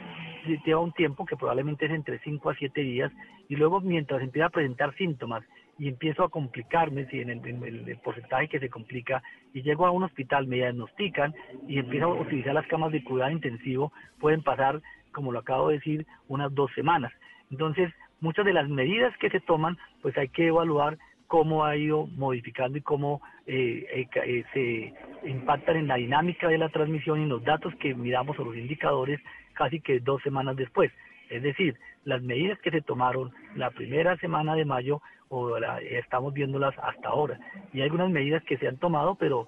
lleva 0.65 0.79
un 0.79 0.93
tiempo 0.93 1.25
que 1.25 1.35
probablemente 1.35 1.85
es 1.85 1.91
entre 1.91 2.17
5 2.19 2.49
a 2.49 2.55
7 2.55 2.81
días, 2.81 3.11
y 3.49 3.57
luego 3.57 3.81
mientras 3.81 4.21
empieza 4.21 4.47
a 4.47 4.49
presentar 4.49 4.95
síntomas 4.95 5.43
y 5.79 5.87
empiezo 5.87 6.23
a 6.23 6.29
complicarme, 6.29 7.05
si 7.07 7.21
en 7.21 7.29
el, 7.29 7.97
porcentaje 8.03 8.47
que 8.47 8.59
se 8.59 8.69
complica, 8.69 9.21
y 9.53 9.61
llego 9.61 9.85
a 9.85 9.91
un 9.91 10.03
hospital, 10.03 10.47
me 10.47 10.57
diagnostican 10.57 11.33
y 11.67 11.79
empiezo 11.79 12.05
a 12.05 12.21
utilizar 12.21 12.53
las 12.53 12.67
camas 12.67 12.91
de 12.91 13.03
cuidado 13.03 13.31
intensivo, 13.31 13.91
pueden 14.19 14.41
pasar, 14.41 14.81
como 15.11 15.31
lo 15.31 15.39
acabo 15.39 15.69
de 15.69 15.75
decir, 15.75 16.05
unas 16.27 16.53
dos 16.53 16.71
semanas. 16.73 17.11
Entonces, 17.51 17.93
muchas 18.19 18.45
de 18.45 18.53
las 18.53 18.67
medidas 18.67 19.15
que 19.17 19.29
se 19.29 19.39
toman, 19.39 19.77
pues 20.01 20.17
hay 20.17 20.29
que 20.29 20.47
evaluar 20.47 20.97
cómo 21.27 21.65
ha 21.65 21.75
ido 21.75 22.07
modificando 22.07 22.77
y 22.77 22.81
cómo 22.81 23.21
eh, 23.45 23.85
eh, 23.93 24.07
eh, 24.25 24.43
se 24.53 25.29
impactan 25.29 25.75
en 25.75 25.87
la 25.87 25.95
dinámica 25.95 26.47
de 26.47 26.57
la 26.57 26.69
transmisión 26.69 27.19
y 27.19 27.23
en 27.23 27.29
los 27.29 27.43
datos 27.43 27.75
que 27.75 27.93
miramos 27.93 28.39
o 28.39 28.45
los 28.45 28.55
indicadores 28.55 29.19
casi 29.53 29.81
que 29.81 29.99
dos 29.99 30.21
semanas 30.23 30.55
después. 30.55 30.91
Es 31.29 31.43
decir, 31.43 31.77
las 32.05 32.21
medidas 32.21 32.59
que 32.59 32.71
se 32.71 32.81
tomaron 32.81 33.31
la 33.55 33.71
primera 33.71 34.17
semana 34.17 34.55
de 34.55 34.65
mayo 34.65 35.01
o 35.29 35.57
estamos 35.57 36.33
viéndolas 36.33 36.73
hasta 36.81 37.09
ahora. 37.09 37.39
Y 37.73 37.77
hay 37.77 37.83
algunas 37.83 38.09
medidas 38.09 38.43
que 38.43 38.57
se 38.57 38.67
han 38.67 38.77
tomado, 38.77 39.15
pero 39.15 39.47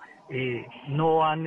no 0.88 1.26
han 1.26 1.46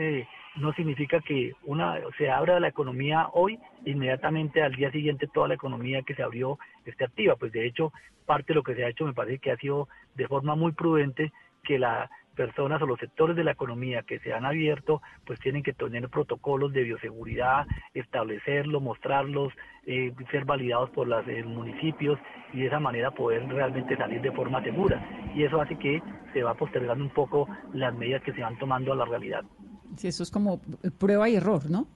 no 0.56 0.72
significa 0.74 1.20
que 1.20 1.52
una 1.64 1.98
se 2.18 2.30
abra 2.30 2.60
la 2.60 2.68
economía 2.68 3.28
hoy, 3.32 3.58
inmediatamente 3.86 4.62
al 4.62 4.74
día 4.74 4.90
siguiente 4.90 5.26
toda 5.32 5.48
la 5.48 5.54
economía 5.54 6.02
que 6.02 6.14
se 6.14 6.22
abrió 6.22 6.58
esté 6.84 7.04
activa. 7.04 7.36
Pues 7.36 7.52
de 7.52 7.66
hecho, 7.66 7.92
parte 8.26 8.48
de 8.48 8.56
lo 8.56 8.62
que 8.62 8.74
se 8.74 8.84
ha 8.84 8.88
hecho 8.88 9.06
me 9.06 9.14
parece 9.14 9.38
que 9.38 9.50
ha 9.50 9.56
sido 9.56 9.88
de 10.14 10.28
forma 10.28 10.54
muy 10.54 10.72
prudente 10.72 11.32
que 11.62 11.78
las 11.78 12.10
personas 12.34 12.80
o 12.82 12.86
los 12.86 12.98
sectores 12.98 13.36
de 13.36 13.44
la 13.44 13.52
economía 13.52 14.02
que 14.02 14.18
se 14.20 14.32
han 14.32 14.44
abierto, 14.44 15.02
pues 15.26 15.38
tienen 15.40 15.62
que 15.62 15.72
tener 15.72 16.08
protocolos 16.08 16.72
de 16.72 16.82
bioseguridad, 16.82 17.66
establecerlos, 17.94 18.82
mostrarlos, 18.82 19.52
eh, 19.86 20.12
ser 20.30 20.44
validados 20.44 20.90
por 20.90 21.06
los 21.06 21.26
eh, 21.28 21.42
municipios 21.44 22.18
y 22.52 22.60
de 22.60 22.66
esa 22.66 22.80
manera 22.80 23.10
poder 23.10 23.46
realmente 23.48 23.96
salir 23.96 24.20
de 24.20 24.32
forma 24.32 24.62
segura. 24.62 25.32
Y 25.34 25.44
eso 25.44 25.60
hace 25.60 25.76
que 25.76 26.02
se 26.32 26.42
va 26.42 26.54
postergando 26.54 27.04
un 27.04 27.10
poco 27.10 27.48
las 27.72 27.94
medidas 27.94 28.22
que 28.22 28.32
se 28.32 28.42
van 28.42 28.58
tomando 28.58 28.92
a 28.92 28.96
la 28.96 29.04
realidad. 29.04 29.44
Sí, 29.96 30.08
eso 30.08 30.22
es 30.22 30.30
como 30.30 30.60
prueba 30.98 31.28
y 31.28 31.36
error, 31.36 31.70
¿no? 31.70 31.86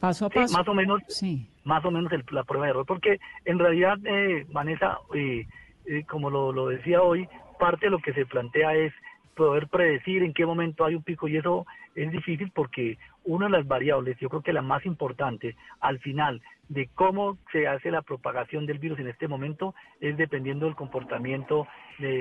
Paso 0.00 0.26
a 0.26 0.30
paso. 0.30 0.58
más 0.58 0.68
o 0.68 0.74
menos, 0.74 1.00
sí. 1.08 1.48
más 1.64 1.84
o 1.84 1.90
menos 1.90 2.12
la 2.30 2.44
prueba 2.44 2.66
de 2.66 2.70
error, 2.72 2.84
porque 2.86 3.18
en 3.44 3.58
realidad, 3.58 3.96
eh, 4.04 4.46
Vanessa, 4.50 4.98
eh, 5.14 5.46
eh, 5.86 6.04
como 6.04 6.28
lo, 6.28 6.52
lo 6.52 6.68
decía 6.68 7.02
hoy, 7.02 7.26
parte 7.58 7.86
de 7.86 7.90
lo 7.90 7.98
que 7.98 8.12
se 8.12 8.26
plantea 8.26 8.74
es 8.74 8.92
poder 9.34 9.68
predecir 9.68 10.22
en 10.22 10.32
qué 10.32 10.46
momento 10.46 10.84
hay 10.84 10.94
un 10.94 11.02
pico 11.02 11.28
y 11.28 11.36
eso 11.36 11.66
es 11.94 12.10
difícil 12.10 12.50
porque 12.54 12.98
una 13.24 13.46
de 13.46 13.52
las 13.52 13.66
variables, 13.66 14.18
yo 14.18 14.28
creo 14.28 14.42
que 14.42 14.52
la 14.52 14.62
más 14.62 14.84
importante 14.86 15.56
al 15.80 15.98
final 16.00 16.40
de 16.68 16.88
cómo 16.94 17.38
se 17.52 17.66
hace 17.66 17.90
la 17.90 18.02
propagación 18.02 18.66
del 18.66 18.78
virus 18.78 18.98
en 18.98 19.08
este 19.08 19.28
momento 19.28 19.74
es 20.00 20.16
dependiendo 20.16 20.66
del 20.66 20.76
comportamiento 20.76 21.66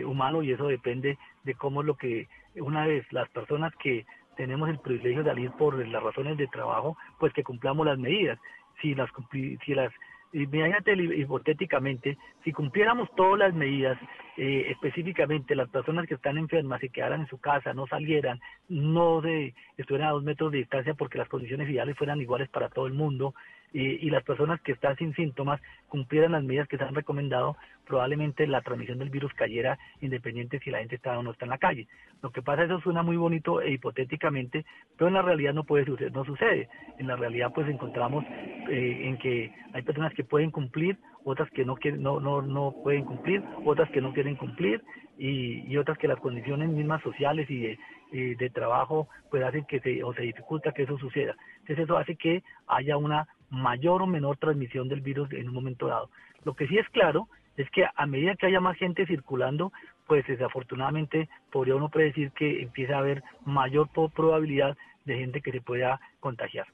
humano 0.05 0.43
y 0.43 0.51
eso 0.51 0.67
depende 0.67 1.17
de 1.43 1.55
cómo 1.55 1.81
es 1.81 1.87
lo 1.87 1.95
que 1.95 2.27
una 2.55 2.85
vez 2.85 3.05
las 3.11 3.29
personas 3.29 3.73
que 3.77 4.05
tenemos 4.35 4.69
el 4.69 4.79
privilegio 4.79 5.23
de 5.23 5.29
salir 5.29 5.51
por 5.51 5.85
las 5.87 6.03
razones 6.03 6.37
de 6.37 6.47
trabajo, 6.47 6.97
pues 7.19 7.33
que 7.33 7.43
cumplamos 7.43 7.85
las 7.85 7.97
medidas. 7.97 8.39
Si 8.81 8.95
las, 8.95 9.09
si 9.31 9.73
las 9.75 9.93
imagínate 10.33 10.93
hipotéticamente, 10.93 12.17
si 12.43 12.51
cumpliéramos 12.51 13.09
todas 13.15 13.39
las 13.39 13.53
medidas, 13.53 13.97
eh, 14.35 14.65
específicamente 14.69 15.55
las 15.55 15.69
personas 15.69 16.07
que 16.07 16.15
están 16.15 16.37
enfermas 16.37 16.81
se 16.81 16.89
quedaran 16.89 17.21
en 17.21 17.27
su 17.27 17.39
casa, 17.39 17.73
no 17.73 17.87
salieran, 17.87 18.39
no 18.67 19.21
de, 19.21 19.53
estuvieran 19.77 20.09
a 20.09 20.13
dos 20.13 20.23
metros 20.23 20.51
de 20.51 20.59
distancia 20.59 20.95
porque 20.95 21.17
las 21.17 21.29
condiciones 21.29 21.69
ideales 21.69 21.95
fueran 21.97 22.19
iguales 22.19 22.49
para 22.49 22.69
todo 22.69 22.87
el 22.87 22.93
mundo, 22.93 23.35
y 23.73 24.09
las 24.11 24.23
personas 24.23 24.61
que 24.61 24.73
están 24.73 24.95
sin 24.97 25.15
síntomas 25.15 25.59
cumplieran 25.87 26.33
las 26.33 26.43
medidas 26.43 26.67
que 26.67 26.77
se 26.77 26.83
han 26.83 26.93
recomendado, 26.93 27.57
probablemente 27.85 28.47
la 28.47 28.61
transmisión 28.61 28.99
del 28.99 29.09
virus 29.09 29.33
cayera 29.33 29.77
independiente 30.01 30.59
si 30.59 30.71
la 30.71 30.79
gente 30.79 30.95
está 30.95 31.17
o 31.17 31.23
no 31.23 31.31
está 31.31 31.45
en 31.45 31.49
la 31.49 31.57
calle. 31.57 31.87
Lo 32.21 32.31
que 32.31 32.41
pasa, 32.41 32.63
eso 32.63 32.79
suena 32.81 33.03
muy 33.03 33.17
bonito 33.17 33.61
e 33.61 33.71
hipotéticamente, 33.71 34.65
pero 34.97 35.07
en 35.07 35.15
la 35.15 35.21
realidad 35.21 35.53
no 35.53 35.63
puede 35.63 35.85
suceder, 35.85 36.13
no 36.13 36.23
sucede. 36.23 36.69
En 36.97 37.07
la 37.07 37.15
realidad 37.15 37.51
pues 37.53 37.67
encontramos 37.67 38.23
eh, 38.69 39.01
en 39.03 39.17
que 39.17 39.51
hay 39.73 39.81
personas 39.81 40.13
que 40.13 40.23
pueden 40.23 40.51
cumplir, 40.51 40.97
otras 41.25 41.49
que 41.51 41.65
no, 41.65 41.75
quieren, 41.75 42.01
no, 42.01 42.19
no, 42.19 42.41
no 42.41 42.75
pueden 42.83 43.05
cumplir, 43.05 43.43
otras 43.65 43.89
que 43.91 44.01
no 44.01 44.13
quieren 44.13 44.35
cumplir 44.35 44.83
y, 45.17 45.61
y 45.67 45.77
otras 45.77 45.97
que 45.97 46.07
las 46.07 46.19
condiciones 46.19 46.69
mismas 46.69 47.01
sociales 47.01 47.49
y 47.49 47.59
de, 47.59 47.79
eh, 48.11 48.35
de 48.37 48.49
trabajo 48.49 49.07
pues 49.29 49.43
hacen 49.43 49.65
que 49.65 49.79
se, 49.79 50.03
o 50.03 50.13
se 50.13 50.21
dificulta 50.21 50.71
que 50.71 50.83
eso 50.83 50.97
suceda. 50.97 51.35
Entonces 51.59 51.85
eso 51.85 51.97
hace 51.97 52.15
que 52.15 52.43
haya 52.67 52.97
una 52.97 53.27
mayor 53.53 54.01
o 54.01 54.07
menor 54.07 54.37
transmisión 54.37 54.89
del 54.89 55.01
virus 55.01 55.31
en 55.31 55.47
un 55.47 55.53
momento 55.53 55.87
dado. 55.87 56.09
Lo 56.43 56.55
que 56.55 56.67
sí 56.67 56.77
es 56.77 56.89
claro 56.89 57.27
es 57.55 57.69
que 57.69 57.85
a 57.95 58.05
medida 58.07 58.35
que 58.35 58.47
haya 58.47 58.59
más 58.59 58.77
gente 58.77 59.05
circulando, 59.05 59.71
pues 60.07 60.25
desafortunadamente 60.25 61.29
podría 61.51 61.75
uno 61.75 61.89
predecir 61.89 62.31
que 62.31 62.63
empieza 62.63 62.95
a 62.95 62.99
haber 62.99 63.23
mayor 63.45 63.89
probabilidad 63.89 64.75
de 65.05 65.17
gente 65.17 65.41
que 65.41 65.51
se 65.51 65.61
pueda 65.61 65.99
contagiar. 66.19 66.65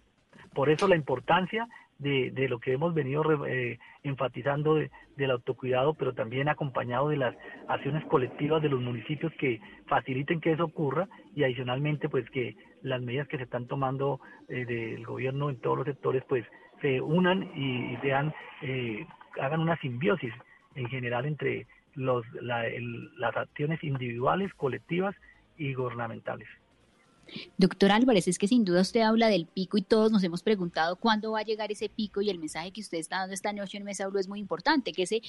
Por 0.53 0.69
eso 0.69 0.87
la 0.87 0.95
importancia 0.95 1.67
de, 1.99 2.31
de 2.31 2.47
lo 2.47 2.59
que 2.59 2.71
hemos 2.71 2.93
venido 2.93 3.45
eh, 3.45 3.77
enfatizando 4.03 4.75
de, 4.75 4.89
del 5.17 5.31
autocuidado, 5.31 5.93
pero 5.93 6.13
también 6.13 6.47
acompañado 6.47 7.09
de 7.09 7.17
las 7.17 7.35
acciones 7.67 8.05
colectivas 8.05 8.61
de 8.61 8.69
los 8.69 8.81
municipios 8.81 9.33
que 9.33 9.59
faciliten 9.85 10.39
que 10.39 10.53
eso 10.53 10.63
ocurra 10.63 11.09
y 11.35 11.43
adicionalmente 11.43 12.07
pues 12.07 12.27
que 12.29 12.55
las 12.81 13.01
medidas 13.01 13.27
que 13.27 13.37
se 13.37 13.43
están 13.43 13.67
tomando 13.67 14.21
eh, 14.47 14.65
del 14.65 15.05
gobierno 15.05 15.49
en 15.49 15.59
todos 15.59 15.77
los 15.77 15.85
sectores 15.85 16.23
pues 16.27 16.45
se 16.81 17.01
unan 17.01 17.43
y, 17.55 17.97
sean, 18.01 18.33
eh, 18.61 19.05
hagan 19.39 19.61
una 19.61 19.79
simbiosis 19.79 20.33
en 20.75 20.87
general 20.87 21.25
entre 21.25 21.67
los, 21.95 22.25
las 22.41 23.35
acciones 23.35 23.83
individuales, 23.83 24.53
colectivas 24.53 25.15
y 25.57 25.73
gubernamentales. 25.73 26.47
Doctor 27.57 27.91
Álvarez, 27.91 28.27
es 28.27 28.37
que 28.37 28.47
sin 28.47 28.65
duda 28.65 28.81
usted 28.81 29.01
habla 29.01 29.27
del 29.27 29.45
pico 29.45 29.77
y 29.77 29.81
todos 29.81 30.11
nos 30.11 30.23
hemos 30.23 30.41
preguntado 30.41 30.95
cuándo 30.95 31.31
va 31.31 31.39
a 31.39 31.43
llegar 31.43 31.71
ese 31.71 31.89
pico 31.89 32.21
y 32.21 32.29
el 32.29 32.39
mensaje 32.39 32.71
que 32.71 32.81
usted 32.81 32.97
está 32.97 33.19
dando 33.19 33.33
esta 33.33 33.53
noche 33.53 33.77
en 33.77 33.83
Mesa 33.83 34.07
Blue 34.07 34.19
es 34.19 34.27
muy 34.27 34.39
importante, 34.39 34.93
que 34.93 35.03
ese 35.03 35.21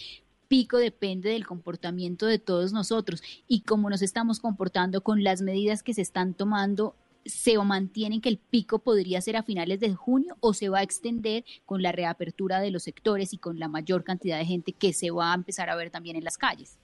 pico 0.48 0.78
depende 0.78 1.30
del 1.30 1.46
comportamiento 1.46 2.26
de 2.26 2.38
todos 2.38 2.72
nosotros 2.72 3.22
y 3.46 3.60
cómo 3.62 3.90
nos 3.90 4.02
estamos 4.02 4.40
comportando 4.40 5.02
con 5.02 5.22
las 5.22 5.42
medidas 5.42 5.82
que 5.82 5.94
se 5.94 6.02
están 6.02 6.34
tomando 6.34 6.94
se 7.24 7.58
mantiene 7.58 8.20
que 8.20 8.28
el 8.28 8.38
pico 8.38 8.78
podría 8.78 9.20
ser 9.20 9.36
a 9.36 9.42
finales 9.42 9.80
de 9.80 9.94
junio 9.94 10.36
o 10.40 10.54
se 10.54 10.68
va 10.68 10.78
a 10.78 10.82
extender 10.82 11.44
con 11.66 11.82
la 11.82 11.92
reapertura 11.92 12.60
de 12.60 12.70
los 12.70 12.82
sectores 12.82 13.32
y 13.32 13.38
con 13.38 13.58
la 13.58 13.68
mayor 13.68 14.04
cantidad 14.04 14.38
de 14.38 14.44
gente 14.44 14.72
que 14.72 14.92
se 14.92 15.10
va 15.10 15.32
a 15.32 15.34
empezar 15.34 15.70
a 15.70 15.76
ver 15.76 15.90
también 15.90 16.16
en 16.16 16.24
las 16.24 16.38
calles? 16.38 16.78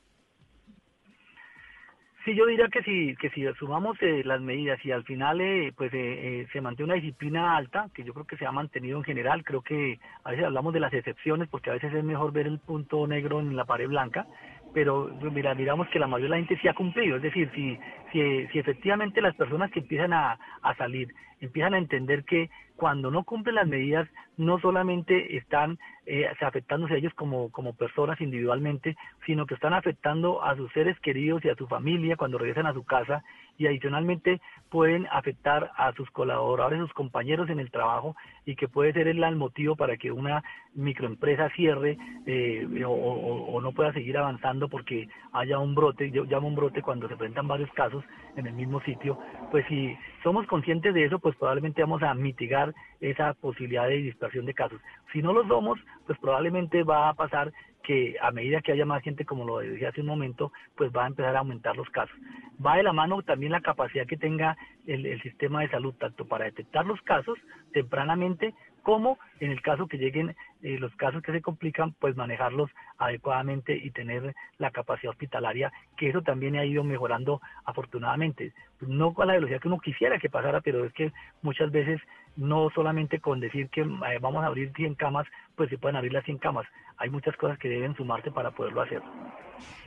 Sí, 2.26 2.34
yo 2.34 2.44
diría 2.44 2.66
que 2.66 2.82
si, 2.82 3.14
que 3.20 3.30
si 3.30 3.44
sumamos 3.56 3.96
eh, 4.02 4.22
las 4.24 4.40
medidas 4.40 4.84
y 4.84 4.90
al 4.90 5.04
final 5.04 5.40
eh, 5.40 5.72
pues 5.76 5.92
eh, 5.94 6.44
se 6.52 6.60
mantiene 6.60 6.92
una 6.92 7.00
disciplina 7.00 7.56
alta, 7.56 7.88
que 7.94 8.02
yo 8.02 8.12
creo 8.12 8.26
que 8.26 8.36
se 8.36 8.44
ha 8.44 8.50
mantenido 8.50 8.98
en 8.98 9.04
general, 9.04 9.44
creo 9.44 9.62
que 9.62 10.00
a 10.24 10.30
veces 10.30 10.44
hablamos 10.44 10.74
de 10.74 10.80
las 10.80 10.92
excepciones 10.92 11.48
porque 11.48 11.70
a 11.70 11.74
veces 11.74 11.94
es 11.94 12.02
mejor 12.02 12.32
ver 12.32 12.48
el 12.48 12.58
punto 12.58 13.06
negro 13.06 13.38
en 13.38 13.54
la 13.54 13.64
pared 13.64 13.86
blanca, 13.86 14.26
pero 14.72 15.10
mira, 15.32 15.54
miramos 15.54 15.88
que 15.88 15.98
la 15.98 16.06
mayoría 16.06 16.34
de 16.36 16.40
la 16.40 16.46
gente 16.46 16.58
sí 16.60 16.68
ha 16.68 16.74
cumplido, 16.74 17.16
es 17.16 17.22
decir, 17.22 17.50
si, 17.54 17.78
si, 18.12 18.46
si 18.48 18.58
efectivamente 18.58 19.20
las 19.20 19.34
personas 19.34 19.70
que 19.70 19.80
empiezan 19.80 20.12
a, 20.12 20.38
a 20.62 20.74
salir 20.76 21.14
empiezan 21.40 21.74
a 21.74 21.78
entender 21.78 22.24
que 22.24 22.50
cuando 22.76 23.10
no 23.10 23.24
cumplen 23.24 23.56
las 23.56 23.66
medidas 23.66 24.08
no 24.36 24.58
solamente 24.60 25.36
están 25.36 25.78
eh, 26.04 26.26
afectándose 26.40 26.94
a 26.94 26.96
ellos 26.98 27.14
como, 27.14 27.50
como 27.50 27.74
personas 27.74 28.20
individualmente, 28.20 28.96
sino 29.24 29.46
que 29.46 29.54
están 29.54 29.72
afectando 29.72 30.44
a 30.44 30.54
sus 30.54 30.70
seres 30.72 30.98
queridos 31.00 31.44
y 31.44 31.48
a 31.48 31.56
su 31.56 31.66
familia 31.66 32.16
cuando 32.16 32.38
regresan 32.38 32.66
a 32.66 32.74
su 32.74 32.84
casa 32.84 33.24
y 33.58 33.66
adicionalmente 33.66 34.40
pueden 34.68 35.06
afectar 35.10 35.72
a 35.76 35.92
sus 35.94 36.10
colaboradores, 36.10 36.80
sus 36.80 36.92
compañeros 36.92 37.48
en 37.48 37.60
el 37.60 37.70
trabajo 37.70 38.14
y 38.44 38.54
que 38.56 38.68
puede 38.68 38.92
ser 38.92 39.08
el, 39.08 39.36
motivo 39.36 39.74
para 39.74 39.96
que 39.96 40.12
una 40.12 40.44
microempresa 40.74 41.48
cierre 41.50 41.96
eh, 42.26 42.84
o, 42.86 43.60
no 43.60 43.72
pueda 43.72 43.92
seguir 43.92 44.18
avanzando 44.18 44.68
porque 44.68 45.08
haya 45.32 45.58
un 45.58 45.74
brote, 45.74 46.10
yo 46.10 46.24
llamo 46.24 46.46
un 46.46 46.54
brote 46.54 46.82
cuando 46.82 47.08
se 47.08 47.16
presentan 47.16 47.48
varios 47.48 47.70
casos 47.72 48.04
en 48.36 48.46
el 48.46 48.52
mismo 48.52 48.80
sitio, 48.82 49.18
pues 49.50 49.66
si 49.66 49.96
somos 50.26 50.44
conscientes 50.48 50.92
de 50.92 51.04
eso, 51.04 51.20
pues 51.20 51.36
probablemente 51.36 51.82
vamos 51.82 52.02
a 52.02 52.12
mitigar 52.12 52.74
esa 53.00 53.34
posibilidad 53.34 53.86
de 53.86 53.98
dispersión 53.98 54.44
de 54.44 54.54
casos. 54.54 54.80
Si 55.12 55.22
no 55.22 55.32
lo 55.32 55.46
somos, 55.46 55.78
pues 56.04 56.18
probablemente 56.18 56.82
va 56.82 57.08
a 57.08 57.14
pasar 57.14 57.52
que 57.84 58.16
a 58.20 58.32
medida 58.32 58.60
que 58.60 58.72
haya 58.72 58.84
más 58.84 59.04
gente, 59.04 59.24
como 59.24 59.44
lo 59.44 59.58
decía 59.58 59.90
hace 59.90 60.00
un 60.00 60.08
momento, 60.08 60.50
pues 60.76 60.90
va 60.90 61.04
a 61.04 61.06
empezar 61.06 61.36
a 61.36 61.38
aumentar 61.38 61.76
los 61.76 61.88
casos. 61.90 62.16
Va 62.58 62.76
de 62.76 62.82
la 62.82 62.92
mano 62.92 63.22
también 63.22 63.52
la 63.52 63.60
capacidad 63.60 64.04
que 64.04 64.16
tenga 64.16 64.56
el, 64.88 65.22
sistema 65.22 65.60
de 65.60 65.68
salud, 65.68 65.94
tanto 65.94 66.26
para 66.26 66.46
detectar 66.46 66.84
los 66.84 67.00
casos 67.02 67.38
tempranamente 67.72 68.52
cómo 68.82 69.18
en 69.40 69.50
el 69.50 69.62
caso 69.62 69.86
que 69.86 69.98
lleguen 69.98 70.34
eh, 70.62 70.78
los 70.78 70.94
casos 70.96 71.22
que 71.22 71.32
se 71.32 71.42
complican, 71.42 71.92
pues 72.00 72.16
manejarlos 72.16 72.70
adecuadamente 72.98 73.76
y 73.76 73.90
tener 73.90 74.34
la 74.58 74.70
capacidad 74.70 75.10
hospitalaria, 75.10 75.72
que 75.96 76.08
eso 76.08 76.22
también 76.22 76.56
ha 76.56 76.64
ido 76.64 76.82
mejorando 76.82 77.40
afortunadamente. 77.64 78.52
No 78.80 79.14
a 79.16 79.24
la 79.24 79.34
velocidad 79.34 79.60
que 79.60 79.68
uno 79.68 79.78
quisiera 79.78 80.18
que 80.18 80.28
pasara, 80.28 80.60
pero 80.60 80.84
es 80.84 80.92
que 80.92 81.12
muchas 81.42 81.70
veces 81.70 82.00
no 82.36 82.68
solamente 82.74 83.20
con 83.20 83.40
decir 83.40 83.68
que 83.70 83.80
eh, 83.80 84.18
vamos 84.20 84.44
a 84.44 84.46
abrir 84.46 84.72
100 84.74 84.94
camas, 84.94 85.26
pues 85.54 85.70
se 85.70 85.78
pueden 85.78 85.96
abrir 85.96 86.12
las 86.12 86.24
100 86.24 86.38
camas. 86.38 86.66
Hay 86.98 87.10
muchas 87.10 87.36
cosas 87.36 87.58
que 87.58 87.68
deben 87.68 87.96
sumarse 87.96 88.30
para 88.30 88.50
poderlo 88.50 88.82
hacer. 88.82 89.02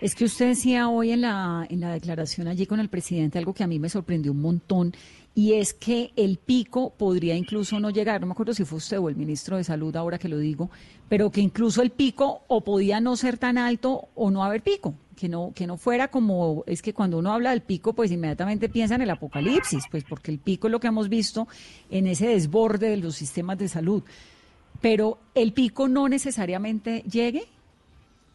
Es 0.02 0.16
que 0.16 0.26
usted 0.26 0.50
decía 0.50 0.90
hoy 0.90 1.12
en 1.12 1.22
la, 1.22 1.68
en 1.70 1.80
la 1.80 1.92
declaración 1.92 2.48
allí 2.48 2.66
con 2.66 2.80
el 2.80 2.90
presidente 2.90 3.38
algo 3.38 3.54
que 3.54 3.64
a 3.64 3.68
mí 3.68 3.80
me 3.80 3.90
sorprendió 3.90 4.32
un 4.32 4.42
montón 4.42 4.94
y 5.36 5.54
es 5.54 5.74
que 5.74 6.12
el 6.16 6.38
pico 6.38 6.94
podría 6.98 7.36
incluso 7.36 7.80
no 7.80 7.92
llegar, 7.92 8.20
no 8.20 8.28
me 8.28 8.34
acuerdo 8.34 8.54
si 8.54 8.66
fue 8.66 8.78
usted 8.78 8.98
o 9.00 9.10
el 9.10 9.16
ministro 9.16 9.58
de 9.58 9.64
Salud 9.64 9.96
ahora 9.96 10.18
que 10.18 10.28
lo 10.28 10.38
digo, 10.38 10.70
pero 11.08 11.32
que 11.32 11.42
incluso 11.42 11.82
el 11.82 11.92
pico 11.92 12.42
o 12.48 12.62
podía 12.62 13.00
no 13.00 13.16
ser 13.16 13.38
tan 13.38 13.58
alto 13.58 14.10
o 14.16 14.32
no 14.32 14.44
haber 14.44 14.62
pico, 14.64 14.96
que 15.20 15.28
no 15.28 15.51
que 15.53 15.67
no 15.67 15.76
fuera 15.76 16.07
como 16.07 16.63
es 16.65 16.82
que 16.82 16.93
cuando 16.93 17.17
uno 17.17 17.34
habla 17.34 17.49
del 17.49 17.61
pico 17.61 17.91
pues 17.91 18.09
inmediatamente 18.09 18.70
piensa 18.70 18.95
en 18.95 19.01
el 19.01 19.09
apocalipsis, 19.09 19.84
pues 19.91 20.05
porque 20.05 20.32
el 20.32 20.39
pico 20.39 20.67
es 20.67 20.72
lo 20.72 20.80
que 20.80 20.88
hemos 20.88 21.09
visto 21.09 21.47
en 21.89 22.07
ese 22.07 22.30
desborde 22.30 22.89
de 22.89 22.97
los 22.97 23.15
sistemas 23.15 23.57
de 23.57 23.67
salud. 23.67 24.03
Pero 24.80 25.20
el 25.36 25.51
pico 25.51 25.89
no 25.89 26.07
necesariamente 26.07 27.01
llegue, 27.01 27.43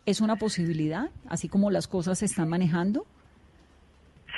es 0.04 0.20
una 0.20 0.36
posibilidad, 0.36 1.08
así 1.26 1.48
como 1.48 1.70
las 1.70 1.88
cosas 1.88 2.18
se 2.18 2.26
están 2.26 2.50
manejando. 2.50 3.06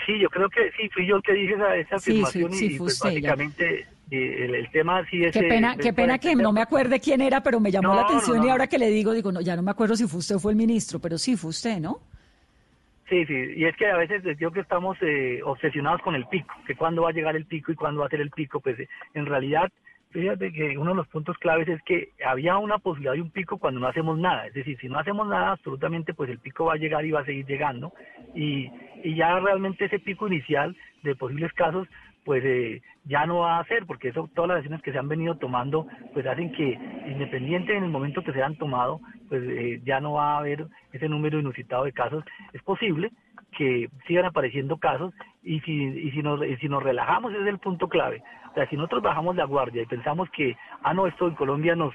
Sí, 0.05 0.17
yo 0.21 0.29
creo 0.29 0.49
que 0.49 0.71
sí, 0.77 0.89
fui 0.91 1.05
yo 1.05 1.17
el 1.17 1.23
que 1.23 1.33
dije 1.33 1.55
esa, 1.81 1.97
afirmación 1.97 2.55
y 2.55 2.79
pues 2.79 3.01
básicamente 3.01 3.87
eh, 4.13 4.59
el, 4.61 4.71
tema 4.71 5.05
sí 5.11 5.25
es... 5.25 5.33
Qué 5.33 5.43
pena, 5.43 5.77
qué 5.77 5.93
pena 5.93 6.19
que 6.19 6.37
no 6.37 6.53
me 6.53 6.61
acuerde 6.61 7.01
quién 7.01 7.21
era, 7.23 7.43
pero 7.43 7.59
me 7.59 7.73
llamó 7.73 7.93
la 7.93 8.03
atención 8.03 8.45
y 8.45 8.51
ahora 8.51 8.69
que 8.69 8.79
le 8.79 8.89
digo, 8.91 9.13
digo, 9.13 9.33
no, 9.33 9.41
ya 9.41 9.57
no 9.57 9.63
me 9.63 9.73
acuerdo 9.73 9.97
si 9.97 10.07
fue 10.07 10.21
usted 10.21 10.37
o 10.37 10.39
fue 10.39 10.53
el 10.53 10.57
ministro, 10.57 11.01
pero 11.01 11.19
sí 11.19 11.37
fue 11.37 11.51
usted, 11.51 11.81
¿no? 11.81 12.03
Sí, 13.09 13.25
sí, 13.27 13.53
y 13.57 13.65
es 13.65 13.77
que 13.77 13.87
a 13.87 13.97
veces 13.97 14.25
digo 14.37 14.51
que 14.51 14.61
estamos 14.61 14.97
eh, 15.01 15.41
obsesionados 15.45 16.03
con 16.03 16.17
el 16.17 16.27
pico, 16.27 16.53
que 16.67 16.75
cuándo 16.75 17.03
va 17.03 17.11
a 17.11 17.13
llegar 17.13 17.37
el 17.37 17.47
pico 17.47 17.71
y 17.71 17.77
cuándo 17.77 18.01
va 18.01 18.07
a 18.07 18.11
ser 18.11 18.21
el 18.21 18.31
pico, 18.31 18.59
pues 18.61 18.77
en 19.15 19.27
realidad 19.27 19.71
fíjate 20.11 20.53
que 20.53 20.79
uno 20.79 20.91
de 20.91 20.97
los 20.97 21.09
puntos 21.09 21.37
claves 21.39 21.69
es 21.69 21.81
que 21.83 22.11
había 22.25 22.57
una 22.59 22.79
posibilidad 22.79 23.13
de 23.13 23.21
un 23.21 23.31
pico 23.31 23.59
cuando 23.59 23.81
no 23.81 23.87
hacemos 23.87 24.19
nada. 24.19 24.47
Es 24.47 24.55
decir, 24.55 24.79
si 24.81 24.89
no 24.89 24.99
hacemos 24.99 25.29
nada, 25.29 25.53
absolutamente, 25.53 26.15
pues 26.15 26.31
el 26.31 26.39
pico 26.39 26.65
va 26.65 26.75
a 26.75 26.79
llegar 26.79 27.05
y 27.05 27.11
va 27.11 27.21
a 27.21 27.25
seguir 27.25 27.47
llegando. 27.47 27.93
Y, 28.35 28.71
y 29.05 29.15
ya 29.15 29.39
realmente 29.39 29.85
ese 29.85 29.99
pico 29.99 30.27
inicial 30.27 30.75
de 31.03 31.15
posibles 31.15 31.53
casos, 31.53 31.87
pues 32.27 32.45
eh, 32.45 32.83
ya 33.05 33.25
no 33.25 33.39
va 33.39 33.59
a 33.59 33.65
ser, 33.65 33.87
porque 33.87 34.09
eso, 34.09 34.29
todas 34.35 34.49
las 34.49 34.57
decisiones 34.59 34.83
que 34.83 34.93
se 34.93 34.99
han 34.99 35.09
venido 35.09 35.37
tomando, 35.37 35.87
pues 36.13 36.27
hacen 36.27 36.53
que, 36.53 36.79
independiente 37.07 37.75
en 37.75 37.85
el 37.85 37.91
momento 37.91 38.23
que 38.23 38.35
se 38.35 38.43
han 38.43 38.57
tomado, 38.57 39.01
pues 39.31 39.43
eh, 39.43 39.81
ya 39.85 40.01
no 40.01 40.13
va 40.13 40.35
a 40.35 40.39
haber 40.39 40.67
ese 40.93 41.09
número 41.09 41.41
inusitado 41.41 41.85
de 41.85 41.93
casos. 41.93 42.23
Es 42.53 42.63
posible 42.63 43.11
que 43.57 43.89
sigan 44.07 44.27
apareciendo 44.27 44.77
casos 44.77 45.15
y 45.43 45.61
si, 45.61 45.73
y 45.73 46.11
si, 46.11 46.23
nos, 46.23 46.45
y 46.45 46.57
si 46.57 46.69
nos 46.69 46.83
relajamos, 46.83 47.33
ese 47.33 47.43
es 47.43 47.49
el 47.49 47.59
punto 47.59 47.89
clave 47.89 48.23
sea, 48.57 48.69
si 48.69 48.77
nosotros 48.77 49.03
bajamos 49.03 49.37
la 49.37 49.45
guardia 49.45 49.83
y 49.83 49.87
pensamos 49.87 50.29
que, 50.31 50.57
ah, 50.83 50.95
no, 50.95 51.07
esto 51.07 51.29
en 51.29 51.35
Colombia 51.35 51.77
nos, 51.77 51.95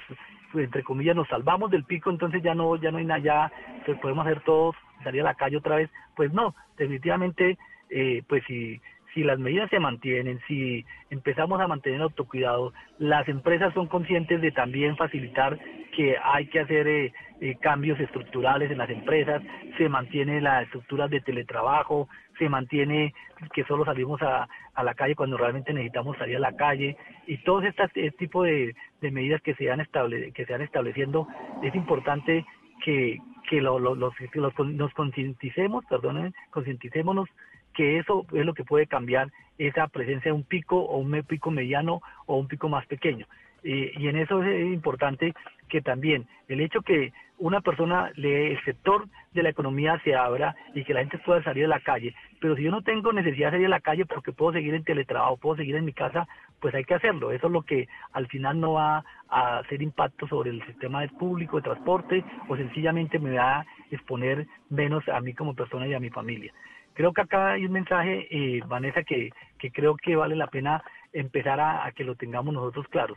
pues, 0.52 0.64
entre 0.64 0.84
comillas, 0.84 1.16
nos 1.16 1.28
salvamos 1.28 1.70
del 1.70 1.84
pico, 1.84 2.08
entonces 2.08 2.42
ya 2.42 2.54
no, 2.54 2.76
ya 2.76 2.90
no 2.90 2.98
hay 2.98 3.04
nada, 3.04 3.20
ya 3.20 3.52
pues, 3.84 3.98
podemos 3.98 4.24
hacer 4.24 4.40
todo, 4.44 4.72
salir 5.02 5.22
a 5.22 5.24
la 5.24 5.34
calle 5.34 5.56
otra 5.56 5.76
vez, 5.76 5.90
pues 6.14 6.32
no, 6.32 6.54
definitivamente, 6.78 7.58
eh, 7.90 8.22
pues 8.28 8.44
si, 8.46 8.80
si 9.14 9.22
las 9.22 9.38
medidas 9.38 9.68
se 9.70 9.78
mantienen, 9.78 10.40
si 10.46 10.84
empezamos 11.10 11.60
a 11.60 11.66
mantener 11.66 12.00
autocuidado, 12.00 12.72
las 12.98 13.28
empresas 13.28 13.72
son 13.74 13.86
conscientes 13.86 14.40
de 14.40 14.52
también 14.52 14.96
facilitar 14.96 15.58
que 15.94 16.16
hay 16.22 16.46
que 16.46 16.60
hacer 16.60 16.86
eh, 16.86 17.12
eh, 17.40 17.56
cambios 17.60 18.00
estructurales 18.00 18.70
en 18.70 18.78
las 18.78 18.88
empresas, 18.88 19.42
se 19.76 19.88
mantiene 19.88 20.40
la 20.40 20.62
estructura 20.62 21.08
de 21.08 21.20
teletrabajo, 21.20 22.08
se 22.38 22.48
mantiene 22.48 23.14
que 23.52 23.64
solo 23.64 23.84
salimos 23.84 24.22
a, 24.22 24.48
a 24.74 24.84
la 24.84 24.94
calle 24.94 25.14
cuando 25.14 25.36
realmente 25.36 25.72
necesitamos 25.72 26.16
salir 26.16 26.36
a 26.36 26.40
la 26.40 26.56
calle 26.56 26.96
y 27.26 27.36
todos 27.38 27.64
estos 27.64 27.90
este 27.94 28.10
tipo 28.12 28.42
de, 28.42 28.74
medidas 29.00 29.42
que 29.42 29.54
se, 29.54 29.70
han 29.70 29.80
estable, 29.80 30.32
que 30.32 30.46
se 30.46 30.54
han 30.54 30.62
estableciendo, 30.62 31.28
es 31.62 31.74
importante 31.74 32.46
que, 32.84 33.18
que 33.48 33.60
lo, 33.60 33.78
los, 33.78 33.96
nos 34.34 34.94
concienticemos, 34.94 35.84
perdón, 35.86 36.34
concienticémonos 36.50 37.28
que 37.72 37.98
eso 37.98 38.26
es 38.32 38.44
lo 38.44 38.54
que 38.54 38.64
puede 38.64 38.86
cambiar 38.86 39.30
esa 39.58 39.88
presencia 39.88 40.30
de 40.30 40.36
un 40.36 40.44
pico 40.44 40.76
o 40.76 40.98
un 40.98 41.22
pico 41.24 41.50
mediano 41.50 42.00
o 42.26 42.36
un 42.36 42.48
pico 42.48 42.68
más 42.68 42.86
pequeño. 42.86 43.26
y 43.64 44.08
en 44.08 44.16
eso 44.16 44.42
es 44.42 44.72
importante 44.72 45.34
que 45.68 45.80
también 45.80 46.26
el 46.48 46.60
hecho 46.60 46.82
que 46.82 47.12
una 47.42 47.60
persona, 47.60 48.12
el 48.16 48.64
sector 48.64 49.08
de 49.32 49.42
la 49.42 49.48
economía 49.48 50.00
se 50.04 50.14
abra 50.14 50.54
y 50.74 50.84
que 50.84 50.94
la 50.94 51.00
gente 51.00 51.18
pueda 51.18 51.42
salir 51.42 51.64
a 51.64 51.68
la 51.68 51.80
calle, 51.80 52.14
pero 52.40 52.54
si 52.54 52.62
yo 52.62 52.70
no 52.70 52.82
tengo 52.82 53.12
necesidad 53.12 53.48
de 53.48 53.56
salir 53.56 53.66
a 53.66 53.70
la 53.70 53.80
calle 53.80 54.06
porque 54.06 54.32
puedo 54.32 54.52
seguir 54.52 54.74
en 54.74 54.84
teletrabajo, 54.84 55.38
puedo 55.38 55.56
seguir 55.56 55.74
en 55.74 55.84
mi 55.84 55.92
casa, 55.92 56.28
pues 56.60 56.72
hay 56.74 56.84
que 56.84 56.94
hacerlo. 56.94 57.32
Eso 57.32 57.48
es 57.48 57.52
lo 57.52 57.62
que 57.62 57.88
al 58.12 58.28
final 58.28 58.60
no 58.60 58.74
va 58.74 59.04
a 59.28 59.58
hacer 59.58 59.82
impacto 59.82 60.28
sobre 60.28 60.50
el 60.50 60.64
sistema 60.66 61.04
público 61.18 61.56
de 61.56 61.64
transporte 61.64 62.24
o 62.48 62.56
sencillamente 62.56 63.18
me 63.18 63.36
va 63.36 63.60
a 63.60 63.66
exponer 63.90 64.46
menos 64.70 65.08
a 65.08 65.20
mí 65.20 65.34
como 65.34 65.54
persona 65.54 65.88
y 65.88 65.94
a 65.94 66.00
mi 66.00 66.10
familia. 66.10 66.52
Creo 66.94 67.12
que 67.12 67.22
acá 67.22 67.52
hay 67.52 67.64
un 67.64 67.72
mensaje, 67.72 68.26
eh, 68.30 68.60
Vanessa, 68.66 69.02
que, 69.02 69.30
que 69.58 69.70
creo 69.70 69.96
que 69.96 70.16
vale 70.16 70.36
la 70.36 70.46
pena 70.46 70.82
empezar 71.12 71.60
a, 71.60 71.90
que 71.92 72.04
lo 72.04 72.14
tengamos 72.14 72.54
nosotros 72.54 72.86
claros. 72.88 73.16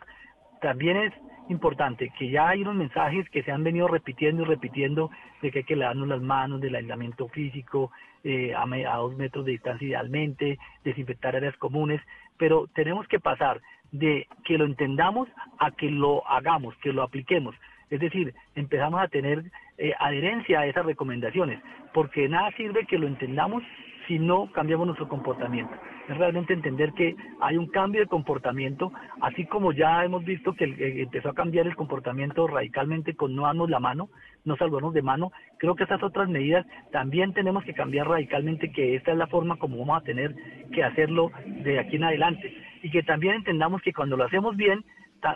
También 0.61 0.97
es 0.97 1.13
importante 1.49 2.11
que 2.17 2.30
ya 2.30 2.49
hay 2.49 2.61
unos 2.61 2.76
mensajes 2.76 3.30
que 3.30 3.43
se 3.43 3.51
han 3.51 3.63
venido 3.63 3.88
repitiendo 3.88 4.43
y 4.43 4.45
repitiendo 4.45 5.11
de 5.41 5.51
que 5.51 5.59
hay 5.59 5.65
que 5.65 5.76
lavarnos 5.76 6.07
las 6.07 6.21
manos, 6.21 6.61
del 6.61 6.76
aislamiento 6.76 7.28
físico, 7.30 7.91
eh, 8.23 8.53
a, 8.55 8.63
a 8.63 8.97
dos 8.97 9.15
metros 9.15 9.45
de 9.45 9.51
distancia 9.51 9.88
idealmente, 9.88 10.57
desinfectar 10.84 11.36
áreas 11.36 11.55
comunes, 11.57 12.01
pero 12.38 12.67
tenemos 12.73 13.07
que 13.07 13.19
pasar 13.19 13.61
de 13.91 14.28
que 14.43 14.57
lo 14.57 14.65
entendamos 14.65 15.30
a 15.59 15.71
que 15.71 15.89
lo 15.89 16.28
hagamos, 16.28 16.76
que 16.78 16.91
lo 16.91 17.03
apliquemos. 17.03 17.55
Es 17.89 17.99
decir, 17.99 18.33
empezamos 18.55 19.01
a 19.01 19.07
tener 19.07 19.43
eh, 19.77 19.93
adherencia 19.99 20.61
a 20.61 20.65
esas 20.67 20.86
recomendaciones, 20.86 21.59
porque 21.93 22.27
nada 22.27 22.51
sirve 22.57 22.86
que 22.86 22.97
lo 22.97 23.07
entendamos 23.07 23.63
si 24.07 24.19
no 24.19 24.51
cambiamos 24.51 24.88
nuestro 24.88 25.07
comportamiento. 25.07 25.73
Es 26.07 26.17
realmente 26.17 26.53
entender 26.53 26.93
que 26.93 27.15
hay 27.41 27.57
un 27.57 27.67
cambio 27.67 28.01
de 28.01 28.07
comportamiento, 28.07 28.91
así 29.21 29.45
como 29.45 29.71
ya 29.71 30.03
hemos 30.05 30.23
visto 30.23 30.53
que 30.53 30.65
eh, 30.65 31.01
empezó 31.01 31.29
a 31.29 31.33
cambiar 31.33 31.65
el 31.65 31.75
comportamiento 31.75 32.47
radicalmente 32.47 33.15
con 33.15 33.36
no 33.36 33.43
darnos 33.43 33.69
la 33.69 33.79
mano, 33.79 34.09
no 34.43 34.55
salvarnos 34.57 34.93
de 34.93 35.01
mano. 35.01 35.31
Creo 35.57 35.75
que 35.75 35.83
estas 35.83 36.03
otras 36.03 36.29
medidas 36.29 36.65
también 36.91 37.33
tenemos 37.33 37.63
que 37.63 37.73
cambiar 37.73 38.07
radicalmente, 38.07 38.71
que 38.71 38.95
esta 38.95 39.11
es 39.11 39.17
la 39.17 39.27
forma 39.27 39.57
como 39.57 39.79
vamos 39.79 40.01
a 40.01 40.05
tener 40.05 40.36
que 40.71 40.83
hacerlo 40.83 41.31
de 41.45 41.79
aquí 41.79 41.95
en 41.95 42.03
adelante. 42.03 42.55
Y 42.83 42.91
que 42.91 43.01
también 43.01 43.36
entendamos 43.36 43.81
que 43.81 43.93
cuando 43.93 44.15
lo 44.15 44.25
hacemos 44.25 44.55
bien, 44.55 44.83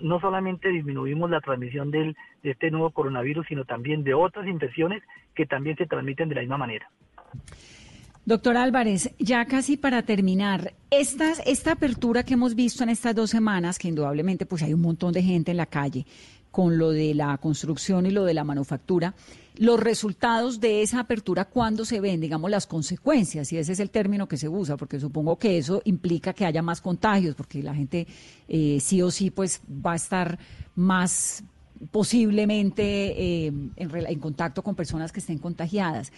no 0.01 0.19
solamente 0.19 0.69
disminuimos 0.69 1.29
la 1.29 1.41
transmisión 1.41 1.89
del, 1.89 2.15
de 2.43 2.51
este 2.51 2.69
nuevo 2.69 2.91
coronavirus, 2.91 3.47
sino 3.47 3.65
también 3.65 4.03
de 4.03 4.13
otras 4.13 4.47
infecciones 4.47 5.01
que 5.33 5.45
también 5.45 5.77
se 5.77 5.87
transmiten 5.87 6.29
de 6.29 6.35
la 6.35 6.41
misma 6.41 6.57
manera. 6.57 6.89
Doctor 8.25 8.57
Álvarez, 8.57 9.15
ya 9.17 9.45
casi 9.45 9.75
para 9.75 10.03
terminar, 10.03 10.73
esta, 10.91 11.31
esta 11.45 11.71
apertura 11.71 12.23
que 12.23 12.35
hemos 12.35 12.53
visto 12.53 12.83
en 12.83 12.89
estas 12.89 13.15
dos 13.15 13.31
semanas, 13.31 13.79
que 13.79 13.87
indudablemente 13.87 14.45
pues 14.45 14.61
hay 14.61 14.73
un 14.73 14.81
montón 14.81 15.13
de 15.13 15.23
gente 15.23 15.51
en 15.51 15.57
la 15.57 15.65
calle 15.65 16.05
con 16.51 16.77
lo 16.77 16.91
de 16.91 17.13
la 17.13 17.37
construcción 17.37 18.05
y 18.05 18.11
lo 18.11 18.25
de 18.25 18.33
la 18.33 18.43
manufactura, 18.43 19.13
los 19.55 19.79
resultados 19.79 20.59
de 20.59 20.81
esa 20.81 21.01
apertura, 21.01 21.45
¿cuándo 21.45 21.85
se 21.85 21.99
ven? 21.99 22.21
Digamos, 22.21 22.49
las 22.49 22.65
consecuencias, 22.65 23.51
y 23.51 23.57
ese 23.57 23.73
es 23.73 23.79
el 23.79 23.89
término 23.89 24.27
que 24.27 24.37
se 24.37 24.47
usa, 24.47 24.77
porque 24.77 24.99
supongo 24.99 25.37
que 25.37 25.57
eso 25.57 25.81
implica 25.85 26.33
que 26.33 26.45
haya 26.45 26.61
más 26.61 26.81
contagios, 26.81 27.35
porque 27.35 27.61
la 27.61 27.75
gente 27.75 28.07
eh, 28.47 28.79
sí 28.81 29.01
o 29.01 29.11
sí 29.11 29.31
pues 29.31 29.61
va 29.69 29.93
a 29.93 29.95
estar 29.95 30.39
más 30.75 31.43
posiblemente 31.91 32.83
eh, 33.45 33.47
en, 33.47 33.71
en 33.77 34.19
contacto 34.19 34.63
con 34.63 34.75
personas 34.75 35.11
que 35.11 35.19
estén 35.19 35.37
contagiadas 35.37 36.11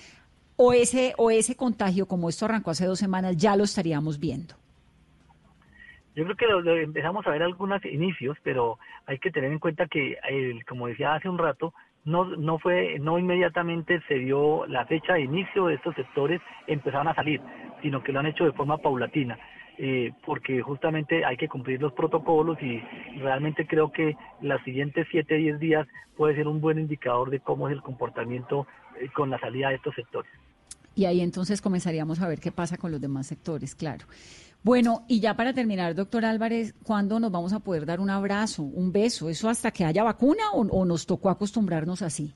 o 0.63 0.73
ese, 0.73 1.15
o 1.17 1.31
ese 1.31 1.55
contagio, 1.55 2.07
como 2.07 2.29
esto 2.29 2.45
arrancó 2.45 2.69
hace 2.69 2.85
dos 2.85 2.99
semanas, 2.99 3.35
ya 3.35 3.55
lo 3.55 3.63
estaríamos 3.63 4.19
viendo? 4.19 4.53
Yo 6.15 6.25
creo 6.25 6.35
que 6.35 6.47
lo, 6.47 6.75
empezamos 6.75 7.25
a 7.25 7.31
ver 7.31 7.43
algunos 7.43 7.83
inicios, 7.85 8.37
pero 8.43 8.77
hay 9.05 9.17
que 9.19 9.31
tener 9.31 9.51
en 9.51 9.59
cuenta 9.59 9.87
que, 9.87 10.17
como 10.67 10.87
decía 10.87 11.13
hace 11.13 11.29
un 11.29 11.37
rato, 11.37 11.73
no, 12.03 12.25
no 12.25 12.59
fue, 12.59 12.99
no 12.99 13.19
inmediatamente 13.19 14.01
se 14.07 14.15
dio 14.15 14.65
la 14.65 14.85
fecha 14.85 15.13
de 15.13 15.21
inicio 15.21 15.67
de 15.67 15.75
estos 15.75 15.95
sectores, 15.95 16.41
empezaron 16.67 17.07
a 17.07 17.15
salir, 17.15 17.41
sino 17.81 18.03
que 18.03 18.11
lo 18.11 18.19
han 18.19 18.25
hecho 18.25 18.45
de 18.45 18.53
forma 18.53 18.77
paulatina. 18.77 19.37
Eh, 19.77 20.11
porque 20.25 20.61
justamente 20.61 21.25
hay 21.25 21.37
que 21.37 21.47
cumplir 21.47 21.81
los 21.81 21.93
protocolos 21.93 22.61
y 22.61 22.79
realmente 23.19 23.65
creo 23.65 23.91
que 23.91 24.15
los 24.41 24.61
siguientes 24.63 25.07
7, 25.09 25.33
10 25.33 25.59
días 25.59 25.87
puede 26.15 26.35
ser 26.35 26.47
un 26.47 26.61
buen 26.61 26.77
indicador 26.77 27.31
de 27.31 27.39
cómo 27.39 27.67
es 27.67 27.73
el 27.73 27.81
comportamiento 27.81 28.67
eh, 28.99 29.09
con 29.13 29.31
la 29.31 29.39
salida 29.39 29.69
de 29.69 29.75
estos 29.75 29.95
sectores 29.95 30.29
y 30.95 31.05
ahí 31.05 31.21
entonces 31.21 31.61
comenzaríamos 31.61 32.19
a 32.21 32.27
ver 32.27 32.39
qué 32.39 32.51
pasa 32.51 32.77
con 32.77 32.91
los 32.91 33.01
demás 33.01 33.27
sectores, 33.27 33.75
claro. 33.75 34.05
Bueno, 34.63 35.05
y 35.07 35.19
ya 35.19 35.33
para 35.33 35.53
terminar, 35.53 35.95
doctor 35.95 36.23
Álvarez, 36.23 36.75
¿cuándo 36.83 37.19
nos 37.19 37.31
vamos 37.31 37.51
a 37.51 37.61
poder 37.61 37.85
dar 37.87 37.99
un 37.99 38.11
abrazo, 38.11 38.61
un 38.61 38.91
beso? 38.91 39.27
¿Eso 39.27 39.49
hasta 39.49 39.71
que 39.71 39.85
haya 39.85 40.03
vacuna 40.03 40.51
o, 40.53 40.85
nos 40.85 41.07
tocó 41.07 41.31
acostumbrarnos 41.31 42.03
así? 42.03 42.31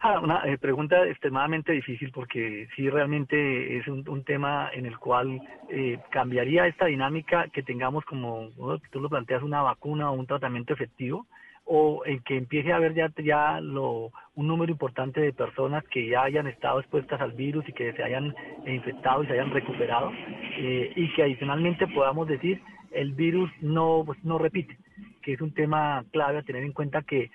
Ah, 0.00 0.20
una 0.20 0.44
eh, 0.46 0.56
pregunta 0.56 1.06
extremadamente 1.06 1.72
difícil 1.72 2.10
porque 2.12 2.68
sí 2.74 2.88
realmente 2.88 3.76
es 3.76 3.86
un, 3.88 4.24
tema 4.24 4.70
en 4.72 4.86
el 4.86 4.96
cual 4.98 5.42
eh, 5.68 5.98
cambiaría 6.10 6.66
esta 6.66 6.86
dinámica 6.86 7.48
que 7.52 7.62
tengamos 7.62 8.04
como 8.04 8.48
tú 8.90 9.00
lo 9.00 9.10
planteas 9.10 9.42
una 9.42 9.60
vacuna 9.60 10.10
o 10.10 10.14
un 10.14 10.26
tratamiento 10.26 10.72
efectivo 10.72 11.26
o 11.70 12.02
en 12.06 12.20
que 12.20 12.38
empiece 12.38 12.72
a 12.72 12.76
haber 12.76 12.94
ya, 12.94 13.60
lo, 13.60 14.10
un 14.34 14.46
número 14.46 14.72
importante 14.72 15.20
de 15.20 15.34
personas 15.34 15.84
que 15.88 16.08
ya 16.08 16.22
hayan 16.22 16.46
estado 16.46 16.80
expuestas 16.80 17.20
al 17.20 17.32
virus 17.32 17.68
y 17.68 17.72
que 17.74 17.92
se 17.92 18.02
hayan 18.02 18.34
infectado 18.66 19.22
y 19.22 19.26
se 19.26 19.34
hayan 19.34 19.50
recuperado 19.50 20.10
eh, 20.56 20.92
y 20.96 21.12
que 21.12 21.22
adicionalmente 21.22 21.86
podamos 21.88 22.26
decir 22.26 22.62
el 22.90 23.12
virus 23.12 23.50
no, 23.60 24.02
pues, 24.06 24.18
no 24.24 24.38
repite, 24.38 24.78
que 25.22 25.34
es 25.34 25.40
un 25.42 25.52
tema 25.52 26.04
clave 26.10 26.38
a 26.38 26.42
tener 26.42 26.62
en 26.62 26.72
cuenta 26.72 27.02
que 27.02 27.30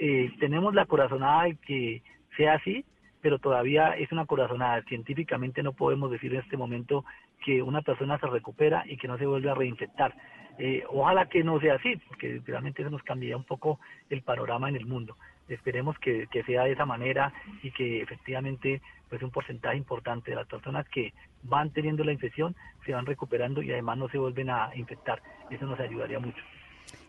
eh, 0.00 0.30
tenemos 0.40 0.74
la 0.74 0.86
corazonada 0.86 1.44
de 1.44 1.56
que 1.56 2.02
sea 2.38 2.54
así, 2.54 2.86
pero 3.20 3.38
todavía 3.38 3.96
es 3.98 4.10
una 4.12 4.24
corazonada. 4.24 4.82
Científicamente 4.82 5.62
no 5.62 5.72
podemos 5.72 6.10
decir 6.10 6.32
en 6.32 6.40
este 6.40 6.56
momento 6.56 7.04
que 7.44 7.62
una 7.62 7.82
persona 7.82 8.18
se 8.18 8.26
recupera 8.26 8.84
y 8.86 8.96
que 8.96 9.08
no 9.08 9.18
se 9.18 9.26
vuelve 9.26 9.50
a 9.50 9.54
reinfectar. 9.54 10.14
Eh, 10.58 10.84
ojalá 10.88 11.26
que 11.26 11.42
no 11.42 11.60
sea 11.60 11.74
así, 11.74 11.96
porque 12.08 12.40
realmente 12.46 12.82
eso 12.82 12.90
nos 12.90 13.02
cambiaría 13.02 13.36
un 13.36 13.44
poco 13.44 13.80
el 14.10 14.22
panorama 14.22 14.68
en 14.68 14.76
el 14.76 14.86
mundo. 14.86 15.16
Esperemos 15.48 15.98
que, 15.98 16.28
sea 16.46 16.64
de 16.64 16.72
esa 16.72 16.86
manera 16.86 17.32
y 17.62 17.70
que 17.70 18.00
efectivamente 18.00 18.80
pues 19.08 19.22
un 19.22 19.30
porcentaje 19.30 19.76
importante 19.76 20.30
de 20.30 20.36
las 20.36 20.46
personas 20.46 20.88
que 20.88 21.12
van 21.42 21.70
teniendo 21.70 22.02
la 22.02 22.12
infección 22.12 22.56
se 22.86 22.92
van 22.92 23.04
recuperando 23.04 23.62
y 23.62 23.70
además 23.70 23.98
no 23.98 24.08
se 24.08 24.18
vuelven 24.18 24.50
a 24.50 24.70
infectar. 24.74 25.20
Eso 25.50 25.66
nos 25.66 25.78
ayudaría 25.78 26.18
mucho. 26.18 26.42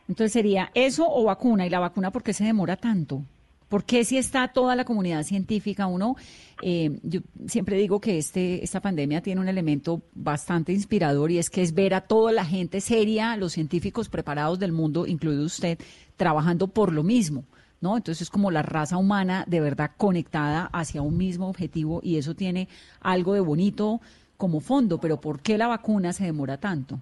Entonces 0.08 0.34
sería 0.34 0.72
eso 0.74 1.06
o 1.08 1.24
vacuna. 1.24 1.66
¿Y 1.66 1.70
la 1.70 1.80
vacuna 1.80 2.12
por 2.12 2.24
qué 2.24 2.34
se 2.34 2.44
demora 2.44 2.76
tanto? 2.76 3.22
¿Por 3.70 3.84
qué 3.84 4.06
si 4.06 4.18
está 4.18 4.48
toda 4.50 4.76
la 4.76 4.86
comunidad 4.86 5.24
científica? 5.24 5.88
Uno, 5.88 6.16
eh, 6.62 7.00
yo 7.04 7.22
siempre 7.48 7.78
digo 7.78 8.00
que 8.00 8.18
este, 8.18 8.64
esta 8.64 8.80
pandemia 8.80 9.22
tiene 9.22 9.42
un 9.42 9.48
elemento 9.48 10.04
bastante 10.14 10.72
inspirador 10.72 11.32
y 11.32 11.40
es 11.40 11.50
que 11.50 11.62
es 11.62 11.74
ver 11.74 11.94
a 11.94 12.02
toda 12.02 12.32
la 12.32 12.46
gente 12.46 12.80
seria, 12.80 13.36
los 13.38 13.54
científicos 13.54 14.10
preparados 14.10 14.60
del 14.60 14.72
mundo, 14.72 15.08
incluido 15.08 15.44
usted, 15.44 15.80
trabajando 16.16 16.68
por 16.68 16.94
lo 16.94 17.04
mismo. 17.04 17.46
¿No? 17.82 17.98
Entonces 17.98 18.24
es 18.24 18.30
como 18.30 18.52
la 18.52 18.62
raza 18.62 18.98
humana 18.98 19.44
de 19.48 19.60
verdad 19.60 19.92
conectada 19.98 20.70
hacia 20.72 21.02
un 21.02 21.18
mismo 21.18 21.50
objetivo 21.50 22.00
y 22.02 22.18
eso 22.18 22.34
tiene 22.34 22.68
algo 23.02 23.34
de 23.34 23.42
bonito 23.42 24.02
como 24.38 24.60
fondo, 24.60 25.00
pero 25.00 25.20
¿por 25.20 25.42
qué 25.42 25.58
la 25.58 25.68
vacuna 25.68 26.14
se 26.14 26.24
demora 26.24 26.58
tanto? 26.58 27.00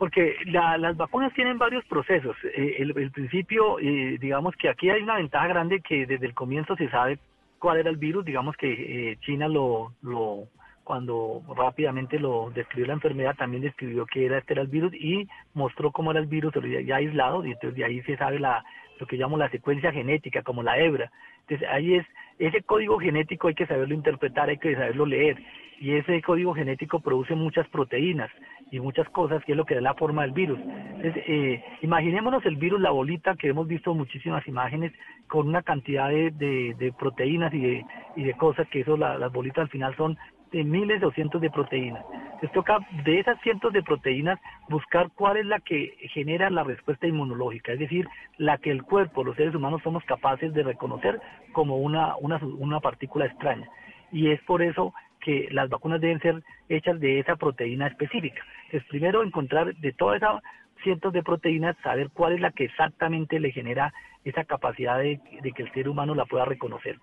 Porque 0.00 0.34
las 0.46 0.96
vacunas 0.96 1.30
tienen 1.34 1.58
varios 1.58 1.84
procesos. 1.84 2.34
Eh, 2.56 2.76
el, 2.78 3.10
principio, 3.10 3.78
eh, 3.78 4.16
digamos 4.18 4.56
que 4.56 4.70
aquí 4.70 4.88
hay 4.88 5.02
una 5.02 5.16
ventaja 5.16 5.46
grande 5.48 5.82
que 5.82 6.06
desde 6.06 6.24
el 6.24 6.32
comienzo 6.32 6.74
se 6.74 6.88
sabe 6.88 7.18
cuál 7.58 7.76
era 7.76 7.90
el 7.90 7.98
virus, 7.98 8.24
digamos 8.24 8.56
que 8.56 9.10
eh, 9.10 9.18
China 9.20 9.46
lo, 9.46 9.92
lo, 10.00 10.44
cuando 10.84 11.42
rápidamente 11.54 12.18
lo 12.18 12.50
describió 12.50 12.86
la 12.86 12.94
enfermedad, 12.94 13.36
también 13.36 13.62
describió 13.62 14.06
que 14.06 14.24
era 14.24 14.38
este 14.38 14.54
era 14.54 14.62
el 14.62 14.68
virus 14.68 14.94
y 14.94 15.28
mostró 15.52 15.92
cómo 15.92 16.12
era 16.12 16.20
el 16.20 16.26
virus 16.28 16.54
ya, 16.86 16.96
aislado, 16.96 17.44
y 17.44 17.52
entonces 17.52 17.76
de 17.76 17.84
ahí 17.84 18.00
se 18.04 18.16
sabe 18.16 18.40
la, 18.40 18.64
lo 19.00 19.06
que 19.06 19.16
llamamos 19.16 19.40
la 19.40 19.50
secuencia 19.50 19.92
genética, 19.92 20.42
como 20.42 20.62
la 20.62 20.78
hebra. 20.78 21.10
Entonces 21.40 21.68
ahí 21.68 21.94
es, 21.94 22.06
ese 22.38 22.62
código 22.62 22.98
genético 22.98 23.48
hay 23.48 23.54
que 23.54 23.66
saberlo 23.66 23.94
interpretar, 23.94 24.48
hay 24.48 24.58
que 24.58 24.74
saberlo 24.74 25.06
leer 25.06 25.38
y 25.80 25.94
ese 25.94 26.20
código 26.20 26.54
genético 26.54 27.00
produce 27.00 27.34
muchas 27.34 27.66
proteínas 27.68 28.30
y 28.70 28.78
muchas 28.80 29.08
cosas 29.08 29.42
que 29.44 29.52
es 29.52 29.56
lo 29.56 29.64
que 29.64 29.74
da 29.74 29.80
la 29.80 29.94
forma 29.94 30.22
del 30.22 30.32
virus. 30.32 30.58
Entonces, 30.60 31.24
eh, 31.26 31.64
imaginémonos 31.80 32.44
el 32.44 32.56
virus, 32.56 32.80
la 32.82 32.90
bolita, 32.90 33.34
que 33.34 33.48
hemos 33.48 33.66
visto 33.66 33.94
muchísimas 33.94 34.46
imágenes 34.46 34.92
con 35.26 35.48
una 35.48 35.62
cantidad 35.62 36.10
de, 36.10 36.30
de, 36.30 36.92
proteínas 36.92 37.52
y 37.54 37.60
de, 37.60 37.86
y 38.14 38.24
de 38.24 38.34
cosas, 38.34 38.68
que 38.68 38.80
eso 38.80 38.98
las 38.98 39.32
bolitas 39.32 39.62
al 39.62 39.68
final 39.70 39.96
son 39.96 40.18
de 40.52 40.64
miles 40.64 41.02
o 41.02 41.10
cientos 41.12 41.40
de 41.40 41.50
proteínas. 41.50 42.04
Entonces 42.24 42.52
toca 42.52 42.78
de 43.04 43.20
esas 43.20 43.40
cientos 43.42 43.72
de 43.72 43.82
proteínas 43.82 44.38
buscar 44.68 45.10
cuál 45.14 45.36
es 45.36 45.46
la 45.46 45.60
que 45.60 45.94
genera 46.12 46.48
la 46.50 46.64
respuesta 46.64 47.06
inmunológica, 47.06 47.72
es 47.72 47.78
decir, 47.78 48.08
la 48.38 48.58
que 48.58 48.70
el 48.70 48.82
cuerpo, 48.82 49.24
los 49.24 49.36
seres 49.36 49.54
humanos 49.54 49.82
somos 49.82 50.04
capaces 50.04 50.52
de 50.54 50.62
reconocer 50.62 51.20
como 51.52 51.76
una, 51.78 52.16
una, 52.16 52.40
una 52.58 52.80
partícula 52.80 53.26
extraña. 53.26 53.68
Y 54.10 54.30
es 54.30 54.40
por 54.42 54.62
eso 54.62 54.94
que 55.20 55.48
las 55.50 55.68
vacunas 55.68 56.00
deben 56.00 56.20
ser 56.20 56.42
hechas 56.68 56.98
de 56.98 57.20
esa 57.20 57.36
proteína 57.36 57.86
específica. 57.86 58.42
Es 58.70 58.82
primero 58.84 59.22
encontrar 59.22 59.74
de 59.76 59.92
todas 59.92 60.16
esas 60.16 60.42
cientos 60.82 61.12
de 61.12 61.22
proteínas, 61.22 61.76
saber 61.82 62.10
cuál 62.10 62.34
es 62.34 62.40
la 62.40 62.52
que 62.52 62.64
exactamente 62.64 63.38
le 63.38 63.52
genera 63.52 63.92
esa 64.24 64.44
capacidad 64.44 64.98
de, 64.98 65.20
que 65.54 65.62
el 65.62 65.72
ser 65.72 65.88
humano 65.88 66.14
la 66.14 66.26
pueda 66.26 66.44
reconocer. 66.44 66.98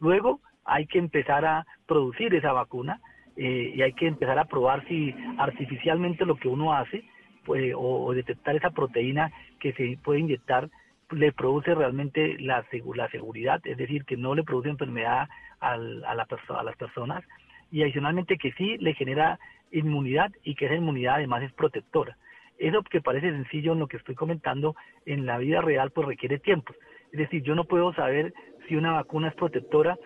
Luego 0.00 0.40
hay 0.70 0.86
que 0.86 0.98
empezar 0.98 1.44
a 1.44 1.66
producir 1.86 2.32
esa 2.34 2.52
vacuna 2.52 3.00
eh, 3.36 3.72
y 3.74 3.82
hay 3.82 3.92
que 3.92 4.06
empezar 4.06 4.38
a 4.38 4.44
probar 4.44 4.86
si 4.86 5.14
artificialmente 5.36 6.24
lo 6.24 6.36
que 6.36 6.48
uno 6.48 6.74
hace 6.74 7.04
pues, 7.44 7.72
o, 7.76 8.12
detectar 8.14 8.54
esa 8.54 8.70
proteína 8.70 9.32
que 9.58 9.72
se 9.72 9.98
puede 10.02 10.20
inyectar 10.20 10.68
le 11.10 11.32
produce 11.32 11.74
realmente 11.74 12.38
la, 12.38 12.64
la 12.94 13.08
seguridad, 13.08 13.60
es 13.64 13.76
decir, 13.76 14.04
que 14.04 14.16
no 14.16 14.36
le 14.36 14.44
produce 14.44 14.68
enfermedad 14.68 15.28
a, 15.58 15.76
la 15.76 16.26
a 16.48 16.62
las 16.62 16.76
personas 16.76 17.24
y 17.72 17.82
adicionalmente 17.82 18.38
que 18.38 18.52
sí 18.52 18.78
le 18.78 18.94
genera 18.94 19.40
inmunidad 19.72 20.30
y 20.44 20.54
que 20.54 20.66
esa 20.66 20.76
inmunidad 20.76 21.16
además 21.16 21.42
es 21.42 21.52
protectora. 21.52 22.16
Eso 22.58 22.82
que 22.84 23.00
parece 23.00 23.32
sencillo 23.32 23.72
en 23.72 23.80
lo 23.80 23.88
que 23.88 23.96
estoy 23.96 24.14
comentando, 24.14 24.76
en 25.04 25.26
la 25.26 25.38
vida 25.38 25.62
real 25.62 25.90
pues 25.90 26.06
requiere 26.06 26.38
tiempo. 26.38 26.74
Es 27.10 27.18
decir, 27.18 27.42
yo 27.42 27.56
no 27.56 27.64
puedo 27.64 27.92
saber 27.94 28.32
si 28.68 28.76
una 28.76 28.92
vacuna 28.92 29.28
es 29.28 29.34
protectora 29.34 29.98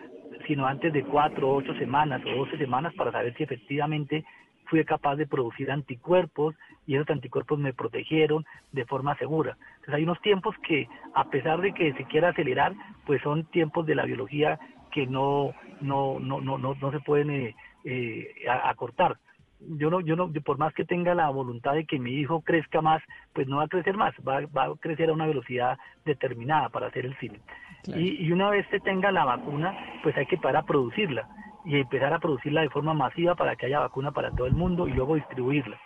sino 0.47 0.65
antes 0.65 0.91
de 0.93 1.03
cuatro, 1.03 1.53
ocho 1.53 1.73
semanas 1.75 2.21
o 2.25 2.29
doce 2.29 2.57
semanas 2.57 2.93
para 2.95 3.11
saber 3.11 3.33
si 3.35 3.43
efectivamente 3.43 4.23
fui 4.65 4.83
capaz 4.83 5.15
de 5.15 5.27
producir 5.27 5.71
anticuerpos 5.71 6.55
y 6.87 6.95
esos 6.95 7.09
anticuerpos 7.09 7.59
me 7.59 7.73
protegieron 7.73 8.45
de 8.71 8.85
forma 8.85 9.15
segura. 9.17 9.57
Entonces 9.75 9.95
hay 9.95 10.03
unos 10.03 10.21
tiempos 10.21 10.55
que, 10.67 10.87
a 11.13 11.25
pesar 11.25 11.61
de 11.61 11.71
que 11.71 11.93
se 11.93 12.05
quiera 12.05 12.29
acelerar, 12.29 12.73
pues 13.05 13.21
son 13.21 13.45
tiempos 13.45 13.85
de 13.85 13.95
la 13.95 14.05
biología 14.05 14.59
que 14.91 15.05
no, 15.05 15.53
no, 15.81 16.19
no, 16.19 16.41
no, 16.41 16.57
no, 16.57 16.73
no 16.75 16.91
se 16.91 16.99
pueden 16.99 17.29
eh, 17.29 17.55
eh, 17.83 18.27
acortar. 18.63 19.17
Yo 19.59 19.89
no, 19.89 20.01
yo 20.01 20.15
no, 20.15 20.31
por 20.43 20.57
más 20.57 20.73
que 20.73 20.85
tenga 20.85 21.15
la 21.15 21.29
voluntad 21.29 21.73
de 21.73 21.85
que 21.85 21.97
mi 21.97 22.11
hijo 22.11 22.41
crezca 22.41 22.81
más, 22.81 23.01
pues 23.33 23.47
no 23.47 23.57
va 23.57 23.63
a 23.63 23.67
crecer 23.67 23.95
más, 23.95 24.13
va, 24.27 24.41
va 24.47 24.65
a 24.65 24.75
crecer 24.75 25.09
a 25.09 25.13
una 25.13 25.25
velocidad 25.25 25.77
determinada 26.03 26.69
para 26.69 26.87
hacer 26.87 27.05
el 27.05 27.17
cine. 27.17 27.39
Y, 27.87 28.25
y, 28.25 28.31
una 28.31 28.49
vez 28.49 28.67
se 28.69 28.79
tenga 28.79 29.11
la 29.11 29.25
vacuna, 29.25 29.75
pues 30.03 30.17
hay 30.17 30.25
que 30.25 30.37
parar 30.37 30.63
a 30.63 30.65
producirla 30.65 31.27
y 31.65 31.77
empezar 31.79 32.13
a 32.13 32.19
producirla 32.19 32.61
de 32.61 32.69
forma 32.69 32.93
masiva 32.93 33.35
para 33.35 33.55
que 33.55 33.67
haya 33.67 33.79
vacuna 33.79 34.11
para 34.11 34.31
todo 34.31 34.47
el 34.47 34.53
mundo 34.53 34.87
y 34.87 34.93
luego 34.93 35.15
distribuirla. 35.15 35.79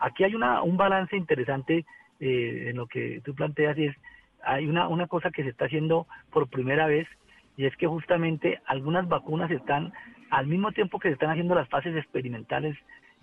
Aquí 0.00 0.24
hay 0.24 0.34
una, 0.34 0.62
un 0.62 0.76
balance 0.76 1.16
interesante 1.16 1.84
eh, 2.18 2.66
en 2.70 2.76
lo 2.76 2.86
que 2.86 3.20
tú 3.24 3.34
planteas 3.34 3.78
y 3.78 3.86
es, 3.86 3.96
hay 4.44 4.66
una, 4.66 4.88
una 4.88 5.06
cosa 5.06 5.30
que 5.30 5.42
se 5.42 5.50
está 5.50 5.66
haciendo 5.66 6.06
por 6.30 6.48
primera 6.48 6.86
vez 6.86 7.06
y 7.56 7.66
es 7.66 7.76
que 7.76 7.86
justamente 7.86 8.60
algunas 8.66 9.06
vacunas 9.08 9.50
están, 9.50 9.92
al 10.30 10.46
mismo 10.46 10.72
tiempo 10.72 10.98
que 10.98 11.08
se 11.08 11.14
están 11.14 11.30
haciendo 11.30 11.54
las 11.54 11.68
fases 11.68 11.96
experimentales, 11.96 12.76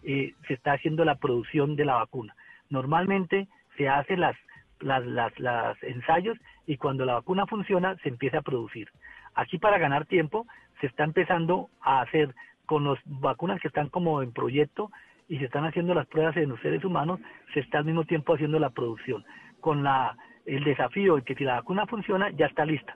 eh, 0.04 0.34
se 0.47 0.54
está 0.54 0.74
haciendo 0.74 1.06
la 1.06 1.16
producción 1.16 1.76
de 1.76 1.86
la 1.86 1.95
vacuna. 1.95 2.36
Normalmente 2.70 3.47
se 3.78 3.89
hace 3.89 4.18
las, 4.18 4.36
las, 4.80 5.06
las, 5.06 5.38
las 5.39 5.82
ensayos 5.84 6.38
y 6.66 6.78
cuando 6.78 7.06
la 7.06 7.16
vacuna 7.16 7.45
funciona 7.45 7.95
se 8.04 8.10
empieza 8.10 8.39
a 8.39 8.43
producir. 8.43 8.89
Aquí 9.36 9.58
para 9.58 9.78
ganar 9.78 10.06
tiempo 10.06 10.47
se 10.82 10.88
está 10.88 11.04
empezando 11.04 11.70
a 11.82 12.02
hacer 12.02 12.34
con 12.66 12.84
las 12.84 13.00
vacunas 13.06 13.60
que 13.60 13.68
están 13.68 13.89
como 13.89 14.22
en 14.22 14.32
proyecto 14.32 14.91
y 15.28 15.38
se 15.38 15.45
están 15.45 15.66
haciendo 15.66 15.93
las 15.93 16.08
pruebas 16.08 16.36
en 16.38 16.50
los 16.50 16.60
seres 16.60 16.84
humanos, 16.84 17.20
se 17.54 17.60
está 17.60 17.80
al 17.80 17.86
mismo 17.86 18.04
tiempo 18.04 18.34
haciendo 18.34 18.60
la 18.60 18.72
producción. 18.72 19.24
Con 19.60 19.84
la, 19.84 20.16
el 20.45 20.64
desafío 20.64 21.16
de 21.16 21.22
que 21.22 21.36
si 21.36 21.43
la 21.43 21.56
vacuna 21.56 21.86
funciona, 21.86 22.30
ya 22.32 22.47
está 22.47 22.66
lista. 22.66 22.95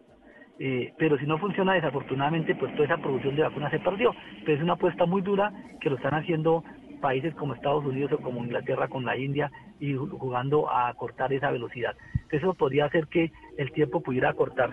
Eh, 0.60 0.94
pero 0.98 1.18
si 1.18 1.26
no 1.26 1.38
funciona, 1.38 1.74
desafortunadamente, 1.74 2.56
pues 2.56 2.72
toda 2.74 2.86
esa 2.86 2.98
producción 2.98 3.36
de 3.36 3.44
vacunas 3.44 3.72
se 3.72 3.80
perdió. 3.80 4.16
Pero 4.46 4.58
es 4.58 4.64
una 4.64 4.74
apuesta 4.74 5.06
muy 5.06 5.22
dura 5.22 5.52
que 5.82 5.90
lo 5.90 5.96
están 5.96 6.14
haciendo 6.14 6.64
países 7.04 7.36
como 7.36 7.54
Estados 7.54 7.84
Unidos 7.84 8.14
o 8.14 8.18
como 8.22 8.42
Inglaterra 8.42 8.88
con 8.88 9.04
la 9.04 9.18
India 9.18 9.52
y 9.82 9.94
jugando 9.94 10.72
a 10.72 10.94
cortar 10.94 11.34
esa 11.34 11.52
velocidad. 11.52 11.98
Eso 12.32 12.54
podría 12.54 12.86
hacer 12.86 13.08
que 13.08 13.34
el 13.58 13.74
tiempo 13.74 14.00
pudiera 14.00 14.34
cortar. 14.34 14.70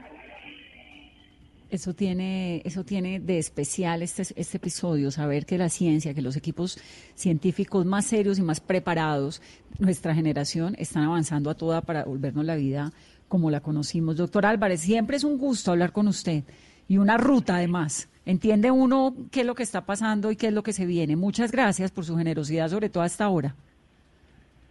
Eso 1.71 1.93
tiene, 1.93 2.63
eso 2.65 2.85
tiene 2.85 3.19
de 3.19 3.39
especial 3.39 4.03
este, 4.03 4.23
este 4.37 4.57
episodio, 4.59 5.11
saber 5.11 5.45
que 5.45 5.59
la 5.59 5.69
ciencia, 5.69 6.15
que 6.15 6.23
los 6.23 6.37
equipos 6.37 6.79
científicos 7.17 7.85
más 7.85 8.07
serios 8.07 8.39
y 8.39 8.43
más 8.43 8.61
preparados, 8.61 9.43
nuestra 9.81 10.15
generación, 10.15 10.77
están 10.79 11.03
avanzando 11.03 11.51
a 11.51 11.55
toda 11.55 11.83
para 11.83 12.05
volvernos 12.05 12.45
la 12.45 12.55
vida 12.55 12.93
como 13.27 13.51
la 13.51 13.61
conocimos. 13.61 14.17
Doctor 14.17 14.47
Álvarez, 14.47 14.81
siempre 14.81 15.17
es 15.17 15.25
un 15.25 15.37
gusto 15.37 15.73
hablar 15.73 15.91
con 15.91 16.07
usted 16.07 16.45
y 16.91 16.99
una 16.99 17.17
ruta 17.19 17.55
además. 17.55 18.11
Entiende 18.27 18.73
uno 18.73 19.15
qué 19.31 19.43
es 19.43 19.47
lo 19.47 19.55
que 19.55 19.63
está 19.63 19.87
pasando 19.87 20.33
y 20.33 20.37
qué 20.37 20.49
es 20.49 20.53
lo 20.53 20.65
que 20.65 20.73
se 20.73 20.87
viene. 20.87 21.15
Muchas 21.15 21.53
gracias 21.53 21.93
por 21.93 22.05
su 22.05 22.17
generosidad, 22.17 22.67
sobre 22.67 22.89
todo 22.89 23.05
hasta 23.05 23.25
ahora. 23.25 23.55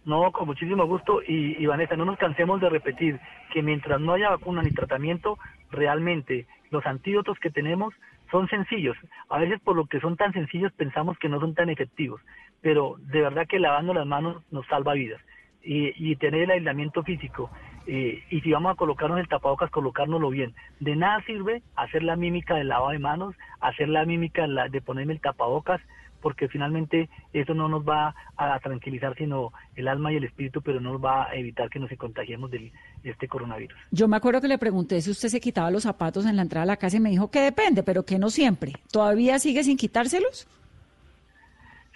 No, 0.04 0.30
con 0.30 0.46
muchísimo 0.46 0.86
gusto. 0.86 1.22
Y, 1.26 1.56
y 1.58 1.64
Vanessa, 1.64 1.96
no 1.96 2.04
nos 2.04 2.18
cansemos 2.18 2.60
de 2.60 2.68
repetir 2.68 3.18
que 3.54 3.62
mientras 3.62 4.02
no 4.02 4.12
haya 4.12 4.28
vacuna 4.28 4.60
ni 4.62 4.70
tratamiento, 4.70 5.38
realmente 5.70 6.46
los 6.70 6.84
antídotos 6.84 7.38
que 7.38 7.48
tenemos 7.48 7.94
son 8.30 8.46
sencillos. 8.48 8.98
A 9.30 9.38
veces 9.38 9.58
por 9.58 9.74
lo 9.74 9.86
que 9.86 9.98
son 10.00 10.18
tan 10.18 10.34
sencillos 10.34 10.72
pensamos 10.74 11.18
que 11.18 11.30
no 11.30 11.40
son 11.40 11.54
tan 11.54 11.70
efectivos, 11.70 12.20
pero 12.60 12.96
de 12.98 13.22
verdad 13.22 13.46
que 13.48 13.58
lavando 13.58 13.94
las 13.94 14.06
manos 14.06 14.42
nos 14.50 14.66
salva 14.66 14.92
vidas. 14.92 15.22
Y, 15.62 15.94
y 15.96 16.16
tener 16.16 16.42
el 16.42 16.50
aislamiento 16.50 17.02
físico 17.02 17.50
eh, 17.86 18.22
y 18.30 18.40
si 18.40 18.52
vamos 18.52 18.72
a 18.72 18.76
colocarnos 18.76 19.18
el 19.18 19.28
tapabocas, 19.28 19.70
colocárnoslo 19.70 20.30
bien. 20.30 20.54
De 20.80 20.96
nada 20.96 21.22
sirve 21.24 21.62
hacer 21.76 22.02
la 22.02 22.16
mímica 22.16 22.54
del 22.54 22.68
lavado 22.68 22.90
de 22.90 22.98
manos, 22.98 23.34
hacer 23.60 23.88
la 23.88 24.04
mímica 24.04 24.46
de 24.46 24.80
ponerme 24.80 25.14
el 25.14 25.20
tapabocas, 25.20 25.80
porque 26.20 26.48
finalmente 26.48 27.08
eso 27.32 27.54
no 27.54 27.68
nos 27.68 27.82
va 27.82 28.14
a 28.36 28.58
tranquilizar 28.60 29.16
sino 29.16 29.52
el 29.74 29.88
alma 29.88 30.12
y 30.12 30.16
el 30.16 30.24
espíritu, 30.24 30.62
pero 30.62 30.80
no 30.80 30.92
nos 30.92 31.04
va 31.04 31.30
a 31.30 31.34
evitar 31.34 31.70
que 31.70 31.78
nos 31.78 31.90
contagiemos 31.96 32.50
de 32.50 32.72
este 33.02 33.26
coronavirus. 33.26 33.76
Yo 33.90 34.06
me 34.06 34.16
acuerdo 34.16 34.40
que 34.40 34.48
le 34.48 34.58
pregunté 34.58 35.00
si 35.00 35.10
usted 35.10 35.28
se 35.28 35.40
quitaba 35.40 35.70
los 35.70 35.84
zapatos 35.84 36.26
en 36.26 36.36
la 36.36 36.42
entrada 36.42 36.66
de 36.66 36.72
la 36.72 36.76
casa 36.76 36.98
y 36.98 37.00
me 37.00 37.10
dijo 37.10 37.30
que 37.30 37.40
depende, 37.40 37.82
pero 37.82 38.04
que 38.04 38.18
no 38.18 38.30
siempre. 38.30 38.74
¿Todavía 38.92 39.38
sigue 39.38 39.64
sin 39.64 39.76
quitárselos? 39.76 40.46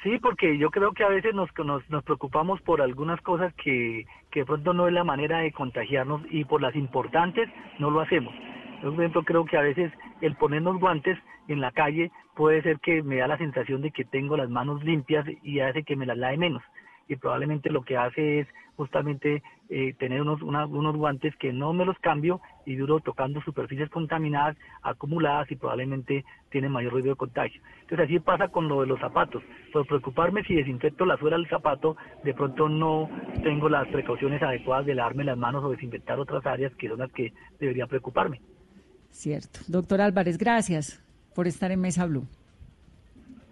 Sí, 0.05 0.19
porque 0.19 0.59
yo 0.59 0.71
creo 0.71 0.93
que 0.93 1.03
a 1.03 1.09
veces 1.09 1.35
nos, 1.35 1.49
nos, 1.89 2.05
preocupamos 2.05 2.61
por 2.61 2.83
algunas 2.83 3.19
cosas 3.23 3.55
que, 3.55 4.05
que 4.31 4.41
de 4.41 4.47
pronto 4.47 4.75
no 4.75 4.87
es 4.87 4.93
la 4.93 5.03
manera 5.03 5.39
de 5.39 5.51
contagiarnos 5.51 6.21
y 6.31 6.45
por 6.45 6.61
las 6.61 6.77
importantes 6.77 7.49
no 7.79 7.91
lo 7.91 8.01
hacemos. 8.01 8.35
Yo, 8.83 8.91
por 8.91 9.01
ejemplo, 9.01 9.23
creo 9.23 9.47
que 9.47 9.57
a 9.57 9.63
veces 9.63 9.91
el 10.21 10.37
ponernos 10.37 10.79
guantes 10.79 11.19
en 11.49 11.63
la 11.63 11.73
calle 11.73 12.11
puede 12.37 12.61
ser 12.61 12.81
que 12.81 13.03
me 13.03 13.17
da 13.17 13.29
la 13.29 13.39
sensación 13.39 13.81
de 13.81 13.93
que 13.93 14.05
tengo 14.05 14.37
las 14.37 14.51
manos 14.51 14.85
limpias 14.85 15.25
y 15.43 15.61
hace 15.61 15.85
que 15.85 15.97
me 15.97 16.05
las 16.05 16.19
lave 16.19 16.37
menos 16.37 16.63
y 17.09 17.17
probablemente 17.17 17.71
lo 17.71 17.83
que 17.83 17.97
hace 17.97 18.41
es 18.41 18.49
justamente 18.77 19.43
eh, 19.69 19.95
tener 19.99 20.21
unos, 20.21 20.43
unos 20.43 20.97
guantes 20.97 21.35
que 21.37 21.53
no 21.53 21.73
me 21.73 21.85
los 21.85 21.99
cambio 21.99 22.41
y 22.67 22.77
duro 22.77 23.01
tocando 23.01 23.41
superficies 23.43 23.89
contaminadas, 23.91 24.57
acumuladas 24.83 25.51
y 25.51 25.57
probablemente 25.57 26.25
tienen 26.51 26.73
mayor 26.73 26.93
ruido 26.93 27.11
de 27.11 27.17
contagio. 27.17 27.63
Entonces 27.83 28.07
así 28.07 28.19
pasa 28.19 28.49
con 28.49 28.69
lo 28.69 28.81
de 28.81 28.87
los 28.87 29.01
zapatos. 29.01 29.43
Por 29.73 29.87
preocuparme 29.87 30.43
si 30.45 30.55
desinfecto 30.55 31.07
la 31.07 31.17
suela 31.17 31.37
del 31.37 31.49
zapato, 31.49 31.97
de 32.25 32.35
pronto 32.35 32.69
no 32.69 33.09
tengo 33.43 33.69
las 33.69 33.87
precauciones 33.89 34.43
adecuadas 34.43 34.87
de 34.87 34.95
lavarme 34.95 35.25
las 35.25 35.39
manos 35.39 35.65
o 35.65 35.71
desinfectar 35.71 36.19
otras 36.19 36.45
áreas 36.47 36.75
que 36.75 36.89
son 36.89 36.99
las 36.99 37.13
que 37.13 37.33
debería 37.61 37.87
preocuparme. 37.87 38.41
Cierto. 39.11 39.61
Doctor 39.69 40.01
Álvarez, 40.01 40.39
gracias 40.39 41.01
por 41.35 41.47
estar 41.47 41.71
en 41.71 41.81
Mesa 41.81 42.07
Blue. 42.07 42.27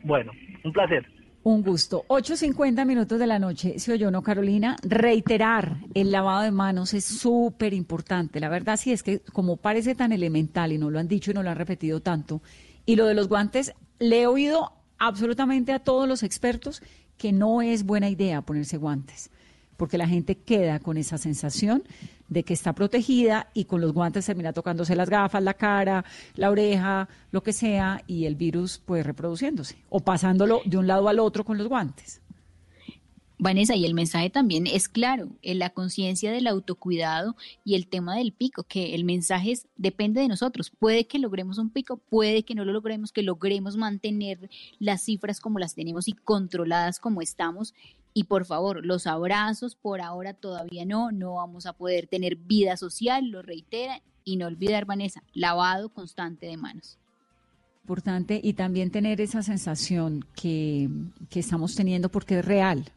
Bueno, 0.02 0.32
un 0.64 0.72
placer. 0.72 1.06
Un 1.44 1.62
gusto. 1.62 2.04
8.50 2.08 2.86
minutos 2.86 3.18
de 3.18 3.26
la 3.26 3.38
noche. 3.38 3.78
Si 3.78 3.90
oyó, 3.90 4.10
¿no, 4.12 4.22
Carolina? 4.22 4.76
Reiterar 4.82 5.78
el 5.92 6.12
lavado 6.12 6.42
de 6.42 6.52
manos 6.52 6.94
es 6.94 7.04
súper 7.04 7.74
importante. 7.74 8.38
La 8.38 8.48
verdad 8.48 8.76
sí 8.76 8.92
es 8.92 9.02
que 9.02 9.20
como 9.20 9.56
parece 9.56 9.96
tan 9.96 10.12
elemental 10.12 10.72
y 10.72 10.78
no 10.78 10.88
lo 10.88 11.00
han 11.00 11.08
dicho 11.08 11.32
y 11.32 11.34
no 11.34 11.42
lo 11.42 11.50
han 11.50 11.56
repetido 11.56 12.00
tanto, 12.00 12.42
y 12.86 12.96
lo 12.96 13.06
de 13.06 13.14
los 13.14 13.28
guantes, 13.28 13.74
le 13.98 14.22
he 14.22 14.26
oído 14.26 14.72
absolutamente 14.98 15.72
a 15.72 15.80
todos 15.80 16.08
los 16.08 16.22
expertos 16.22 16.82
que 17.16 17.32
no 17.32 17.60
es 17.60 17.84
buena 17.84 18.08
idea 18.08 18.42
ponerse 18.42 18.76
guantes 18.76 19.30
porque 19.76 19.98
la 19.98 20.08
gente 20.08 20.36
queda 20.36 20.78
con 20.78 20.96
esa 20.96 21.18
sensación 21.18 21.82
de 22.28 22.44
que 22.44 22.54
está 22.54 22.74
protegida 22.74 23.48
y 23.52 23.64
con 23.64 23.80
los 23.80 23.92
guantes 23.92 24.26
termina 24.26 24.52
tocándose 24.52 24.96
las 24.96 25.10
gafas, 25.10 25.42
la 25.42 25.54
cara, 25.54 26.04
la 26.34 26.50
oreja, 26.50 27.08
lo 27.30 27.42
que 27.42 27.52
sea, 27.52 28.02
y 28.06 28.24
el 28.24 28.36
virus 28.36 28.80
pues 28.84 29.04
reproduciéndose 29.04 29.76
o 29.88 30.00
pasándolo 30.00 30.62
de 30.64 30.78
un 30.78 30.86
lado 30.86 31.08
al 31.08 31.18
otro 31.18 31.44
con 31.44 31.58
los 31.58 31.68
guantes. 31.68 32.22
Vanessa, 33.42 33.74
y 33.74 33.84
el 33.84 33.94
mensaje 33.94 34.30
también 34.30 34.68
es 34.68 34.88
claro, 34.88 35.30
en 35.42 35.58
la 35.58 35.70
conciencia 35.70 36.30
del 36.30 36.46
autocuidado 36.46 37.34
y 37.64 37.74
el 37.74 37.88
tema 37.88 38.14
del 38.14 38.32
pico, 38.32 38.62
que 38.62 38.94
el 38.94 39.02
mensaje 39.02 39.50
es, 39.50 39.66
depende 39.76 40.20
de 40.20 40.28
nosotros. 40.28 40.70
Puede 40.70 41.08
que 41.08 41.18
logremos 41.18 41.58
un 41.58 41.70
pico, 41.70 41.96
puede 41.96 42.44
que 42.44 42.54
no 42.54 42.64
lo 42.64 42.72
logremos, 42.72 43.10
que 43.10 43.24
logremos 43.24 43.76
mantener 43.76 44.48
las 44.78 45.02
cifras 45.02 45.40
como 45.40 45.58
las 45.58 45.74
tenemos 45.74 46.06
y 46.06 46.12
controladas 46.12 47.00
como 47.00 47.20
estamos, 47.20 47.74
y 48.14 48.24
por 48.24 48.44
favor, 48.44 48.84
los 48.84 49.06
abrazos 49.06 49.74
por 49.74 50.00
ahora 50.00 50.34
todavía 50.34 50.84
no, 50.84 51.12
no 51.12 51.34
vamos 51.34 51.66
a 51.66 51.72
poder 51.72 52.06
tener 52.06 52.36
vida 52.36 52.76
social, 52.76 53.28
lo 53.28 53.42
reitera, 53.42 54.02
y 54.24 54.36
no 54.36 54.46
olvidar, 54.46 54.84
Vanessa, 54.84 55.22
lavado 55.32 55.88
constante 55.88 56.46
de 56.46 56.56
manos. 56.56 56.98
Importante 57.82 58.40
y 58.42 58.52
también 58.52 58.90
tener 58.90 59.20
esa 59.20 59.42
sensación 59.42 60.24
que, 60.36 60.88
que 61.28 61.40
estamos 61.40 61.74
teniendo 61.74 62.08
porque 62.08 62.38
es 62.38 62.44
real. 62.44 62.92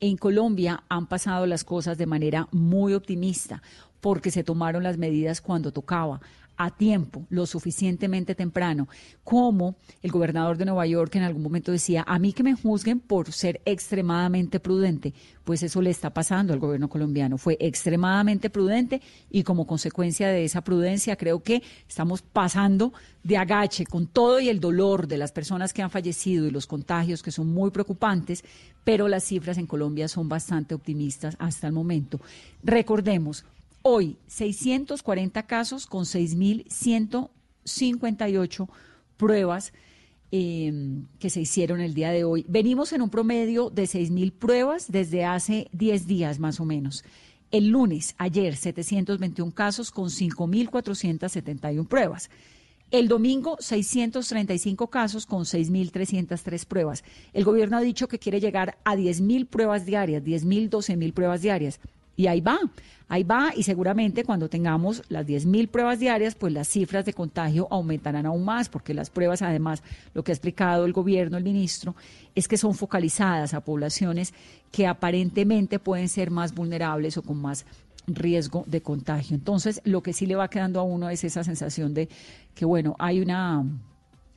En 0.00 0.16
Colombia 0.16 0.82
han 0.88 1.06
pasado 1.06 1.46
las 1.46 1.64
cosas 1.64 1.98
de 1.98 2.06
manera 2.06 2.48
muy 2.50 2.94
optimista 2.94 3.62
porque 4.00 4.30
se 4.30 4.42
tomaron 4.42 4.82
las 4.82 4.98
medidas 4.98 5.40
cuando 5.40 5.72
tocaba 5.72 6.20
a 6.56 6.70
tiempo, 6.70 7.26
lo 7.30 7.46
suficientemente 7.46 8.34
temprano, 8.34 8.88
como 9.24 9.76
el 10.02 10.10
gobernador 10.10 10.56
de 10.56 10.66
Nueva 10.66 10.86
York 10.86 11.16
en 11.16 11.22
algún 11.22 11.42
momento 11.42 11.72
decía, 11.72 12.04
a 12.06 12.18
mí 12.18 12.32
que 12.32 12.42
me 12.42 12.54
juzguen 12.54 13.00
por 13.00 13.32
ser 13.32 13.60
extremadamente 13.64 14.60
prudente, 14.60 15.14
pues 15.44 15.62
eso 15.62 15.82
le 15.82 15.90
está 15.90 16.10
pasando 16.10 16.52
al 16.52 16.58
gobierno 16.58 16.88
colombiano, 16.88 17.38
fue 17.38 17.56
extremadamente 17.60 18.50
prudente 18.50 19.00
y 19.30 19.42
como 19.42 19.66
consecuencia 19.66 20.28
de 20.28 20.44
esa 20.44 20.62
prudencia 20.62 21.16
creo 21.16 21.42
que 21.42 21.62
estamos 21.88 22.22
pasando 22.22 22.92
de 23.22 23.36
agache 23.36 23.86
con 23.86 24.06
todo 24.06 24.40
y 24.40 24.48
el 24.48 24.60
dolor 24.60 25.06
de 25.06 25.18
las 25.18 25.32
personas 25.32 25.72
que 25.72 25.82
han 25.82 25.90
fallecido 25.90 26.46
y 26.46 26.50
los 26.50 26.66
contagios 26.66 27.22
que 27.22 27.30
son 27.30 27.48
muy 27.48 27.70
preocupantes, 27.70 28.44
pero 28.84 29.08
las 29.08 29.24
cifras 29.24 29.58
en 29.58 29.66
Colombia 29.66 30.08
son 30.08 30.28
bastante 30.28 30.74
optimistas 30.74 31.36
hasta 31.38 31.66
el 31.66 31.72
momento. 31.72 32.20
Recordemos, 32.62 33.44
Hoy, 33.84 34.16
640 34.28 35.44
casos 35.44 35.88
con 35.88 36.04
6.158 36.04 38.68
pruebas 39.16 39.72
em, 40.30 41.08
que 41.18 41.30
se 41.30 41.40
hicieron 41.40 41.80
el 41.80 41.92
día 41.92 42.12
de 42.12 42.22
hoy. 42.22 42.46
Venimos 42.48 42.92
en 42.92 43.02
un 43.02 43.10
promedio 43.10 43.70
de 43.70 43.82
6.000 43.82 44.32
pruebas 44.32 44.92
desde 44.92 45.24
hace 45.24 45.68
10 45.72 46.06
días 46.06 46.38
más 46.38 46.60
o 46.60 46.64
menos. 46.64 47.02
El 47.50 47.70
lunes, 47.70 48.14
ayer, 48.18 48.54
721 48.54 49.52
casos 49.52 49.90
con 49.90 50.10
5.471 50.10 51.88
pruebas. 51.88 52.30
El 52.92 53.08
domingo, 53.08 53.56
635 53.58 54.90
casos 54.90 55.26
con 55.26 55.42
6.303 55.42 56.66
pruebas. 56.66 57.02
El 57.32 57.42
gobierno 57.42 57.78
ha 57.78 57.80
dicho 57.80 58.06
que 58.06 58.20
quiere 58.20 58.38
llegar 58.38 58.78
a 58.84 58.94
10.000 58.94 59.48
pruebas 59.48 59.86
diarias, 59.86 60.22
10.000, 60.22 60.70
12.000 60.70 61.12
pruebas 61.12 61.42
diarias. 61.42 61.80
Y 62.16 62.26
ahí 62.26 62.40
va, 62.40 62.58
ahí 63.08 63.22
va 63.22 63.52
y 63.56 63.62
seguramente 63.62 64.24
cuando 64.24 64.48
tengamos 64.48 65.02
las 65.08 65.26
10.000 65.26 65.68
pruebas 65.68 65.98
diarias, 65.98 66.34
pues 66.34 66.52
las 66.52 66.68
cifras 66.68 67.04
de 67.04 67.14
contagio 67.14 67.68
aumentarán 67.70 68.26
aún 68.26 68.44
más, 68.44 68.68
porque 68.68 68.94
las 68.94 69.10
pruebas 69.10 69.42
además, 69.42 69.82
lo 70.14 70.22
que 70.22 70.32
ha 70.32 70.34
explicado 70.34 70.84
el 70.84 70.92
gobierno, 70.92 71.38
el 71.38 71.44
ministro, 71.44 71.96
es 72.34 72.48
que 72.48 72.56
son 72.56 72.74
focalizadas 72.74 73.54
a 73.54 73.60
poblaciones 73.62 74.34
que 74.70 74.86
aparentemente 74.86 75.78
pueden 75.78 76.08
ser 76.08 76.30
más 76.30 76.54
vulnerables 76.54 77.16
o 77.16 77.22
con 77.22 77.40
más 77.40 77.64
riesgo 78.06 78.64
de 78.66 78.80
contagio. 78.82 79.36
Entonces, 79.36 79.80
lo 79.84 80.02
que 80.02 80.12
sí 80.12 80.26
le 80.26 80.34
va 80.34 80.48
quedando 80.48 80.80
a 80.80 80.82
uno 80.82 81.08
es 81.08 81.24
esa 81.24 81.44
sensación 81.44 81.94
de 81.94 82.08
que, 82.54 82.64
bueno, 82.64 82.96
hay 82.98 83.20
una 83.20 83.64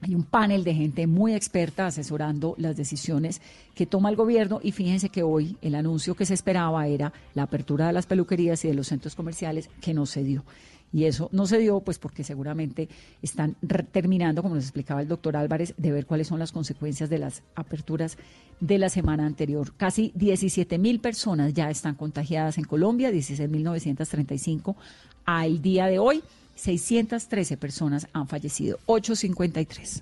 hay 0.02 0.14
un 0.14 0.24
panel 0.24 0.64
de 0.64 0.74
gente 0.74 1.08
muy 1.08 1.34
experta 1.34 1.88
asesorando 1.88 2.56
las 2.58 2.76
decisiones 2.76 3.42
que 3.74 3.86
toma 3.86 4.10
el 4.10 4.16
gobierno 4.16 4.60
y 4.62 4.72
fíjense 4.72 5.10
que 5.10 5.24
hoy 5.24 5.58
el 5.62 5.76
anuncio 5.76 6.16
que 6.16 6.26
se 6.26 6.34
esperaba 6.34 6.88
era 6.88 7.14
la 7.34 7.44
apertura 7.44 7.88
de 7.88 7.94
las 7.94 8.06
peluquerías 8.06 8.64
y 8.66 8.68
de 8.68 8.76
los 8.76 8.88
centros 8.88 9.16
comerciales 9.16 9.70
que 9.82 9.94
no 9.94 10.06
se 10.06 10.24
dio. 10.24 10.44
Y 10.94 11.06
eso 11.06 11.30
no 11.34 11.46
se 11.46 11.58
dio 11.58 11.82
pues 11.82 12.00
porque 12.00 12.24
seguramente 12.24 12.88
están 13.22 13.56
terminando, 13.92 14.42
como 14.42 14.56
nos 14.56 14.64
explicaba 14.64 15.02
el 15.02 15.08
doctor 15.08 15.36
Álvarez, 15.36 15.74
de 15.78 15.92
ver 15.92 16.06
cuáles 16.06 16.28
son 16.28 16.40
las 16.40 16.52
consecuencias 16.52 17.10
de 17.10 17.18
las 17.18 17.44
aperturas 17.56 18.18
de 18.62 18.78
la 18.78 18.90
semana 18.90 19.26
anterior. 19.26 19.74
Casi 19.76 20.14
17 20.16 20.78
mil 20.78 21.02
personas 21.02 21.54
ya 21.54 21.70
están 21.70 21.96
contagiadas 21.96 22.58
en 22.58 22.64
Colombia, 22.64 23.12
16.935 23.12 24.76
al 25.26 25.62
día 25.62 25.88
de 25.88 26.00
hoy. 26.00 26.24
613 26.56 27.58
personas 27.58 28.08
han 28.14 28.28
fallecido. 28.28 28.80
853. 28.86 30.02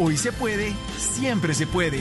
Hoy 0.00 0.16
se 0.16 0.30
puede, 0.30 0.76
siempre 0.96 1.52
se 1.54 1.66
puede. 1.66 2.00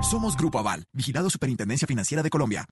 Somos 0.00 0.34
Grupo 0.38 0.58
Aval, 0.58 0.84
vigilado 0.94 1.28
Superintendencia 1.28 1.86
Financiera 1.86 2.22
de 2.22 2.30
Colombia. 2.30 2.64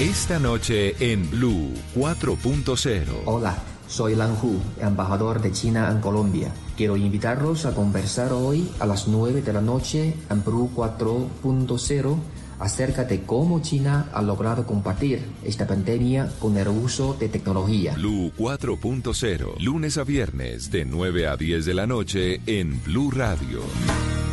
Esta 0.00 0.38
noche 0.38 1.12
en 1.12 1.30
Blue 1.30 1.74
4.0. 1.94 3.04
Hola, 3.26 3.58
soy 3.86 4.14
Lan 4.14 4.34
Hu, 4.42 4.58
embajador 4.80 5.42
de 5.42 5.52
China 5.52 5.90
en 5.90 6.00
Colombia. 6.00 6.50
Quiero 6.74 6.96
invitarlos 6.96 7.66
a 7.66 7.74
conversar 7.74 8.32
hoy 8.32 8.66
a 8.80 8.86
las 8.86 9.08
9 9.08 9.42
de 9.42 9.52
la 9.52 9.60
noche 9.60 10.14
en 10.30 10.42
Blue 10.42 10.70
4.0 10.74 12.18
acerca 12.58 13.04
de 13.04 13.22
cómo 13.22 13.60
China 13.60 14.08
ha 14.12 14.22
logrado 14.22 14.66
combatir 14.66 15.22
esta 15.44 15.66
pandemia 15.66 16.30
con 16.38 16.56
el 16.56 16.68
uso 16.68 17.14
de 17.14 17.28
tecnología. 17.28 17.94
Blue 17.94 18.32
4.0, 18.36 19.60
lunes 19.60 19.98
a 19.98 20.04
viernes 20.04 20.70
de 20.70 20.84
9 20.84 21.28
a 21.28 21.36
10 21.36 21.64
de 21.64 21.74
la 21.74 21.86
noche 21.86 22.40
en 22.46 22.82
Blue 22.84 23.10
Radio. 23.10 23.60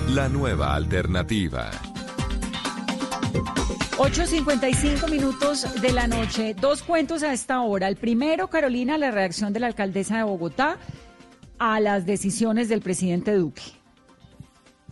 La 0.09 0.29
nueva 0.29 0.75
alternativa. 0.75 1.71
8.55 3.97 5.09
minutos 5.09 5.67
de 5.79 5.91
la 5.91 6.07
noche. 6.07 6.55
Dos 6.59 6.81
cuentos 6.81 7.21
a 7.21 7.33
esta 7.33 7.61
hora. 7.61 7.87
El 7.87 7.97
primero, 7.97 8.47
Carolina, 8.47 8.97
la 8.97 9.11
reacción 9.11 9.53
de 9.53 9.59
la 9.59 9.67
alcaldesa 9.67 10.17
de 10.17 10.23
Bogotá 10.23 10.79
a 11.59 11.79
las 11.79 12.07
decisiones 12.07 12.67
del 12.67 12.81
presidente 12.81 13.35
Duque. 13.35 13.61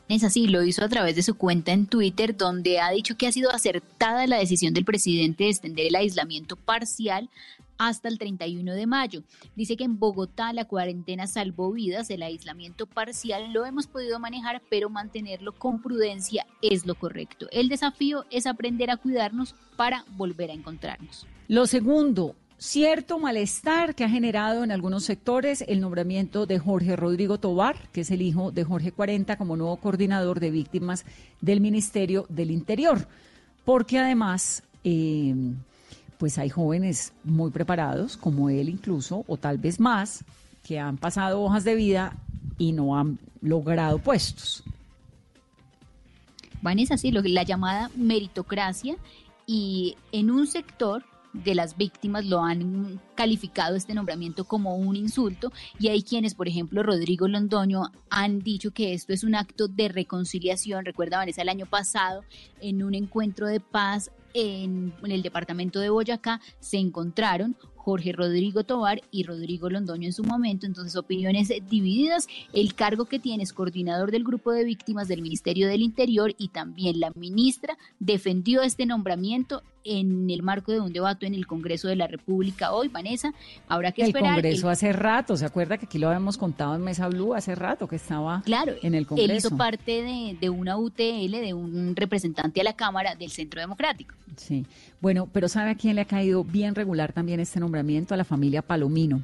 Es 0.10 0.24
así, 0.24 0.48
lo 0.48 0.64
hizo 0.64 0.84
a 0.84 0.90
través 0.90 1.16
de 1.16 1.22
su 1.22 1.36
cuenta 1.36 1.72
en 1.72 1.86
Twitter, 1.86 2.36
donde 2.36 2.80
ha 2.80 2.90
dicho 2.90 3.16
que 3.16 3.28
ha 3.28 3.32
sido 3.32 3.52
acertada 3.52 4.26
la 4.26 4.40
decisión 4.40 4.74
del 4.74 4.84
presidente 4.84 5.44
de 5.44 5.52
extender 5.52 5.86
el 5.86 5.96
aislamiento 5.96 6.56
parcial 6.56 7.30
hasta 7.78 8.10
el 8.10 8.18
31 8.18 8.74
de 8.74 8.88
mayo. 8.88 9.22
Dice 9.56 9.78
que 9.78 9.84
en 9.84 10.00
Bogotá 10.00 10.52
la 10.52 10.66
cuarentena 10.66 11.28
salvó 11.28 11.72
vidas, 11.72 12.10
el 12.10 12.24
aislamiento 12.24 12.88
parcial 12.88 13.54
lo 13.54 13.68
hemos 13.68 13.86
podido 13.86 14.20
manejar, 14.20 14.64
pero 14.68 14.90
mantenerlo 14.90 15.52
con 15.52 15.80
prudencia 15.80 16.48
es 16.64 16.88
lo 16.88 16.96
correcto. 16.96 17.46
El 17.52 17.70
desafío 17.70 18.26
es 18.32 18.48
aprender 18.48 18.90
a 18.90 18.98
cuidarnos 18.98 19.54
para 19.78 20.06
volver 20.18 20.50
a 20.50 20.56
encontrarnos. 20.56 21.28
Lo 21.48 21.68
segundo, 21.68 22.36
cierto 22.60 23.20
malestar 23.20 23.96
que 23.96 24.04
ha 24.04 24.10
generado 24.10 24.66
en 24.66 24.72
algunos 24.72 25.06
sectores 25.06 25.64
el 25.68 25.80
nombramiento 25.80 26.46
de 26.46 26.60
Jorge 26.60 26.98
Rodrigo 26.98 27.40
Tobar, 27.40 27.90
que 27.94 28.02
es 28.02 28.12
el 28.12 28.22
hijo 28.22 28.52
de 28.52 28.66
Jorge 28.66 28.92
40 28.92 29.38
como 29.38 29.56
nuevo 29.56 29.78
coordinador 29.78 30.42
de 30.42 30.52
víctimas 30.52 31.06
del 31.40 31.62
Ministerio 31.62 32.26
del 32.28 32.52
Interior, 32.52 33.08
porque 33.64 33.98
además 33.98 34.64
eh, 34.84 35.34
pues 36.18 36.38
hay 36.38 36.50
jóvenes 36.50 37.14
muy 37.24 37.50
preparados, 37.50 38.18
como 38.18 38.50
él 38.50 38.68
incluso, 38.68 39.24
o 39.28 39.38
tal 39.38 39.58
vez 39.58 39.80
más, 39.80 40.26
que 40.68 40.78
han 40.78 40.98
pasado 40.98 41.42
hojas 41.42 41.64
de 41.64 41.76
vida 41.76 42.18
y 42.58 42.74
no 42.74 43.00
han 43.00 43.20
logrado 43.42 44.00
puestos. 44.00 44.64
Vanessa, 46.62 46.98
sí, 46.98 47.12
lo, 47.12 47.22
la 47.22 47.44
llamada 47.44 47.90
meritocracia 47.96 48.98
y 49.48 49.96
en 50.12 50.30
un 50.30 50.46
sector 50.46 51.06
de 51.34 51.56
las 51.56 51.78
víctimas 51.78 52.26
lo 52.26 52.42
han 52.42 53.00
calificado 53.16 53.76
este 53.76 53.94
nombramiento 53.94 54.46
como 54.46 54.76
un 54.76 54.96
insulto 54.96 55.52
y 55.78 55.90
hay 55.90 56.02
quienes, 56.04 56.36
por 56.36 56.48
ejemplo, 56.48 56.84
Rodrigo 56.84 57.28
Londoño, 57.28 57.84
han 58.10 58.40
dicho 58.40 58.72
que 58.72 58.94
esto 58.94 59.14
es 59.14 59.24
un 59.24 59.36
acto 59.36 59.68
de 59.68 59.90
reconciliación. 59.90 60.86
Recuerda, 60.86 61.18
Vanessa, 61.18 61.42
el 61.42 61.50
año 61.50 61.66
pasado, 61.66 62.24
en 62.62 62.84
un 62.84 62.96
encuentro 62.96 63.48
de 63.48 63.60
paz 63.60 64.12
en, 64.34 64.94
el 65.04 65.22
departamento 65.22 65.80
de 65.80 65.90
Boyacá 65.90 66.42
se 66.60 66.78
encontraron 66.78 67.56
Jorge 67.90 68.12
Rodrigo 68.12 68.64
Tobar 68.64 69.02
y 69.10 69.24
Rodrigo 69.24 69.68
Londoño 69.68 70.06
en 70.06 70.14
su 70.14 70.24
momento, 70.24 70.68
entonces 70.68 70.96
opiniones 70.96 71.52
divididas. 71.70 72.28
El 72.54 72.76
cargo 72.76 73.06
que 73.06 73.18
tiene 73.18 73.42
es 73.42 73.52
coordinador 73.52 74.12
del 74.12 74.24
grupo 74.24 74.52
de 74.52 74.64
víctimas 74.64 75.08
del 75.08 75.24
Ministerio 75.24 75.68
del 75.68 75.82
Interior 75.82 76.36
y 76.38 76.50
también 76.50 77.00
la 77.00 77.12
ministra 77.16 77.80
defendió 78.00 78.62
este 78.62 78.86
nombramiento 78.86 79.64
en 79.84 80.30
el 80.30 80.44
marco 80.44 80.72
de 80.72 80.80
un 80.82 80.94
debate 80.94 81.26
en 81.26 81.34
el 81.34 81.48
Congreso 81.48 81.88
de 81.88 81.96
la 81.96 82.06
República 82.06 82.74
hoy, 82.74 82.90
Vanessa. 82.90 83.34
Habrá 83.68 83.92
que 83.92 84.04
esperar. 84.04 84.30
El 84.30 84.36
Congreso 84.36 84.70
hace 84.70 84.94
rato, 84.94 85.36
¿se 85.36 85.46
acuerda 85.46 85.78
que 85.78 85.86
aquí 85.86 85.98
lo 85.98 86.08
habíamos 86.08 86.38
contado 86.38 86.76
en 86.76 86.82
Mesa 86.82 87.08
Blue 87.08 87.34
hace 87.34 87.56
rato 87.56 87.88
que 87.88 87.96
estaba 87.96 88.42
claro, 88.44 88.74
en 88.84 88.94
el 88.94 89.08
Congreso? 89.08 89.32
Él 89.32 89.38
hizo 89.38 89.58
parte 89.58 90.04
de, 90.04 90.38
de 90.40 90.50
una 90.50 90.78
UTL, 90.78 91.32
de 91.32 91.54
un 91.54 91.96
representante 91.96 92.62
a 92.62 92.64
la 92.64 92.74
Cámara 92.74 93.16
del 93.16 93.32
Centro 93.32 93.62
Democrático. 93.62 94.14
Sí, 94.36 94.66
bueno, 95.02 95.28
pero 95.32 95.48
¿sabe 95.48 95.72
a 95.72 95.76
quién 95.76 95.96
le 95.96 96.02
ha 96.02 96.06
caído 96.06 96.44
bien 96.44 96.76
regular 96.76 97.12
también 97.12 97.40
este 97.40 97.60
nombramiento? 97.60 97.79
A 97.80 98.18
la 98.18 98.26
familia 98.26 98.62
Palomino, 98.62 99.24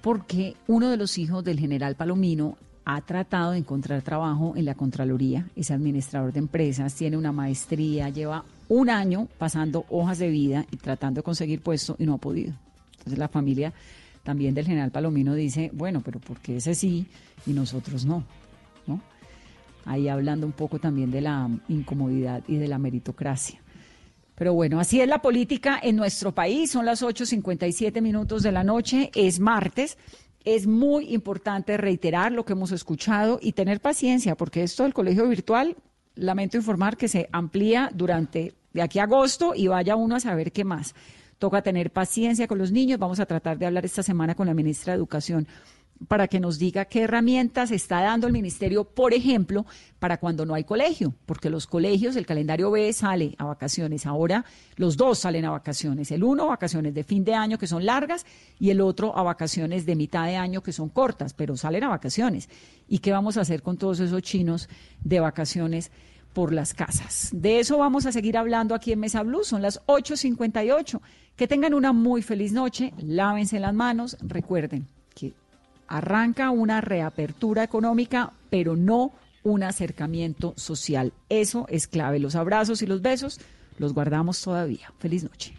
porque 0.00 0.56
uno 0.66 0.88
de 0.88 0.96
los 0.96 1.18
hijos 1.18 1.44
del 1.44 1.60
general 1.60 1.94
Palomino 1.94 2.56
ha 2.86 3.00
tratado 3.02 3.52
de 3.52 3.58
encontrar 3.58 4.00
trabajo 4.00 4.54
en 4.56 4.64
la 4.64 4.74
Contraloría, 4.74 5.50
es 5.56 5.70
administrador 5.70 6.32
de 6.32 6.38
empresas, 6.38 6.94
tiene 6.94 7.18
una 7.18 7.32
maestría, 7.32 8.08
lleva 8.08 8.44
un 8.68 8.88
año 8.88 9.28
pasando 9.36 9.84
hojas 9.90 10.18
de 10.18 10.30
vida 10.30 10.64
y 10.70 10.78
tratando 10.78 11.18
de 11.18 11.22
conseguir 11.22 11.60
puesto 11.60 11.94
y 11.98 12.06
no 12.06 12.14
ha 12.14 12.18
podido. 12.18 12.54
Entonces 12.92 13.18
la 13.18 13.28
familia 13.28 13.74
también 14.22 14.54
del 14.54 14.66
general 14.66 14.90
Palomino 14.90 15.34
dice, 15.34 15.70
bueno, 15.74 16.00
pero 16.02 16.18
¿por 16.18 16.38
qué 16.40 16.56
ese 16.56 16.74
sí 16.74 17.06
y 17.46 17.52
nosotros 17.52 18.06
no? 18.06 18.24
¿No? 18.86 19.00
Ahí 19.84 20.08
hablando 20.08 20.46
un 20.46 20.52
poco 20.52 20.78
también 20.78 21.10
de 21.10 21.20
la 21.20 21.50
incomodidad 21.68 22.42
y 22.48 22.56
de 22.56 22.68
la 22.68 22.78
meritocracia. 22.78 23.61
Pero 24.34 24.54
bueno, 24.54 24.80
así 24.80 25.00
es 25.00 25.08
la 25.08 25.22
política 25.22 25.78
en 25.82 25.96
nuestro 25.96 26.32
país. 26.32 26.70
Son 26.70 26.86
las 26.86 27.02
8.57 27.02 28.00
minutos 28.00 28.42
de 28.42 28.52
la 28.52 28.64
noche, 28.64 29.10
es 29.14 29.40
martes. 29.40 29.98
Es 30.44 30.66
muy 30.66 31.12
importante 31.14 31.76
reiterar 31.76 32.32
lo 32.32 32.44
que 32.44 32.54
hemos 32.54 32.72
escuchado 32.72 33.38
y 33.40 33.52
tener 33.52 33.80
paciencia, 33.80 34.34
porque 34.34 34.62
esto 34.62 34.82
del 34.82 34.94
colegio 34.94 35.28
virtual, 35.28 35.76
lamento 36.14 36.56
informar 36.56 36.96
que 36.96 37.08
se 37.08 37.28
amplía 37.32 37.90
durante 37.94 38.54
de 38.72 38.82
aquí 38.82 38.98
a 38.98 39.04
agosto 39.04 39.52
y 39.54 39.68
vaya 39.68 39.96
uno 39.96 40.16
a 40.16 40.20
saber 40.20 40.50
qué 40.52 40.64
más. 40.64 40.94
Toca 41.38 41.62
tener 41.62 41.90
paciencia 41.90 42.46
con 42.46 42.58
los 42.58 42.72
niños. 42.72 42.98
Vamos 42.98 43.20
a 43.20 43.26
tratar 43.26 43.58
de 43.58 43.66
hablar 43.66 43.84
esta 43.84 44.02
semana 44.02 44.34
con 44.34 44.46
la 44.46 44.54
ministra 44.54 44.92
de 44.92 44.96
Educación 44.96 45.46
para 46.08 46.28
que 46.28 46.40
nos 46.40 46.58
diga 46.58 46.84
qué 46.84 47.02
herramientas 47.02 47.70
está 47.70 48.00
dando 48.00 48.26
el 48.26 48.32
ministerio, 48.32 48.84
por 48.84 49.14
ejemplo, 49.14 49.66
para 49.98 50.18
cuando 50.18 50.44
no 50.44 50.54
hay 50.54 50.64
colegio, 50.64 51.14
porque 51.26 51.50
los 51.50 51.66
colegios, 51.66 52.16
el 52.16 52.26
calendario 52.26 52.70
B 52.70 52.92
sale 52.92 53.34
a 53.38 53.44
vacaciones, 53.44 54.06
ahora 54.06 54.44
los 54.76 54.96
dos 54.96 55.20
salen 55.20 55.44
a 55.44 55.50
vacaciones, 55.50 56.10
el 56.10 56.24
uno 56.24 56.48
vacaciones 56.48 56.94
de 56.94 57.04
fin 57.04 57.24
de 57.24 57.34
año 57.34 57.58
que 57.58 57.66
son 57.66 57.86
largas 57.86 58.26
y 58.58 58.70
el 58.70 58.80
otro 58.80 59.16
a 59.16 59.22
vacaciones 59.22 59.86
de 59.86 59.96
mitad 59.96 60.26
de 60.26 60.36
año 60.36 60.62
que 60.62 60.72
son 60.72 60.88
cortas, 60.88 61.34
pero 61.34 61.56
salen 61.56 61.84
a 61.84 61.88
vacaciones. 61.88 62.48
¿Y 62.88 62.98
qué 62.98 63.12
vamos 63.12 63.36
a 63.36 63.42
hacer 63.42 63.62
con 63.62 63.76
todos 63.76 64.00
esos 64.00 64.22
chinos 64.22 64.68
de 65.02 65.20
vacaciones? 65.20 65.90
por 66.32 66.50
las 66.54 66.72
casas. 66.72 67.28
De 67.34 67.60
eso 67.60 67.76
vamos 67.76 68.06
a 68.06 68.12
seguir 68.12 68.38
hablando 68.38 68.74
aquí 68.74 68.90
en 68.90 69.00
Mesa 69.00 69.22
Blue. 69.22 69.44
Son 69.44 69.60
las 69.60 69.84
8.58. 69.84 70.98
Que 71.36 71.46
tengan 71.46 71.74
una 71.74 71.92
muy 71.92 72.22
feliz 72.22 72.54
noche. 72.54 72.94
Lávense 72.96 73.60
las 73.60 73.74
manos. 73.74 74.16
Recuerden 74.22 74.86
arranca 75.92 76.50
una 76.50 76.80
reapertura 76.80 77.62
económica, 77.62 78.32
pero 78.48 78.76
no 78.76 79.12
un 79.42 79.62
acercamiento 79.62 80.54
social. 80.56 81.12
Eso 81.28 81.66
es 81.68 81.86
clave. 81.86 82.18
Los 82.18 82.34
abrazos 82.34 82.80
y 82.80 82.86
los 82.86 83.02
besos 83.02 83.38
los 83.78 83.92
guardamos 83.92 84.40
todavía. 84.40 84.90
Feliz 84.98 85.22
noche. 85.22 85.54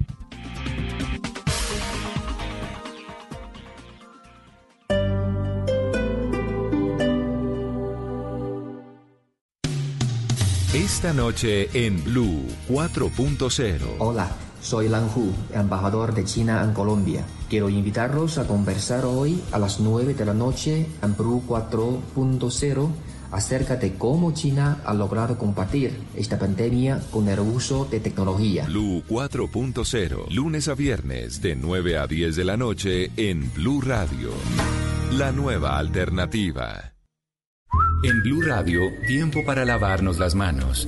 Esta 10.73 11.13
noche 11.13 11.69
en 11.73 12.03
Blue 12.03 12.47
4.0. 12.69 13.97
Hola. 13.99 14.31
Soy 14.63 14.87
Lan 14.87 15.09
Hu, 15.13 15.33
embajador 15.53 16.15
de 16.15 16.23
China 16.23 16.63
en 16.63 16.73
Colombia. 16.73 17.25
Quiero 17.53 17.69
invitarlos 17.69 18.39
a 18.39 18.47
conversar 18.47 19.05
hoy 19.05 19.39
a 19.51 19.59
las 19.59 19.79
9 19.79 20.15
de 20.15 20.25
la 20.25 20.33
noche 20.33 20.87
en 21.03 21.13
Peru 21.13 21.43
4.0 21.47 22.89
acerca 23.31 23.75
de 23.75 23.93
cómo 23.93 24.33
China 24.33 24.81
ha 24.83 24.91
logrado 24.95 25.37
combatir 25.37 25.95
esta 26.15 26.39
pandemia 26.39 26.99
con 27.11 27.29
el 27.29 27.39
uso 27.41 27.85
de 27.85 27.99
tecnología. 27.99 28.65
Blue 28.65 29.03
4.0, 29.07 30.31
lunes 30.31 30.67
a 30.67 30.73
viernes 30.73 31.43
de 31.43 31.55
9 31.55 31.99
a 31.99 32.07
10 32.07 32.35
de 32.37 32.43
la 32.43 32.57
noche 32.57 33.11
en 33.17 33.53
Blue 33.53 33.81
Radio. 33.81 34.31
La 35.11 35.31
nueva 35.31 35.77
alternativa. 35.77 36.95
En 38.03 38.23
Blue 38.23 38.41
Radio, 38.41 38.81
tiempo 39.05 39.45
para 39.45 39.63
lavarnos 39.63 40.17
las 40.17 40.33
manos. 40.33 40.87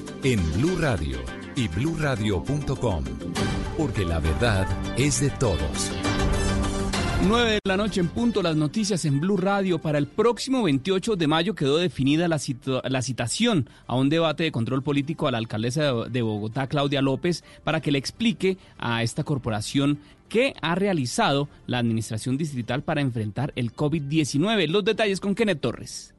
en 0.23 0.39
Blue 0.53 0.77
Radio 0.77 1.17
y 1.55 1.67
bluradio.com, 1.67 3.03
porque 3.77 4.05
la 4.05 4.19
verdad 4.19 4.67
es 4.97 5.21
de 5.21 5.29
todos. 5.31 5.91
9 7.27 7.51
de 7.51 7.59
la 7.63 7.77
noche 7.77 8.01
en 8.01 8.07
punto, 8.07 8.41
las 8.41 8.55
noticias 8.55 9.05
en 9.05 9.19
Blue 9.19 9.37
Radio. 9.37 9.79
Para 9.79 9.97
el 9.97 10.07
próximo 10.07 10.63
28 10.63 11.15
de 11.15 11.27
mayo 11.27 11.55
quedó 11.55 11.77
definida 11.77 12.27
la, 12.27 12.39
la 12.83 13.01
citación 13.01 13.69
a 13.87 13.95
un 13.95 14.09
debate 14.09 14.43
de 14.43 14.51
control 14.51 14.81
político 14.83 15.27
a 15.27 15.31
la 15.31 15.37
alcaldesa 15.37 15.93
de 16.09 16.21
Bogotá, 16.21 16.67
Claudia 16.67 17.01
López, 17.01 17.43
para 17.63 17.79
que 17.81 17.91
le 17.91 17.99
explique 17.99 18.57
a 18.77 19.03
esta 19.03 19.23
corporación 19.23 19.99
qué 20.29 20.53
ha 20.61 20.75
realizado 20.75 21.47
la 21.67 21.79
administración 21.79 22.37
distrital 22.37 22.83
para 22.83 23.01
enfrentar 23.01 23.53
el 23.55 23.73
COVID-19. 23.73 24.67
Los 24.67 24.85
detalles 24.85 25.19
con 25.19 25.35
Kenneth 25.35 25.61
Torres. 25.61 26.13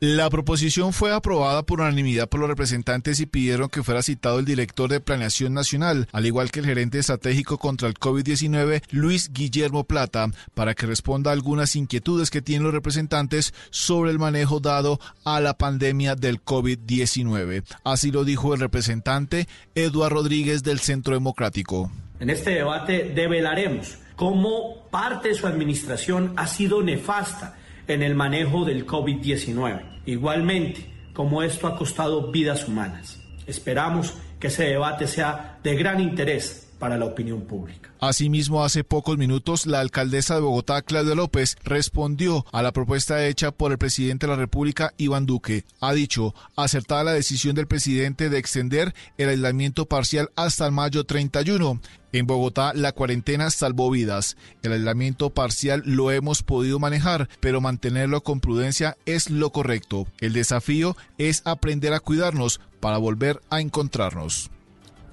La 0.00 0.28
proposición 0.28 0.92
fue 0.92 1.10
aprobada 1.10 1.62
por 1.62 1.80
unanimidad 1.80 2.28
por 2.28 2.40
los 2.40 2.50
representantes 2.50 3.18
y 3.18 3.24
pidieron 3.24 3.70
que 3.70 3.82
fuera 3.82 4.02
citado 4.02 4.38
el 4.38 4.44
director 4.44 4.90
de 4.90 5.00
Planeación 5.00 5.54
Nacional, 5.54 6.06
al 6.12 6.26
igual 6.26 6.50
que 6.50 6.60
el 6.60 6.66
gerente 6.66 6.98
estratégico 6.98 7.56
contra 7.56 7.88
el 7.88 7.94
COVID-19, 7.94 8.82
Luis 8.90 9.32
Guillermo 9.32 9.84
Plata, 9.84 10.28
para 10.52 10.74
que 10.74 10.84
responda 10.84 11.30
a 11.30 11.32
algunas 11.32 11.76
inquietudes 11.76 12.28
que 12.28 12.42
tienen 12.42 12.64
los 12.64 12.74
representantes 12.74 13.54
sobre 13.70 14.10
el 14.10 14.18
manejo 14.18 14.60
dado 14.60 15.00
a 15.24 15.40
la 15.40 15.56
pandemia 15.56 16.14
del 16.14 16.44
COVID-19. 16.44 17.64
Así 17.82 18.10
lo 18.10 18.24
dijo 18.24 18.52
el 18.52 18.60
representante 18.60 19.48
Eduardo 19.74 20.16
Rodríguez 20.16 20.62
del 20.62 20.80
Centro 20.80 21.14
Democrático. 21.14 21.90
En 22.20 22.28
este 22.28 22.50
debate 22.50 23.12
develaremos 23.14 23.96
cómo 24.14 24.88
parte 24.90 25.28
de 25.28 25.34
su 25.34 25.46
administración 25.46 26.34
ha 26.36 26.46
sido 26.46 26.82
nefasta 26.82 27.56
en 27.88 28.02
el 28.02 28.14
manejo 28.14 28.64
del 28.64 28.86
COVID-19. 28.86 29.82
Igualmente, 30.06 30.86
como 31.12 31.42
esto 31.42 31.66
ha 31.66 31.76
costado 31.76 32.30
vidas 32.30 32.68
humanas. 32.68 33.20
Esperamos 33.46 34.14
que 34.38 34.48
ese 34.48 34.64
debate 34.64 35.06
sea 35.06 35.58
de 35.62 35.74
gran 35.76 36.00
interés 36.00 36.65
para 36.78 36.96
la 36.96 37.04
opinión 37.06 37.42
pública. 37.42 37.90
Asimismo, 38.00 38.64
hace 38.64 38.84
pocos 38.84 39.16
minutos, 39.18 39.66
la 39.66 39.80
alcaldesa 39.80 40.34
de 40.34 40.42
Bogotá, 40.42 40.82
Claudia 40.82 41.14
López, 41.14 41.56
respondió 41.64 42.44
a 42.52 42.62
la 42.62 42.72
propuesta 42.72 43.26
hecha 43.26 43.50
por 43.50 43.72
el 43.72 43.78
presidente 43.78 44.26
de 44.26 44.32
la 44.32 44.38
República, 44.38 44.92
Iván 44.98 45.26
Duque. 45.26 45.64
Ha 45.80 45.92
dicho, 45.92 46.34
acertada 46.56 47.04
la 47.04 47.12
decisión 47.12 47.54
del 47.54 47.66
presidente 47.66 48.28
de 48.28 48.38
extender 48.38 48.94
el 49.16 49.30
aislamiento 49.30 49.86
parcial 49.86 50.30
hasta 50.36 50.66
el 50.66 50.72
mayo 50.72 51.04
31. 51.04 51.80
En 52.12 52.26
Bogotá 52.26 52.72
la 52.74 52.92
cuarentena 52.92 53.50
salvó 53.50 53.90
vidas. 53.90 54.36
El 54.62 54.72
aislamiento 54.72 55.30
parcial 55.30 55.82
lo 55.84 56.10
hemos 56.10 56.42
podido 56.42 56.78
manejar, 56.78 57.28
pero 57.40 57.60
mantenerlo 57.60 58.22
con 58.22 58.40
prudencia 58.40 58.96
es 59.06 59.30
lo 59.30 59.50
correcto. 59.50 60.06
El 60.20 60.32
desafío 60.32 60.96
es 61.18 61.42
aprender 61.44 61.92
a 61.92 62.00
cuidarnos 62.00 62.60
para 62.80 62.98
volver 62.98 63.40
a 63.50 63.60
encontrarnos. 63.60 64.50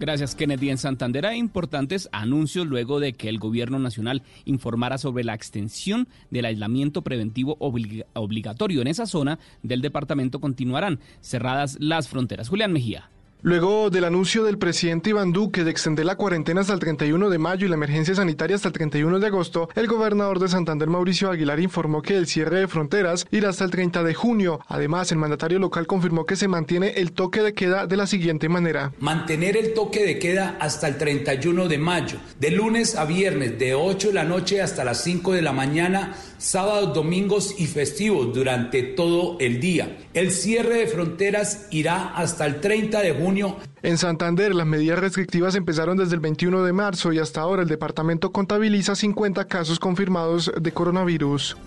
Gracias, 0.03 0.35
Kennedy. 0.35 0.69
En 0.69 0.77
Santander 0.77 1.25
hay 1.25 1.37
importantes 1.37 2.09
anuncios 2.11 2.67
luego 2.67 2.99
de 2.99 3.13
que 3.13 3.29
el 3.29 3.39
gobierno 3.39 3.79
nacional 3.79 4.21
informara 4.43 4.97
sobre 4.97 5.23
la 5.23 5.33
extensión 5.33 6.09
del 6.29 6.43
aislamiento 6.43 7.03
preventivo 7.03 7.55
obligatorio. 7.57 8.81
En 8.81 8.87
esa 8.87 9.05
zona 9.05 9.39
del 9.61 9.79
departamento 9.79 10.41
continuarán 10.41 10.99
cerradas 11.21 11.77
las 11.79 12.09
fronteras. 12.09 12.49
Julián 12.49 12.73
Mejía. 12.73 13.12
Luego 13.45 13.89
del 13.89 14.05
anuncio 14.05 14.45
del 14.45 14.57
presidente 14.57 15.09
Iván 15.09 15.33
Duque 15.33 15.65
de 15.65 15.71
extender 15.71 16.05
la 16.05 16.15
cuarentena 16.15 16.61
hasta 16.61 16.71
el 16.71 16.79
31 16.79 17.29
de 17.29 17.37
mayo 17.37 17.65
y 17.65 17.69
la 17.69 17.75
emergencia 17.75 18.15
sanitaria 18.15 18.55
hasta 18.55 18.69
el 18.69 18.73
31 18.73 19.19
de 19.19 19.27
agosto, 19.27 19.67
el 19.75 19.85
gobernador 19.87 20.39
de 20.39 20.47
Santander 20.47 20.87
Mauricio 20.87 21.29
Aguilar 21.29 21.59
informó 21.59 22.01
que 22.01 22.15
el 22.15 22.25
cierre 22.25 22.61
de 22.61 22.69
fronteras 22.69 23.27
irá 23.31 23.49
hasta 23.49 23.65
el 23.65 23.71
30 23.71 24.01
de 24.03 24.13
junio. 24.13 24.61
Además, 24.69 25.11
el 25.11 25.17
mandatario 25.17 25.59
local 25.59 25.87
confirmó 25.87 26.25
que 26.25 26.37
se 26.37 26.47
mantiene 26.47 26.91
el 26.95 27.11
toque 27.11 27.41
de 27.41 27.53
queda 27.53 27.85
de 27.85 27.97
la 27.97 28.07
siguiente 28.07 28.47
manera. 28.47 28.93
Mantener 29.01 29.57
el 29.57 29.73
toque 29.73 30.05
de 30.05 30.19
queda 30.19 30.55
hasta 30.61 30.87
el 30.87 30.97
31 30.97 31.67
de 31.67 31.77
mayo, 31.77 32.19
de 32.39 32.49
lunes 32.49 32.95
a 32.95 33.03
viernes, 33.03 33.59
de 33.59 33.75
8 33.75 34.07
de 34.07 34.13
la 34.13 34.23
noche 34.23 34.61
hasta 34.61 34.85
las 34.85 35.03
5 35.03 35.33
de 35.33 35.41
la 35.41 35.51
mañana, 35.51 36.15
sábados, 36.43 36.93
domingos 36.93 37.55
y 37.57 37.67
festivos 37.67 38.33
durante 38.33 38.83
todo 38.83 39.37
el 39.39 39.59
día. 39.59 39.97
El 40.13 40.31
cierre 40.31 40.79
de 40.79 40.87
fronteras 40.87 41.67
irá 41.71 42.15
hasta 42.15 42.45
el 42.45 42.59
30 42.59 43.01
de 43.01 43.13
junio 43.13 43.57
en 43.83 43.97
Santander, 43.97 44.55
las 44.55 44.65
medidas 44.65 44.97
restrictivas 44.97 45.55
empezaron 45.55 45.97
desde 45.97 46.15
el 46.15 46.21
21 46.21 46.63
de 46.63 46.71
marzo 46.71 47.11
y 47.11 47.19
hasta 47.19 47.41
ahora 47.41 47.63
el 47.63 47.67
departamento 47.67 48.31
contabiliza 48.31 48.95
50 48.95 49.45
casos 49.49 49.77
confirmados 49.77 50.49
de 50.57 50.71
coronavirus. 50.71 51.57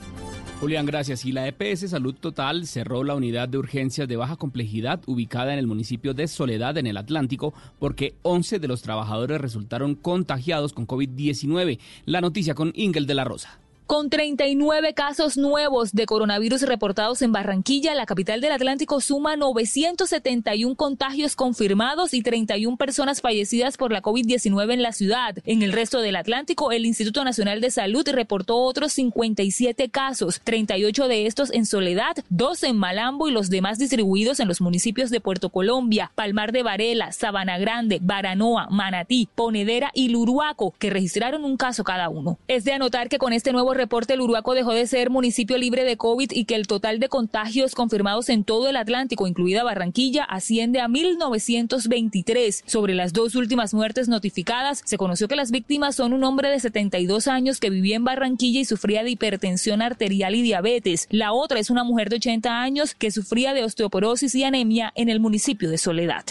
Julián, 0.59 0.87
gracias. 0.87 1.27
Y 1.27 1.33
la 1.33 1.47
EPS 1.47 1.91
Salud 1.91 2.15
Total 2.15 2.67
cerró 2.67 3.05
la 3.05 3.15
unidad 3.15 3.51
de 3.51 3.59
urgencias 3.59 4.09
de 4.09 4.17
baja 4.17 4.37
complejidad 4.37 5.01
ubicada 5.07 5.53
en 5.53 5.59
el 5.59 5.67
municipio 5.67 6.15
de 6.15 6.27
Soledad, 6.27 6.79
en 6.79 6.87
el 6.87 6.97
Atlántico, 6.97 7.53
porque 7.79 8.15
11 8.23 8.59
de 8.61 8.69
los 8.69 8.81
trabajadores 8.81 9.39
resultaron 9.39 9.95
contagiados 9.95 10.73
con 10.73 10.87
COVID-19. 10.87 11.79
La 12.07 12.23
noticia 12.23 12.55
con 12.55 12.73
Ingel 12.75 13.07
de 13.07 13.15
la 13.15 13.25
Rosa. 13.25 13.61
Con 13.87 14.11
39 14.11 14.95
casos 14.95 15.37
nuevos 15.37 15.93
de 15.93 16.07
coronavirus 16.07 16.63
reportados 16.63 17.23
en 17.23 17.31
Barranquilla, 17.31 17.95
la 17.95 18.05
capital 18.05 18.41
del 18.41 18.51
Atlántico 18.51 19.01
suma 19.01 19.37
971 19.37 20.75
contagios 20.75 21.37
confirmados 21.37 22.13
y 22.13 22.21
31 22.21 22.77
personas 22.79 23.21
fallecidas 23.21 23.77
por 23.77 23.93
la 23.93 24.03
COVID-19 24.03 24.73
en 24.73 24.83
la 24.83 24.91
ciudad. 24.91 25.37
En 25.45 25.63
el 25.63 25.71
resto 25.71 26.01
del 26.01 26.17
Atlántico, 26.17 26.73
el 26.73 26.85
Instituto 26.85 27.23
Nacional 27.23 27.61
de 27.61 27.71
Salud 27.71 28.05
reportó 28.11 28.57
otros 28.57 28.93
57 28.93 29.89
casos, 29.89 30.41
38 30.43 31.07
de 31.07 31.27
estos 31.27 31.53
en 31.53 31.65
Soledad, 31.65 32.17
2 32.29 32.65
en 32.65 32.77
Malambo 32.79 33.29
y 33.29 33.33
los 33.33 33.51
demás 33.51 33.79
distribuidos 33.79 34.41
en 34.41 34.49
los 34.49 34.61
municipios 34.61 35.11
de 35.11 35.21
Puerto 35.21 35.51
Colombia, 35.51 36.11
Palmar 36.17 36.51
de 36.51 36.65
Varela, 36.65 37.13
Sabana 37.13 37.57
Grande, 37.59 38.01
Baranoa, 38.03 38.67
Manatí, 38.69 39.29
Ponedera 39.33 39.93
y 39.95 40.09
Luruaco, 40.09 40.75
que 40.77 40.91
registraron 40.91 41.45
un 41.45 41.57
caso 41.57 41.85
cada 41.85 42.09
uno. 42.09 42.37
Es 42.49 42.65
de 42.65 42.73
anotar 42.73 43.09
que 43.09 43.19
con 43.19 43.33
este 43.33 43.53
nuevo 43.53 43.76
reporte, 43.77 44.15
el 44.15 44.21
Uruaco 44.21 44.55
dejó 44.55 44.73
de 44.73 44.87
ser 44.87 45.11
municipio 45.11 45.59
libre 45.59 45.85
de 45.85 45.97
COVID 45.97 46.31
y 46.33 46.45
que 46.45 46.55
el 46.55 46.67
total 46.67 46.99
de 46.99 47.09
contagios 47.09 47.75
confirmados 47.75 48.29
en 48.29 48.45
todo 48.45 48.69
el 48.69 48.77
Atlántico, 48.77 49.27
incluida 49.27 49.63
Barranquilla, 49.63 50.25
asciende 50.25 50.81
a 50.81 50.89
1.923. 50.89 52.63
Sobre 52.67 52.95
las 52.95 53.13
dos 53.13 53.35
últimas 53.35 53.75
muertes 53.75 54.09
notificadas, 54.09 54.83
se 54.85 54.99
conoció 54.99 55.29
que 55.29 55.37
las 55.37 55.51
víctimas 55.51 55.97
son 55.97 56.13
un 56.13 56.25
hombre 56.25 56.49
de 56.49 56.61
72 56.61 57.29
años 57.29 57.61
que 57.61 57.71
vivía 57.71 57.97
en 57.97 58.05
Barranquilla 58.05 58.61
y 58.61 58.65
sufría 58.65 59.03
de 59.03 59.11
hipertensión 59.11 59.83
arterial 59.83 60.35
y 60.35 60.43
diabetes. 60.43 61.07
La 61.11 61.33
otra 61.33 61.59
es 61.59 61.71
una 61.71 61.85
mujer 61.85 62.11
de 62.11 62.17
80 62.17 62.63
años 62.63 62.95
que 62.95 63.11
sufría 63.11 63.55
de 63.55 63.65
osteoporosis 63.65 64.35
y 64.35 64.45
anemia 64.45 64.93
en 64.95 65.09
el 65.09 65.21
municipio 65.21 65.71
de 65.71 65.79
Soledad. 65.79 66.25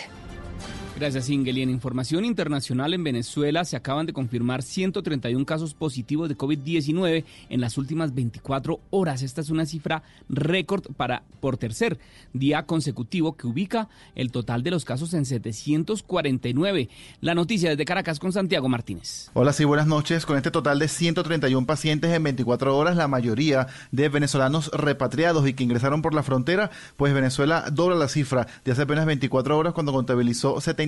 Gracias, 0.98 1.30
Ingel. 1.30 1.58
Y 1.58 1.62
en 1.62 1.70
información 1.70 2.24
internacional, 2.24 2.94
en 2.94 3.04
Venezuela 3.04 3.66
se 3.66 3.76
acaban 3.76 4.06
de 4.06 4.14
confirmar 4.14 4.64
131 4.64 5.46
casos 5.46 5.74
positivos 5.74 6.30
de 6.30 6.38
COVID-19 6.38 7.26
en 7.50 7.60
las 7.60 7.78
últimas 7.78 8.16
24 8.16 8.80
horas. 8.92 9.22
Esta 9.22 9.42
es 9.42 9.50
una 9.50 9.66
cifra 9.66 10.04
récord 10.30 10.86
para 10.96 11.24
por 11.42 11.58
tercer 11.58 12.00
día 12.32 12.66
consecutivo 12.66 13.36
que 13.36 13.46
ubica 13.46 13.90
el 14.16 14.32
total 14.32 14.64
de 14.64 14.72
los 14.72 14.86
casos 14.86 15.14
en 15.14 15.26
749. 15.26 16.88
La 17.20 17.36
noticia 17.36 17.72
desde 17.72 17.84
Caracas 17.84 18.18
con 18.18 18.32
Santiago 18.32 18.70
Martínez. 18.70 19.32
Hola, 19.34 19.52
sí, 19.52 19.66
buenas 19.66 19.88
noches. 19.88 20.26
Con 20.26 20.38
este 20.38 20.50
total 20.50 20.80
de 20.80 20.88
131 20.88 21.68
pacientes 21.68 22.14
en 22.14 22.24
24 22.24 22.78
horas, 22.78 22.96
la 22.96 23.10
mayoría 23.10 23.68
de 23.92 24.08
venezolanos 24.08 24.72
repatriados 24.72 25.46
y 25.46 25.56
que 25.56 25.66
ingresaron 25.66 26.02
por 26.02 26.14
la 26.14 26.24
frontera, 26.24 26.72
pues 26.96 27.14
Venezuela 27.14 27.66
dobla 27.70 27.98
la 27.98 28.08
cifra 28.08 28.48
de 28.64 28.72
hace 28.72 28.84
apenas 28.84 29.06
24 29.06 29.58
horas 29.58 29.74
cuando 29.74 29.92
contabilizó 29.92 30.62
70 30.62 30.85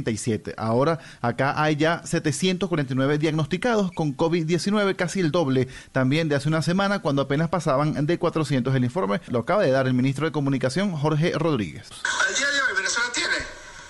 Ahora 0.58 1.00
acá 1.22 1.62
hay 1.62 1.76
ya 1.76 2.02
749 2.06 3.18
diagnosticados 3.18 3.92
con 3.92 4.16
COVID-19, 4.16 4.96
casi 4.96 5.20
el 5.20 5.32
doble 5.32 5.68
también 5.92 6.30
de 6.30 6.36
hace 6.36 6.48
una 6.48 6.62
semana 6.62 7.00
cuando 7.00 7.22
apenas 7.22 7.50
pasaban 7.50 8.06
de 8.06 8.18
400 8.18 8.76
el 8.76 8.84
informe. 8.84 9.22
Lo 9.28 9.40
acaba 9.40 9.64
de 9.64 9.72
dar 9.72 9.88
el 9.88 9.94
ministro 9.94 10.26
de 10.26 10.32
Comunicación, 10.32 10.92
Jorge 10.96 11.32
Rodríguez. 11.36 11.88
Al 12.28 12.36
día 12.36 12.48
de 12.48 12.62
hoy 12.62 12.78
Venezuela 12.78 13.10
tiene 13.14 13.36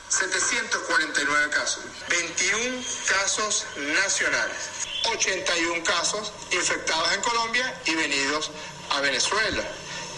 749 0.09 1.49
casos, 1.49 1.83
21 2.09 2.75
casos 3.07 3.65
nacionales, 4.03 4.87
81 5.13 5.83
casos 5.83 6.31
infectados 6.51 7.13
en 7.13 7.21
Colombia 7.21 7.73
y 7.85 7.95
venidos 7.95 8.51
a 8.91 9.01
Venezuela. 9.01 9.63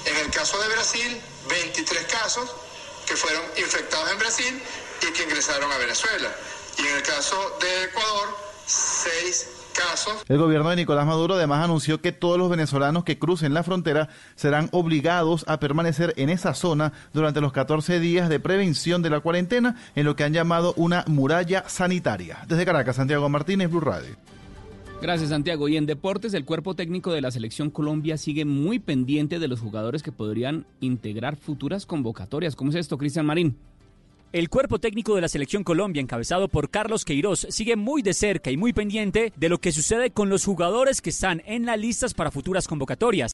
En 0.06 0.16
el 0.18 0.32
caso 0.32 0.62
de 0.62 0.68
Brasil, 0.70 1.22
23 1.50 2.06
casos 2.06 2.50
que 3.08 3.16
fueron 3.16 3.44
infectados 3.58 4.12
en 4.12 4.20
Brasil 4.20 4.62
y 5.08 5.14
que 5.14 5.24
ingresaron 5.24 5.72
a 5.72 5.78
Venezuela. 5.78 6.30
Y 6.78 6.88
en 6.88 6.96
el 6.96 7.04
caso 7.04 7.36
de 7.62 7.84
Ecuador, 7.86 8.30
seis 8.66 9.50
casos. 9.74 10.24
El 10.28 10.38
gobierno 10.38 10.70
de 10.70 10.76
Nicolás 10.76 11.06
Maduro 11.06 11.36
además 11.36 11.64
anunció 11.64 12.02
que 12.02 12.12
todos 12.12 12.38
los 12.38 12.50
venezolanos 12.50 13.04
que 13.04 13.20
crucen 13.20 13.54
la 13.54 13.64
frontera 13.64 14.10
serán 14.36 14.70
obligados 14.72 15.46
a 15.48 15.60
permanecer 15.60 16.14
en 16.18 16.30
esa 16.30 16.54
zona 16.54 16.94
durante 17.14 17.42
los 17.42 17.52
14 17.52 18.00
días 18.00 18.30
de 18.30 18.40
prevención 18.40 19.02
de 19.02 19.10
la 19.10 19.20
cuarentena 19.20 19.76
en 19.96 20.06
lo 20.06 20.16
que 20.16 20.24
han 20.24 20.34
llamado 20.34 20.74
una 20.76 21.04
muralla 21.08 21.68
sanitaria. 21.68 22.40
Desde 22.48 22.66
Caracas, 22.66 22.96
Santiago 22.98 23.30
Martínez, 23.30 23.70
Blue 23.70 23.82
Radio. 23.82 24.16
Gracias, 25.02 25.30
Santiago. 25.30 25.70
Y 25.70 25.78
en 25.78 25.86
deportes, 25.86 26.34
el 26.34 26.44
cuerpo 26.44 26.76
técnico 26.76 27.14
de 27.14 27.22
la 27.22 27.32
selección 27.32 27.70
Colombia 27.70 28.18
sigue 28.18 28.44
muy 28.44 28.80
pendiente 28.80 29.40
de 29.40 29.48
los 29.48 29.62
jugadores 29.62 30.04
que 30.04 30.12
podrían 30.12 30.66
integrar 30.82 31.38
futuras 31.38 31.86
convocatorias. 31.86 32.58
¿Cómo 32.58 32.72
es 32.72 32.76
esto, 32.76 32.98
Cristian 32.98 33.26
Marín? 33.26 33.58
El 34.32 34.50
cuerpo 34.50 34.78
técnico 34.78 35.16
de 35.16 35.22
la 35.22 35.28
selección 35.28 35.64
Colombia, 35.64 36.02
encabezado 36.02 36.50
por 36.50 36.70
Carlos 36.70 37.04
Queiroz, 37.04 37.48
sigue 37.50 37.76
muy 37.76 38.04
de 38.04 38.14
cerca 38.14 38.52
y 38.52 38.58
muy 38.58 38.74
pendiente 38.74 39.34
de 39.36 39.50
lo 39.50 39.58
que 39.58 39.72
sucede 39.72 40.12
con 40.12 40.30
los 40.30 40.46
jugadores 40.46 41.02
que 41.02 41.10
están 41.10 41.42
en 41.48 41.66
las 41.66 41.80
listas 41.80 42.14
para 42.14 42.30
futuras 42.30 42.68
convocatorias. 42.68 43.28